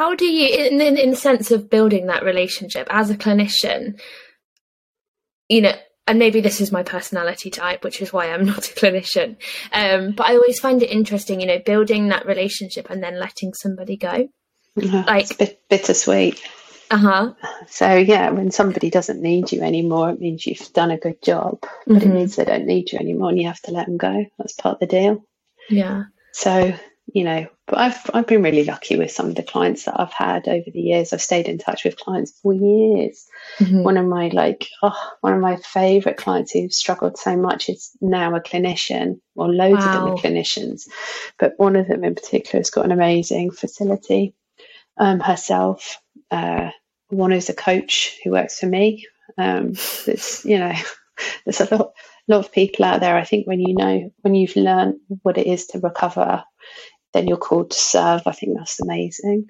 How 0.00 0.14
do 0.14 0.24
you, 0.24 0.48
in, 0.48 0.80
in, 0.80 0.96
in 0.96 1.10
the 1.10 1.16
sense 1.16 1.50
of 1.50 1.68
building 1.68 2.06
that 2.06 2.24
relationship 2.24 2.86
as 2.88 3.10
a 3.10 3.18
clinician, 3.18 4.00
you 5.50 5.60
know, 5.60 5.74
and 6.06 6.18
maybe 6.18 6.40
this 6.40 6.62
is 6.62 6.72
my 6.72 6.82
personality 6.82 7.50
type, 7.50 7.84
which 7.84 8.00
is 8.00 8.10
why 8.10 8.30
I'm 8.30 8.46
not 8.46 8.66
a 8.66 8.72
clinician. 8.72 9.36
Um, 9.74 10.12
but 10.12 10.26
I 10.26 10.36
always 10.36 10.58
find 10.58 10.82
it 10.82 10.90
interesting, 10.90 11.42
you 11.42 11.46
know, 11.46 11.58
building 11.58 12.08
that 12.08 12.24
relationship 12.24 12.88
and 12.88 13.02
then 13.02 13.20
letting 13.20 13.52
somebody 13.52 13.98
go. 13.98 14.30
Like 14.74 15.36
bit, 15.36 15.60
bittersweet. 15.68 16.40
Uh 16.90 16.96
huh. 16.96 17.34
So 17.68 17.94
yeah, 17.94 18.30
when 18.30 18.50
somebody 18.50 18.88
doesn't 18.88 19.20
need 19.20 19.52
you 19.52 19.60
anymore, 19.60 20.08
it 20.08 20.20
means 20.20 20.46
you've 20.46 20.72
done 20.72 20.90
a 20.90 20.96
good 20.96 21.20
job, 21.20 21.58
but 21.60 21.96
mm-hmm. 21.98 22.10
it 22.10 22.14
means 22.14 22.36
they 22.36 22.46
don't 22.46 22.64
need 22.64 22.90
you 22.90 22.98
anymore, 22.98 23.28
and 23.28 23.38
you 23.38 23.48
have 23.48 23.60
to 23.64 23.70
let 23.70 23.84
them 23.84 23.98
go. 23.98 24.24
That's 24.38 24.54
part 24.54 24.76
of 24.76 24.80
the 24.80 24.86
deal. 24.86 25.22
Yeah. 25.68 26.04
So 26.32 26.72
you 27.12 27.24
know, 27.24 27.46
but 27.66 27.78
I've 27.78 28.10
I've 28.12 28.26
been 28.26 28.42
really 28.42 28.64
lucky 28.64 28.96
with 28.96 29.10
some 29.10 29.28
of 29.28 29.34
the 29.34 29.42
clients 29.42 29.84
that 29.84 29.98
I've 29.98 30.12
had 30.12 30.48
over 30.48 30.70
the 30.72 30.80
years. 30.80 31.12
I've 31.12 31.22
stayed 31.22 31.48
in 31.48 31.58
touch 31.58 31.84
with 31.84 31.96
clients 31.96 32.32
for 32.40 32.52
years. 32.52 33.26
Mm-hmm. 33.58 33.82
One 33.82 33.96
of 33.96 34.06
my 34.06 34.28
like 34.28 34.68
oh, 34.82 35.12
one 35.20 35.34
of 35.34 35.40
my 35.40 35.56
favourite 35.56 36.18
clients 36.18 36.52
who 36.52 36.68
struggled 36.70 37.18
so 37.18 37.36
much 37.36 37.68
is 37.68 37.90
now 38.00 38.34
a 38.34 38.40
clinician. 38.40 39.20
Well, 39.34 39.52
loads 39.52 39.84
wow. 39.84 39.86
of 39.86 39.92
them 39.92 40.12
are 40.12 40.16
clinicians, 40.16 40.88
but 41.38 41.54
one 41.56 41.76
of 41.76 41.88
them 41.88 42.04
in 42.04 42.14
particular 42.14 42.60
has 42.60 42.70
got 42.70 42.84
an 42.84 42.92
amazing 42.92 43.50
facility 43.50 44.34
um, 44.98 45.20
herself. 45.20 45.98
Uh, 46.30 46.70
one 47.08 47.32
is 47.32 47.48
a 47.48 47.54
coach 47.54 48.18
who 48.22 48.30
works 48.30 48.60
for 48.60 48.66
me. 48.66 49.06
Um, 49.38 49.70
it's 50.06 50.44
you 50.44 50.58
know, 50.58 50.74
there's 51.44 51.60
a 51.60 51.74
lot 51.74 51.92
lot 52.28 52.44
of 52.44 52.52
people 52.52 52.84
out 52.84 53.00
there. 53.00 53.16
I 53.16 53.24
think 53.24 53.46
when 53.46 53.60
you 53.60 53.74
know 53.74 54.12
when 54.20 54.34
you've 54.34 54.56
learned 54.56 55.00
what 55.22 55.38
it 55.38 55.46
is 55.46 55.66
to 55.68 55.80
recover 55.80 56.44
then 57.12 57.28
you're 57.28 57.36
called 57.36 57.70
to 57.70 57.78
serve. 57.78 58.22
I 58.26 58.32
think 58.32 58.56
that's 58.56 58.80
amazing. 58.80 59.46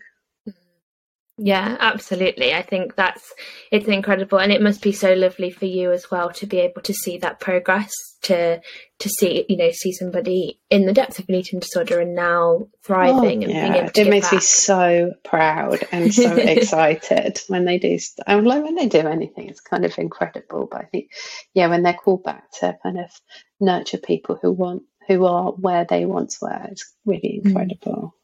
Yeah, 1.42 1.79
absolutely. 1.81 2.53
I 2.53 2.61
think 2.61 2.96
that's 2.96 3.33
it's 3.73 3.88
incredible 3.88 4.38
and 4.38 4.53
it 4.53 4.61
must 4.61 4.83
be 4.83 4.92
so 4.92 5.14
lovely 5.14 5.51
for 5.51 5.64
you 5.64 5.90
as 5.90 6.11
well 6.11 6.31
to 6.33 6.46
be 6.46 6.59
able 6.59 6.83
to 6.83 6.92
see 6.92 7.16
that 7.18 7.40
progress 7.40 7.90
to 8.23 8.61
to 8.99 9.09
see 9.09 9.46
you 9.49 9.57
know 9.57 9.70
see 9.70 9.92
somebody 9.92 10.61
in 10.68 10.85
the 10.85 10.92
depths 10.92 11.18
of 11.18 11.25
an 11.31 11.37
eating 11.37 11.59
disorder 11.59 11.99
and 11.99 12.14
now 12.14 12.68
thriving 12.85 13.42
oh, 13.42 13.44
and 13.44 13.53
yeah. 13.53 13.62
being 13.62 13.75
able 13.77 13.90
to 13.90 14.01
it 14.03 14.11
makes 14.11 14.27
back. 14.27 14.35
me 14.35 14.40
so 14.40 15.12
proud 15.25 15.79
and 15.90 16.12
so 16.12 16.37
excited 16.37 17.40
when 17.49 17.64
they 17.64 17.79
do 17.79 17.99
I'm 18.27 18.44
like 18.44 18.62
when 18.62 18.75
they 18.75 18.88
do 18.88 18.99
anything 18.99 19.49
it's 19.49 19.62
kind 19.62 19.87
of 19.87 19.96
incredible 19.96 20.68
but 20.70 20.83
I 20.83 20.85
think 20.85 21.11
yeah 21.55 21.68
when 21.68 21.83
they're 21.83 21.94
called 21.94 22.23
back 22.23 22.51
to 22.61 22.77
kind 22.83 22.99
of 22.99 23.11
nurture 23.59 23.96
people 23.96 24.38
who 24.42 24.53
want 24.53 24.83
who 25.11 25.27
are 25.27 25.51
where 25.51 25.85
they 25.85 26.07
once 26.07 26.40
were. 26.40 26.66
It's 26.70 26.94
really 27.05 27.40
mm. 27.42 27.46
incredible. 27.46 28.14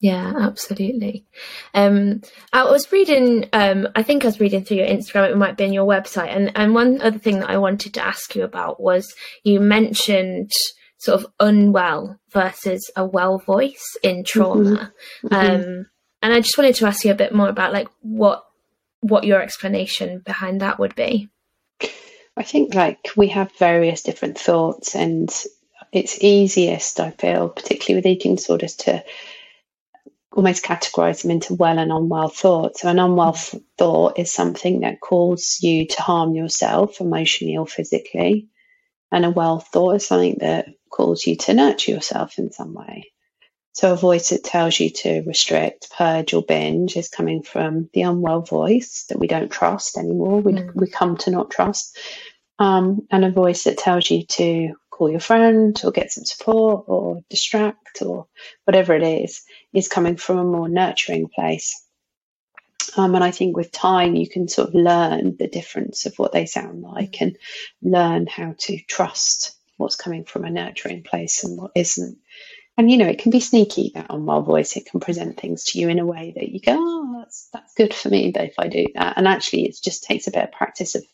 Yeah, 0.00 0.32
absolutely. 0.36 1.24
Um, 1.74 2.22
I 2.52 2.64
was 2.64 2.90
reading, 2.90 3.48
um, 3.52 3.86
I 3.94 4.02
think 4.02 4.24
I 4.24 4.26
was 4.26 4.40
reading 4.40 4.64
through 4.64 4.78
your 4.78 4.88
Instagram, 4.88 5.30
it 5.30 5.36
might 5.36 5.56
be 5.56 5.64
on 5.64 5.72
your 5.72 5.86
website. 5.86 6.34
And, 6.34 6.50
and 6.56 6.74
one 6.74 7.00
other 7.00 7.18
thing 7.18 7.38
that 7.38 7.50
I 7.50 7.58
wanted 7.58 7.94
to 7.94 8.04
ask 8.04 8.34
you 8.34 8.42
about 8.42 8.80
was 8.80 9.14
you 9.44 9.60
mentioned 9.60 10.50
sort 10.98 11.20
of 11.20 11.26
unwell 11.38 12.18
versus 12.32 12.90
a 12.96 13.06
well 13.06 13.38
voice 13.38 13.96
in 14.02 14.24
trauma. 14.24 14.92
Mm-hmm. 15.24 15.34
mm-hmm. 15.34 15.62
Um, 15.70 15.86
and 16.20 16.32
I 16.32 16.40
just 16.40 16.58
wanted 16.58 16.74
to 16.76 16.86
ask 16.86 17.04
you 17.04 17.12
a 17.12 17.14
bit 17.14 17.34
more 17.34 17.48
about 17.48 17.72
like 17.72 17.88
what, 18.00 18.44
what 19.00 19.24
your 19.24 19.40
explanation 19.40 20.18
behind 20.18 20.62
that 20.62 20.80
would 20.80 20.96
be. 20.96 21.28
I 22.36 22.42
think 22.42 22.74
like 22.74 23.10
we 23.16 23.28
have 23.28 23.52
various 23.52 24.02
different 24.02 24.38
thoughts 24.38 24.94
and 24.94 25.30
it's 25.94 26.22
easiest, 26.22 27.00
I 27.00 27.10
feel, 27.10 27.48
particularly 27.48 27.98
with 27.98 28.06
eating 28.06 28.34
disorders, 28.36 28.76
to 28.76 29.04
almost 30.32 30.64
categorize 30.64 31.22
them 31.22 31.30
into 31.30 31.54
well 31.54 31.78
and 31.78 31.92
unwell 31.92 32.28
thoughts. 32.28 32.82
So, 32.82 32.88
an 32.88 32.98
unwell 32.98 33.34
thought 33.78 34.18
is 34.18 34.32
something 34.32 34.80
that 34.80 35.00
calls 35.00 35.58
you 35.62 35.86
to 35.86 36.02
harm 36.02 36.34
yourself 36.34 37.00
emotionally 37.00 37.56
or 37.56 37.66
physically, 37.66 38.48
and 39.12 39.24
a 39.24 39.30
well 39.30 39.60
thought 39.60 39.96
is 39.96 40.06
something 40.06 40.38
that 40.40 40.68
calls 40.90 41.26
you 41.26 41.36
to 41.36 41.54
nurture 41.54 41.92
yourself 41.92 42.38
in 42.38 42.50
some 42.52 42.74
way. 42.74 43.12
So, 43.72 43.92
a 43.92 43.96
voice 43.96 44.30
that 44.30 44.44
tells 44.44 44.78
you 44.78 44.90
to 44.90 45.22
restrict, 45.22 45.90
purge, 45.96 46.34
or 46.34 46.42
binge 46.42 46.96
is 46.96 47.08
coming 47.08 47.42
from 47.42 47.88
the 47.92 48.02
unwell 48.02 48.42
voice 48.42 49.04
that 49.08 49.18
we 49.18 49.26
don't 49.26 49.50
trust 49.50 49.96
anymore. 49.96 50.40
We, 50.40 50.52
mm. 50.52 50.74
we 50.74 50.88
come 50.88 51.16
to 51.18 51.30
not 51.30 51.50
trust. 51.50 51.96
Um, 52.58 53.06
and 53.10 53.24
a 53.24 53.32
voice 53.32 53.64
that 53.64 53.78
tells 53.78 54.08
you 54.08 54.24
to 54.26 54.74
call 54.94 55.10
your 55.10 55.20
friend 55.20 55.80
or 55.84 55.90
get 55.90 56.12
some 56.12 56.24
support 56.24 56.84
or 56.86 57.24
distract 57.28 58.00
or 58.00 58.28
whatever 58.64 58.94
it 58.94 59.02
is, 59.02 59.42
is 59.72 59.88
coming 59.88 60.16
from 60.16 60.38
a 60.38 60.44
more 60.44 60.68
nurturing 60.68 61.28
place. 61.28 61.82
Um, 62.96 63.16
and 63.16 63.24
I 63.24 63.32
think 63.32 63.56
with 63.56 63.72
time, 63.72 64.14
you 64.14 64.28
can 64.28 64.46
sort 64.46 64.68
of 64.68 64.74
learn 64.74 65.36
the 65.36 65.48
difference 65.48 66.06
of 66.06 66.14
what 66.16 66.30
they 66.30 66.46
sound 66.46 66.82
like 66.82 67.20
and 67.20 67.36
learn 67.82 68.28
how 68.28 68.54
to 68.56 68.78
trust 68.86 69.56
what's 69.78 69.96
coming 69.96 70.24
from 70.24 70.44
a 70.44 70.50
nurturing 70.50 71.02
place 71.02 71.42
and 71.42 71.58
what 71.58 71.72
isn't. 71.74 72.18
And 72.76 72.88
you 72.88 72.96
know, 72.96 73.08
it 73.08 73.18
can 73.18 73.32
be 73.32 73.40
sneaky 73.40 73.90
that 73.94 74.06
unwell 74.10 74.42
voice. 74.42 74.76
It 74.76 74.86
can 74.86 75.00
present 75.00 75.40
things 75.40 75.64
to 75.64 75.80
you 75.80 75.88
in 75.88 75.98
a 75.98 76.06
way 76.06 76.32
that 76.36 76.50
you 76.50 76.60
go, 76.60 76.76
oh, 76.78 77.16
that's 77.18 77.48
that's 77.52 77.74
good 77.74 77.94
for 77.94 78.10
me 78.10 78.32
if 78.34 78.54
I 78.58 78.68
do 78.68 78.86
that. 78.94 79.14
And 79.16 79.26
actually, 79.26 79.64
it 79.64 79.76
just 79.82 80.04
takes 80.04 80.28
a 80.28 80.32
bit 80.32 80.44
of 80.44 80.52
practice 80.52 80.94
of 80.94 81.04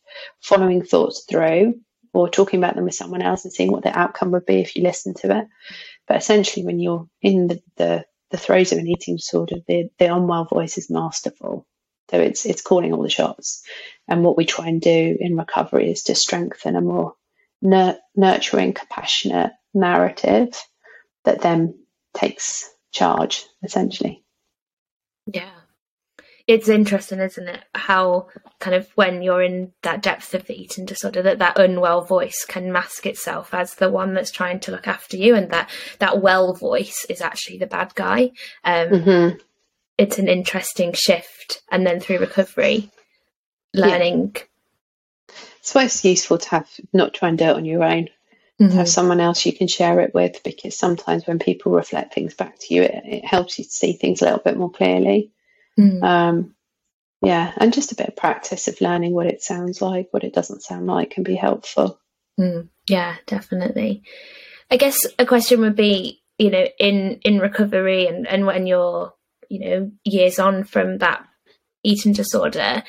following 0.41 0.83
thoughts 0.83 1.25
through 1.25 1.81
or 2.13 2.29
talking 2.29 2.59
about 2.59 2.75
them 2.75 2.85
with 2.85 2.95
someone 2.95 3.23
else 3.23 3.45
and 3.45 3.53
seeing 3.53 3.71
what 3.71 3.83
the 3.83 3.97
outcome 3.97 4.31
would 4.33 4.47
be 4.47 4.61
if 4.61 4.77
you 4.77 4.83
listen 4.83 5.15
to 5.15 5.39
it. 5.39 5.47
But 6.07 6.17
essentially, 6.17 6.67
when 6.67 6.81
you're 6.81 7.07
in 7.23 7.49
the, 7.49 7.63
the, 7.77 8.05
the 8.31 8.37
throes 8.37 8.73
of 8.73 8.79
an 8.79 8.89
eating 8.89 9.17
disorder, 9.17 9.57
the, 9.67 9.91
the 9.99 10.07
unwell 10.07 10.45
voice 10.45 10.79
is 10.79 10.91
masterful. 10.91 11.67
So 12.11 12.19
it's 12.19 12.45
it's 12.45 12.63
calling 12.63 12.93
all 12.93 13.05
the 13.05 13.09
shots. 13.11 13.63
And 14.09 14.25
what 14.25 14.37
we 14.37 14.45
try 14.45 14.67
and 14.67 14.81
do 14.81 15.17
in 15.21 15.37
recovery 15.37 15.93
is 15.93 16.03
to 16.05 16.17
strengthen 16.17 16.75
a 16.75 16.81
more 16.81 17.15
nur- 17.63 17.99
nurturing, 18.17 18.73
compassionate 18.73 19.53
narrative 19.73 20.61
that 21.25 21.43
then 21.43 21.79
takes 22.15 22.69
charge, 22.91 23.45
essentially. 23.63 24.25
Yeah 25.33 25.51
it's 26.51 26.69
interesting, 26.69 27.21
isn't 27.21 27.47
it? 27.47 27.63
How 27.77 28.27
kind 28.59 28.75
of 28.75 28.89
when 28.97 29.23
you're 29.23 29.41
in 29.41 29.73
that 29.83 30.03
depth 30.03 30.35
of 30.35 30.47
the 30.47 30.61
eating 30.61 30.85
disorder, 30.85 31.23
that 31.23 31.39
that 31.39 31.61
unwell 31.61 32.01
voice 32.01 32.45
can 32.45 32.73
mask 32.73 33.07
itself 33.07 33.55
as 33.55 33.77
the 33.77 33.89
one 33.89 34.15
that's 34.15 34.33
trying 34.33 34.59
to 34.61 34.73
look 34.73 34.89
after 34.89 35.17
you, 35.17 35.37
and 35.37 35.51
that 35.51 35.71
that 36.01 36.21
well 36.21 36.53
voice 36.53 37.07
is 37.09 37.21
actually 37.21 37.59
the 37.59 37.69
bad 37.69 37.95
guy. 37.95 38.33
Um, 38.65 38.89
mm-hmm. 38.89 39.39
It's 39.97 40.19
an 40.19 40.27
interesting 40.27 40.93
shift, 40.93 41.63
and 41.71 41.87
then 41.87 42.01
through 42.01 42.19
recovery, 42.19 42.91
learning. 43.73 44.33
Yeah. 44.35 45.35
It's 45.61 45.77
always 45.77 46.05
useful 46.05 46.39
to 46.39 46.49
have 46.49 46.69
not 46.93 47.15
try 47.15 47.29
and 47.29 47.39
do 47.39 47.45
it 47.45 47.57
on 47.57 47.65
your 47.65 47.85
own. 47.85 48.09
Mm-hmm. 48.61 48.77
have 48.77 48.89
someone 48.91 49.21
else 49.21 49.47
you 49.47 49.55
can 49.55 49.69
share 49.69 50.01
it 50.01 50.13
with 50.13 50.43
because 50.43 50.77
sometimes 50.77 51.27
when 51.27 51.39
people 51.39 51.73
reflect 51.73 52.13
things 52.13 52.35
back 52.35 52.59
to 52.59 52.75
you, 52.75 52.83
it, 52.83 53.03
it 53.07 53.25
helps 53.25 53.59
you 53.59 53.65
to 53.65 53.71
see 53.71 53.93
things 53.95 54.21
a 54.21 54.27
little 54.27 54.41
bit 54.41 54.59
more 54.59 54.71
clearly. 54.71 55.31
Mm. 55.79 56.03
Um, 56.03 56.55
yeah, 57.23 57.53
and 57.59 57.73
just 57.73 57.93
a 57.93 57.97
bit 57.97 58.09
of 58.09 58.17
practice 58.17 58.67
of 58.67 58.81
learning 58.81 59.13
what 59.13 59.27
it 59.27 59.43
sounds 59.43 59.83
like, 59.83 60.09
what 60.11 60.25
it 60.25 60.33
doesn't 60.33 60.63
sound 60.63 60.87
like 60.87 61.11
can 61.11 61.23
be 61.23 61.35
helpful. 61.35 62.01
Mm. 62.39 62.69
Yeah, 62.89 63.17
definitely. 63.27 64.03
I 64.71 64.77
guess 64.77 64.99
a 65.19 65.27
question 65.27 65.61
would 65.61 65.77
be, 65.77 66.23
you 66.39 66.51
know, 66.51 66.67
in 66.79 67.21
in 67.23 67.39
recovery 67.39 68.07
and 68.07 68.27
and 68.27 68.47
when 68.47 68.67
you're, 68.67 69.13
you 69.49 69.61
know, 69.61 69.93
years 70.05 70.39
on 70.39 70.65
from 70.65 70.99
that 70.99 71.27
eating 71.83 72.13
disorder, 72.13 72.83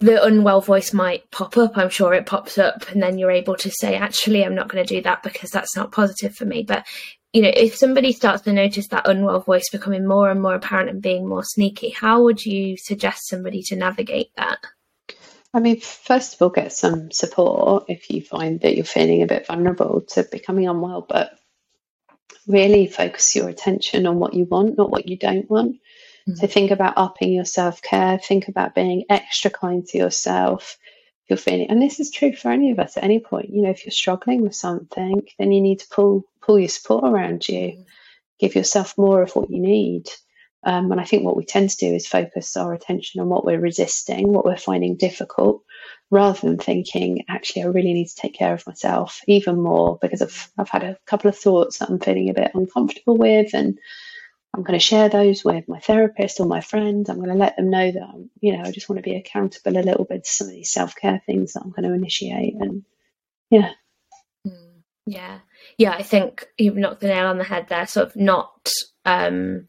the 0.00 0.22
unwell 0.22 0.60
voice 0.60 0.92
might 0.92 1.30
pop 1.30 1.56
up. 1.56 1.76
I'm 1.76 1.90
sure 1.90 2.12
it 2.14 2.26
pops 2.26 2.58
up, 2.58 2.90
and 2.90 3.02
then 3.02 3.18
you're 3.18 3.30
able 3.30 3.56
to 3.56 3.70
say, 3.70 3.96
actually, 3.96 4.44
I'm 4.44 4.54
not 4.54 4.68
going 4.68 4.84
to 4.84 4.94
do 4.94 5.02
that 5.02 5.22
because 5.22 5.50
that's 5.50 5.76
not 5.76 5.92
positive 5.92 6.34
for 6.34 6.44
me. 6.44 6.62
But 6.62 6.86
you 7.32 7.42
know, 7.42 7.52
if 7.54 7.74
somebody 7.74 8.12
starts 8.12 8.42
to 8.42 8.52
notice 8.52 8.88
that 8.88 9.08
unwell 9.08 9.40
voice 9.40 9.70
becoming 9.70 10.06
more 10.06 10.30
and 10.30 10.42
more 10.42 10.54
apparent 10.54 10.90
and 10.90 11.02
being 11.02 11.26
more 11.26 11.44
sneaky, 11.44 11.90
how 11.90 12.22
would 12.22 12.44
you 12.44 12.76
suggest 12.76 13.26
somebody 13.26 13.62
to 13.64 13.76
navigate 13.76 14.30
that? 14.36 14.58
I 15.54 15.60
mean, 15.60 15.80
first 15.80 16.34
of 16.34 16.42
all, 16.42 16.50
get 16.50 16.72
some 16.72 17.10
support 17.10 17.84
if 17.88 18.10
you 18.10 18.22
find 18.22 18.60
that 18.60 18.74
you're 18.74 18.84
feeling 18.84 19.22
a 19.22 19.26
bit 19.26 19.46
vulnerable 19.46 20.02
to 20.10 20.24
becoming 20.24 20.68
unwell, 20.68 21.06
but 21.06 21.38
really 22.46 22.86
focus 22.86 23.34
your 23.36 23.48
attention 23.48 24.06
on 24.06 24.18
what 24.18 24.34
you 24.34 24.44
want, 24.44 24.76
not 24.76 24.90
what 24.90 25.08
you 25.08 25.16
don't 25.16 25.50
want. 25.50 25.76
Mm-hmm. 26.28 26.34
So 26.34 26.46
think 26.46 26.70
about 26.70 26.94
upping 26.96 27.32
your 27.32 27.44
self 27.44 27.82
care, 27.82 28.18
think 28.18 28.48
about 28.48 28.74
being 28.74 29.04
extra 29.08 29.50
kind 29.50 29.86
to 29.86 29.98
yourself, 29.98 30.78
you're 31.28 31.36
feeling 31.38 31.70
and 31.70 31.80
this 31.80 31.98
is 31.98 32.10
true 32.10 32.34
for 32.34 32.50
any 32.50 32.72
of 32.72 32.78
us 32.78 32.96
at 32.96 33.04
any 33.04 33.18
point 33.18 33.48
you 33.48 33.62
know 33.62 33.70
if 33.70 33.86
you're 33.86 33.92
struggling 33.92 34.42
with 34.42 34.54
something 34.54 35.22
then 35.38 35.50
you 35.50 35.62
need 35.62 35.78
to 35.78 35.88
pull 35.88 36.24
pull 36.42 36.58
your 36.58 36.68
support 36.68 37.04
around 37.04 37.48
you 37.48 37.84
give 38.38 38.54
yourself 38.54 38.96
more 38.98 39.22
of 39.22 39.32
what 39.32 39.50
you 39.50 39.60
need 39.60 40.08
um, 40.64 40.90
and 40.92 41.00
i 41.00 41.04
think 41.04 41.24
what 41.24 41.36
we 41.36 41.44
tend 41.44 41.70
to 41.70 41.76
do 41.76 41.94
is 41.94 42.06
focus 42.06 42.56
our 42.56 42.72
attention 42.72 43.20
on 43.20 43.28
what 43.28 43.44
we're 43.44 43.60
resisting 43.60 44.32
what 44.32 44.44
we're 44.44 44.56
finding 44.56 44.96
difficult 44.96 45.62
rather 46.10 46.40
than 46.40 46.58
thinking 46.58 47.24
actually 47.28 47.62
i 47.62 47.66
really 47.66 47.92
need 47.92 48.08
to 48.08 48.16
take 48.16 48.34
care 48.34 48.54
of 48.54 48.66
myself 48.66 49.20
even 49.26 49.60
more 49.60 49.98
because 50.02 50.22
i've, 50.22 50.50
I've 50.58 50.68
had 50.68 50.84
a 50.84 50.98
couple 51.06 51.28
of 51.28 51.38
thoughts 51.38 51.78
that 51.78 51.90
i'm 51.90 52.00
feeling 52.00 52.30
a 52.30 52.34
bit 52.34 52.52
uncomfortable 52.54 53.16
with 53.16 53.54
and 53.54 53.78
I'm 54.54 54.62
going 54.62 54.78
to 54.78 54.84
share 54.84 55.08
those 55.08 55.44
with 55.44 55.66
my 55.66 55.80
therapist 55.80 56.38
or 56.38 56.46
my 56.46 56.60
friends. 56.60 57.08
I'm 57.08 57.16
going 57.16 57.30
to 57.30 57.34
let 57.34 57.56
them 57.56 57.70
know 57.70 57.90
that, 57.90 58.02
I'm, 58.02 58.30
you 58.40 58.52
know, 58.52 58.64
I 58.64 58.70
just 58.70 58.88
want 58.88 58.98
to 58.98 59.02
be 59.10 59.16
accountable 59.16 59.78
a 59.78 59.80
little 59.80 60.04
bit 60.04 60.24
to 60.24 60.30
some 60.30 60.48
of 60.48 60.52
these 60.52 60.70
self 60.70 60.94
care 60.94 61.22
things 61.24 61.54
that 61.54 61.62
I'm 61.62 61.70
going 61.70 61.84
to 61.84 61.94
initiate. 61.94 62.54
And 62.60 62.84
yeah. 63.48 63.70
Yeah. 65.06 65.40
Yeah. 65.78 65.92
I 65.92 66.02
think 66.02 66.46
you've 66.56 66.76
knocked 66.76 67.00
the 67.00 67.08
nail 67.08 67.26
on 67.26 67.38
the 67.38 67.44
head 67.44 67.66
there. 67.68 67.86
Sort 67.86 68.08
of 68.08 68.16
not 68.16 68.70
um, 69.04 69.68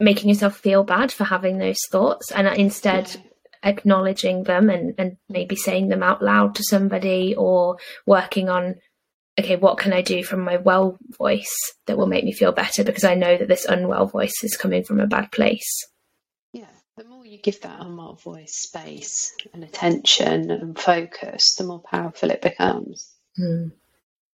making 0.00 0.28
yourself 0.28 0.56
feel 0.56 0.84
bad 0.84 1.12
for 1.12 1.24
having 1.24 1.58
those 1.58 1.80
thoughts 1.90 2.30
and 2.32 2.46
instead 2.58 3.14
yeah. 3.14 3.70
acknowledging 3.70 4.44
them 4.44 4.70
and, 4.70 4.94
and 4.98 5.16
maybe 5.28 5.56
saying 5.56 5.88
them 5.88 6.02
out 6.02 6.22
loud 6.22 6.54
to 6.56 6.64
somebody 6.64 7.34
or 7.36 7.78
working 8.06 8.48
on 8.48 8.76
okay, 9.38 9.56
what 9.56 9.78
can 9.78 9.92
I 9.92 10.02
do 10.02 10.24
from 10.24 10.40
my 10.40 10.56
well 10.56 10.98
voice 11.16 11.54
that 11.86 11.96
will 11.96 12.06
make 12.06 12.24
me 12.24 12.32
feel 12.32 12.52
better 12.52 12.82
because 12.82 13.04
I 13.04 13.14
know 13.14 13.36
that 13.36 13.48
this 13.48 13.64
unwell 13.64 14.06
voice 14.06 14.42
is 14.42 14.56
coming 14.56 14.82
from 14.82 15.00
a 15.00 15.06
bad 15.06 15.30
place. 15.30 15.86
Yeah, 16.52 16.66
the 16.96 17.04
more 17.04 17.24
you 17.24 17.38
give 17.38 17.60
that 17.60 17.80
unwell 17.80 18.14
voice 18.14 18.54
space 18.56 19.32
and 19.54 19.62
attention 19.62 20.50
and 20.50 20.78
focus, 20.78 21.54
the 21.54 21.64
more 21.64 21.80
powerful 21.80 22.30
it 22.30 22.42
becomes. 22.42 23.12
Mm. 23.38 23.72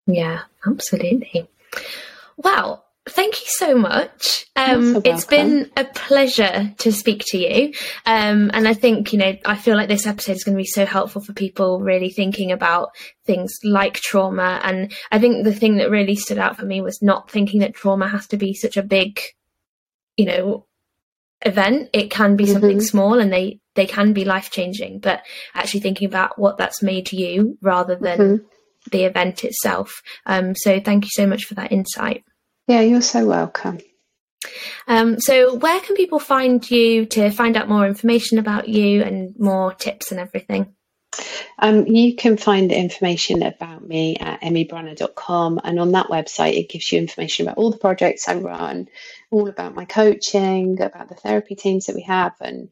Yeah, 0.06 0.42
absolutely. 0.66 1.48
Wow, 2.36 2.84
Thank 3.06 3.34
you 3.42 3.46
so 3.48 3.74
much. 3.74 4.46
Um, 4.56 4.94
so 4.94 5.02
it's 5.04 5.26
been 5.26 5.70
a 5.76 5.84
pleasure 5.84 6.72
to 6.78 6.90
speak 6.90 7.22
to 7.26 7.38
you. 7.38 7.74
Um, 8.06 8.50
and 8.54 8.66
I 8.66 8.72
think, 8.72 9.12
you 9.12 9.18
know, 9.18 9.36
I 9.44 9.56
feel 9.56 9.76
like 9.76 9.88
this 9.88 10.06
episode 10.06 10.36
is 10.36 10.44
going 10.44 10.56
to 10.56 10.62
be 10.62 10.66
so 10.66 10.86
helpful 10.86 11.20
for 11.20 11.34
people 11.34 11.80
really 11.80 12.08
thinking 12.08 12.50
about 12.50 12.92
things 13.26 13.58
like 13.62 13.94
trauma. 13.94 14.58
And 14.64 14.90
I 15.12 15.18
think 15.18 15.44
the 15.44 15.52
thing 15.52 15.76
that 15.76 15.90
really 15.90 16.16
stood 16.16 16.38
out 16.38 16.56
for 16.56 16.64
me 16.64 16.80
was 16.80 17.02
not 17.02 17.30
thinking 17.30 17.60
that 17.60 17.74
trauma 17.74 18.08
has 18.08 18.26
to 18.28 18.38
be 18.38 18.54
such 18.54 18.78
a 18.78 18.82
big, 18.82 19.20
you 20.16 20.24
know, 20.24 20.66
event. 21.44 21.90
It 21.92 22.10
can 22.10 22.36
be 22.36 22.44
mm-hmm. 22.44 22.52
something 22.54 22.80
small 22.80 23.18
and 23.20 23.30
they, 23.30 23.60
they 23.74 23.84
can 23.84 24.14
be 24.14 24.24
life 24.24 24.50
changing, 24.50 25.00
but 25.00 25.20
actually 25.52 25.80
thinking 25.80 26.08
about 26.08 26.38
what 26.38 26.56
that's 26.56 26.82
made 26.82 27.12
you 27.12 27.58
rather 27.60 27.96
than 27.96 28.18
mm-hmm. 28.18 28.44
The 28.90 29.04
event 29.04 29.44
itself. 29.44 30.02
Um, 30.26 30.54
so 30.54 30.80
thank 30.80 31.04
you 31.04 31.10
so 31.12 31.26
much 31.26 31.44
for 31.44 31.54
that 31.54 31.72
insight. 31.72 32.24
Yeah, 32.66 32.80
you're 32.80 33.02
so 33.02 33.26
welcome. 33.26 33.78
Um, 34.86 35.20
so, 35.20 35.54
where 35.54 35.80
can 35.80 35.96
people 35.96 36.18
find 36.18 36.68
you 36.70 37.06
to 37.06 37.30
find 37.30 37.56
out 37.56 37.68
more 37.68 37.86
information 37.86 38.38
about 38.38 38.68
you 38.68 39.02
and 39.02 39.34
more 39.38 39.72
tips 39.72 40.10
and 40.10 40.20
everything? 40.20 40.74
Um, 41.58 41.86
you 41.86 42.16
can 42.16 42.36
find 42.36 42.72
information 42.72 43.42
about 43.42 43.86
me 43.86 44.16
at 44.16 44.42
emmybrunner.com, 44.42 45.60
and 45.62 45.78
on 45.78 45.92
that 45.92 46.08
website, 46.08 46.54
it 46.54 46.68
gives 46.68 46.90
you 46.90 46.98
information 46.98 47.46
about 47.46 47.58
all 47.58 47.70
the 47.70 47.78
projects 47.78 48.28
I 48.28 48.34
run, 48.34 48.88
all 49.30 49.48
about 49.48 49.74
my 49.74 49.84
coaching, 49.84 50.80
about 50.80 51.08
the 51.08 51.14
therapy 51.14 51.54
teams 51.54 51.86
that 51.86 51.96
we 51.96 52.02
have, 52.02 52.34
and 52.40 52.68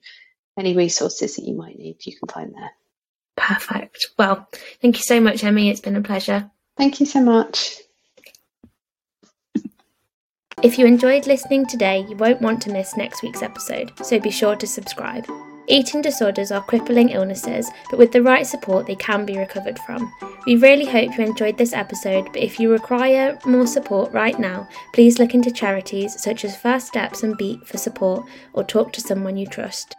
any 0.58 0.74
resources 0.74 1.36
that 1.36 1.44
you 1.44 1.54
might 1.54 1.78
need. 1.78 2.04
You 2.04 2.16
can 2.16 2.28
find 2.28 2.54
there. 2.54 2.72
Perfect. 3.36 4.08
Well, 4.18 4.48
thank 4.80 4.96
you 4.96 5.02
so 5.02 5.20
much, 5.20 5.42
Emmy. 5.44 5.70
It's 5.70 5.80
been 5.80 5.96
a 5.96 6.02
pleasure. 6.02 6.50
Thank 6.76 7.00
you 7.00 7.06
so 7.06 7.20
much. 7.22 7.78
If 10.62 10.78
you 10.78 10.86
enjoyed 10.86 11.26
listening 11.26 11.66
today, 11.66 12.06
you 12.08 12.16
won't 12.16 12.40
want 12.40 12.62
to 12.62 12.72
miss 12.72 12.96
next 12.96 13.22
week's 13.22 13.42
episode, 13.42 13.90
so 14.04 14.20
be 14.20 14.30
sure 14.30 14.54
to 14.54 14.66
subscribe. 14.66 15.26
Eating 15.66 16.02
disorders 16.02 16.52
are 16.52 16.62
crippling 16.62 17.08
illnesses, 17.08 17.70
but 17.90 17.98
with 17.98 18.12
the 18.12 18.22
right 18.22 18.46
support, 18.46 18.86
they 18.86 18.94
can 18.94 19.24
be 19.24 19.38
recovered 19.38 19.78
from. 19.80 20.12
We 20.46 20.56
really 20.56 20.84
hope 20.84 21.16
you 21.16 21.24
enjoyed 21.24 21.56
this 21.56 21.72
episode, 21.72 22.26
but 22.26 22.42
if 22.42 22.60
you 22.60 22.70
require 22.70 23.38
more 23.44 23.66
support 23.66 24.12
right 24.12 24.38
now, 24.38 24.68
please 24.92 25.18
look 25.18 25.34
into 25.34 25.50
charities 25.50 26.20
such 26.20 26.44
as 26.44 26.56
First 26.56 26.88
Steps 26.88 27.22
and 27.22 27.36
Beat 27.36 27.66
for 27.66 27.78
support 27.78 28.26
or 28.52 28.62
talk 28.62 28.92
to 28.92 29.00
someone 29.00 29.36
you 29.36 29.46
trust. 29.46 29.96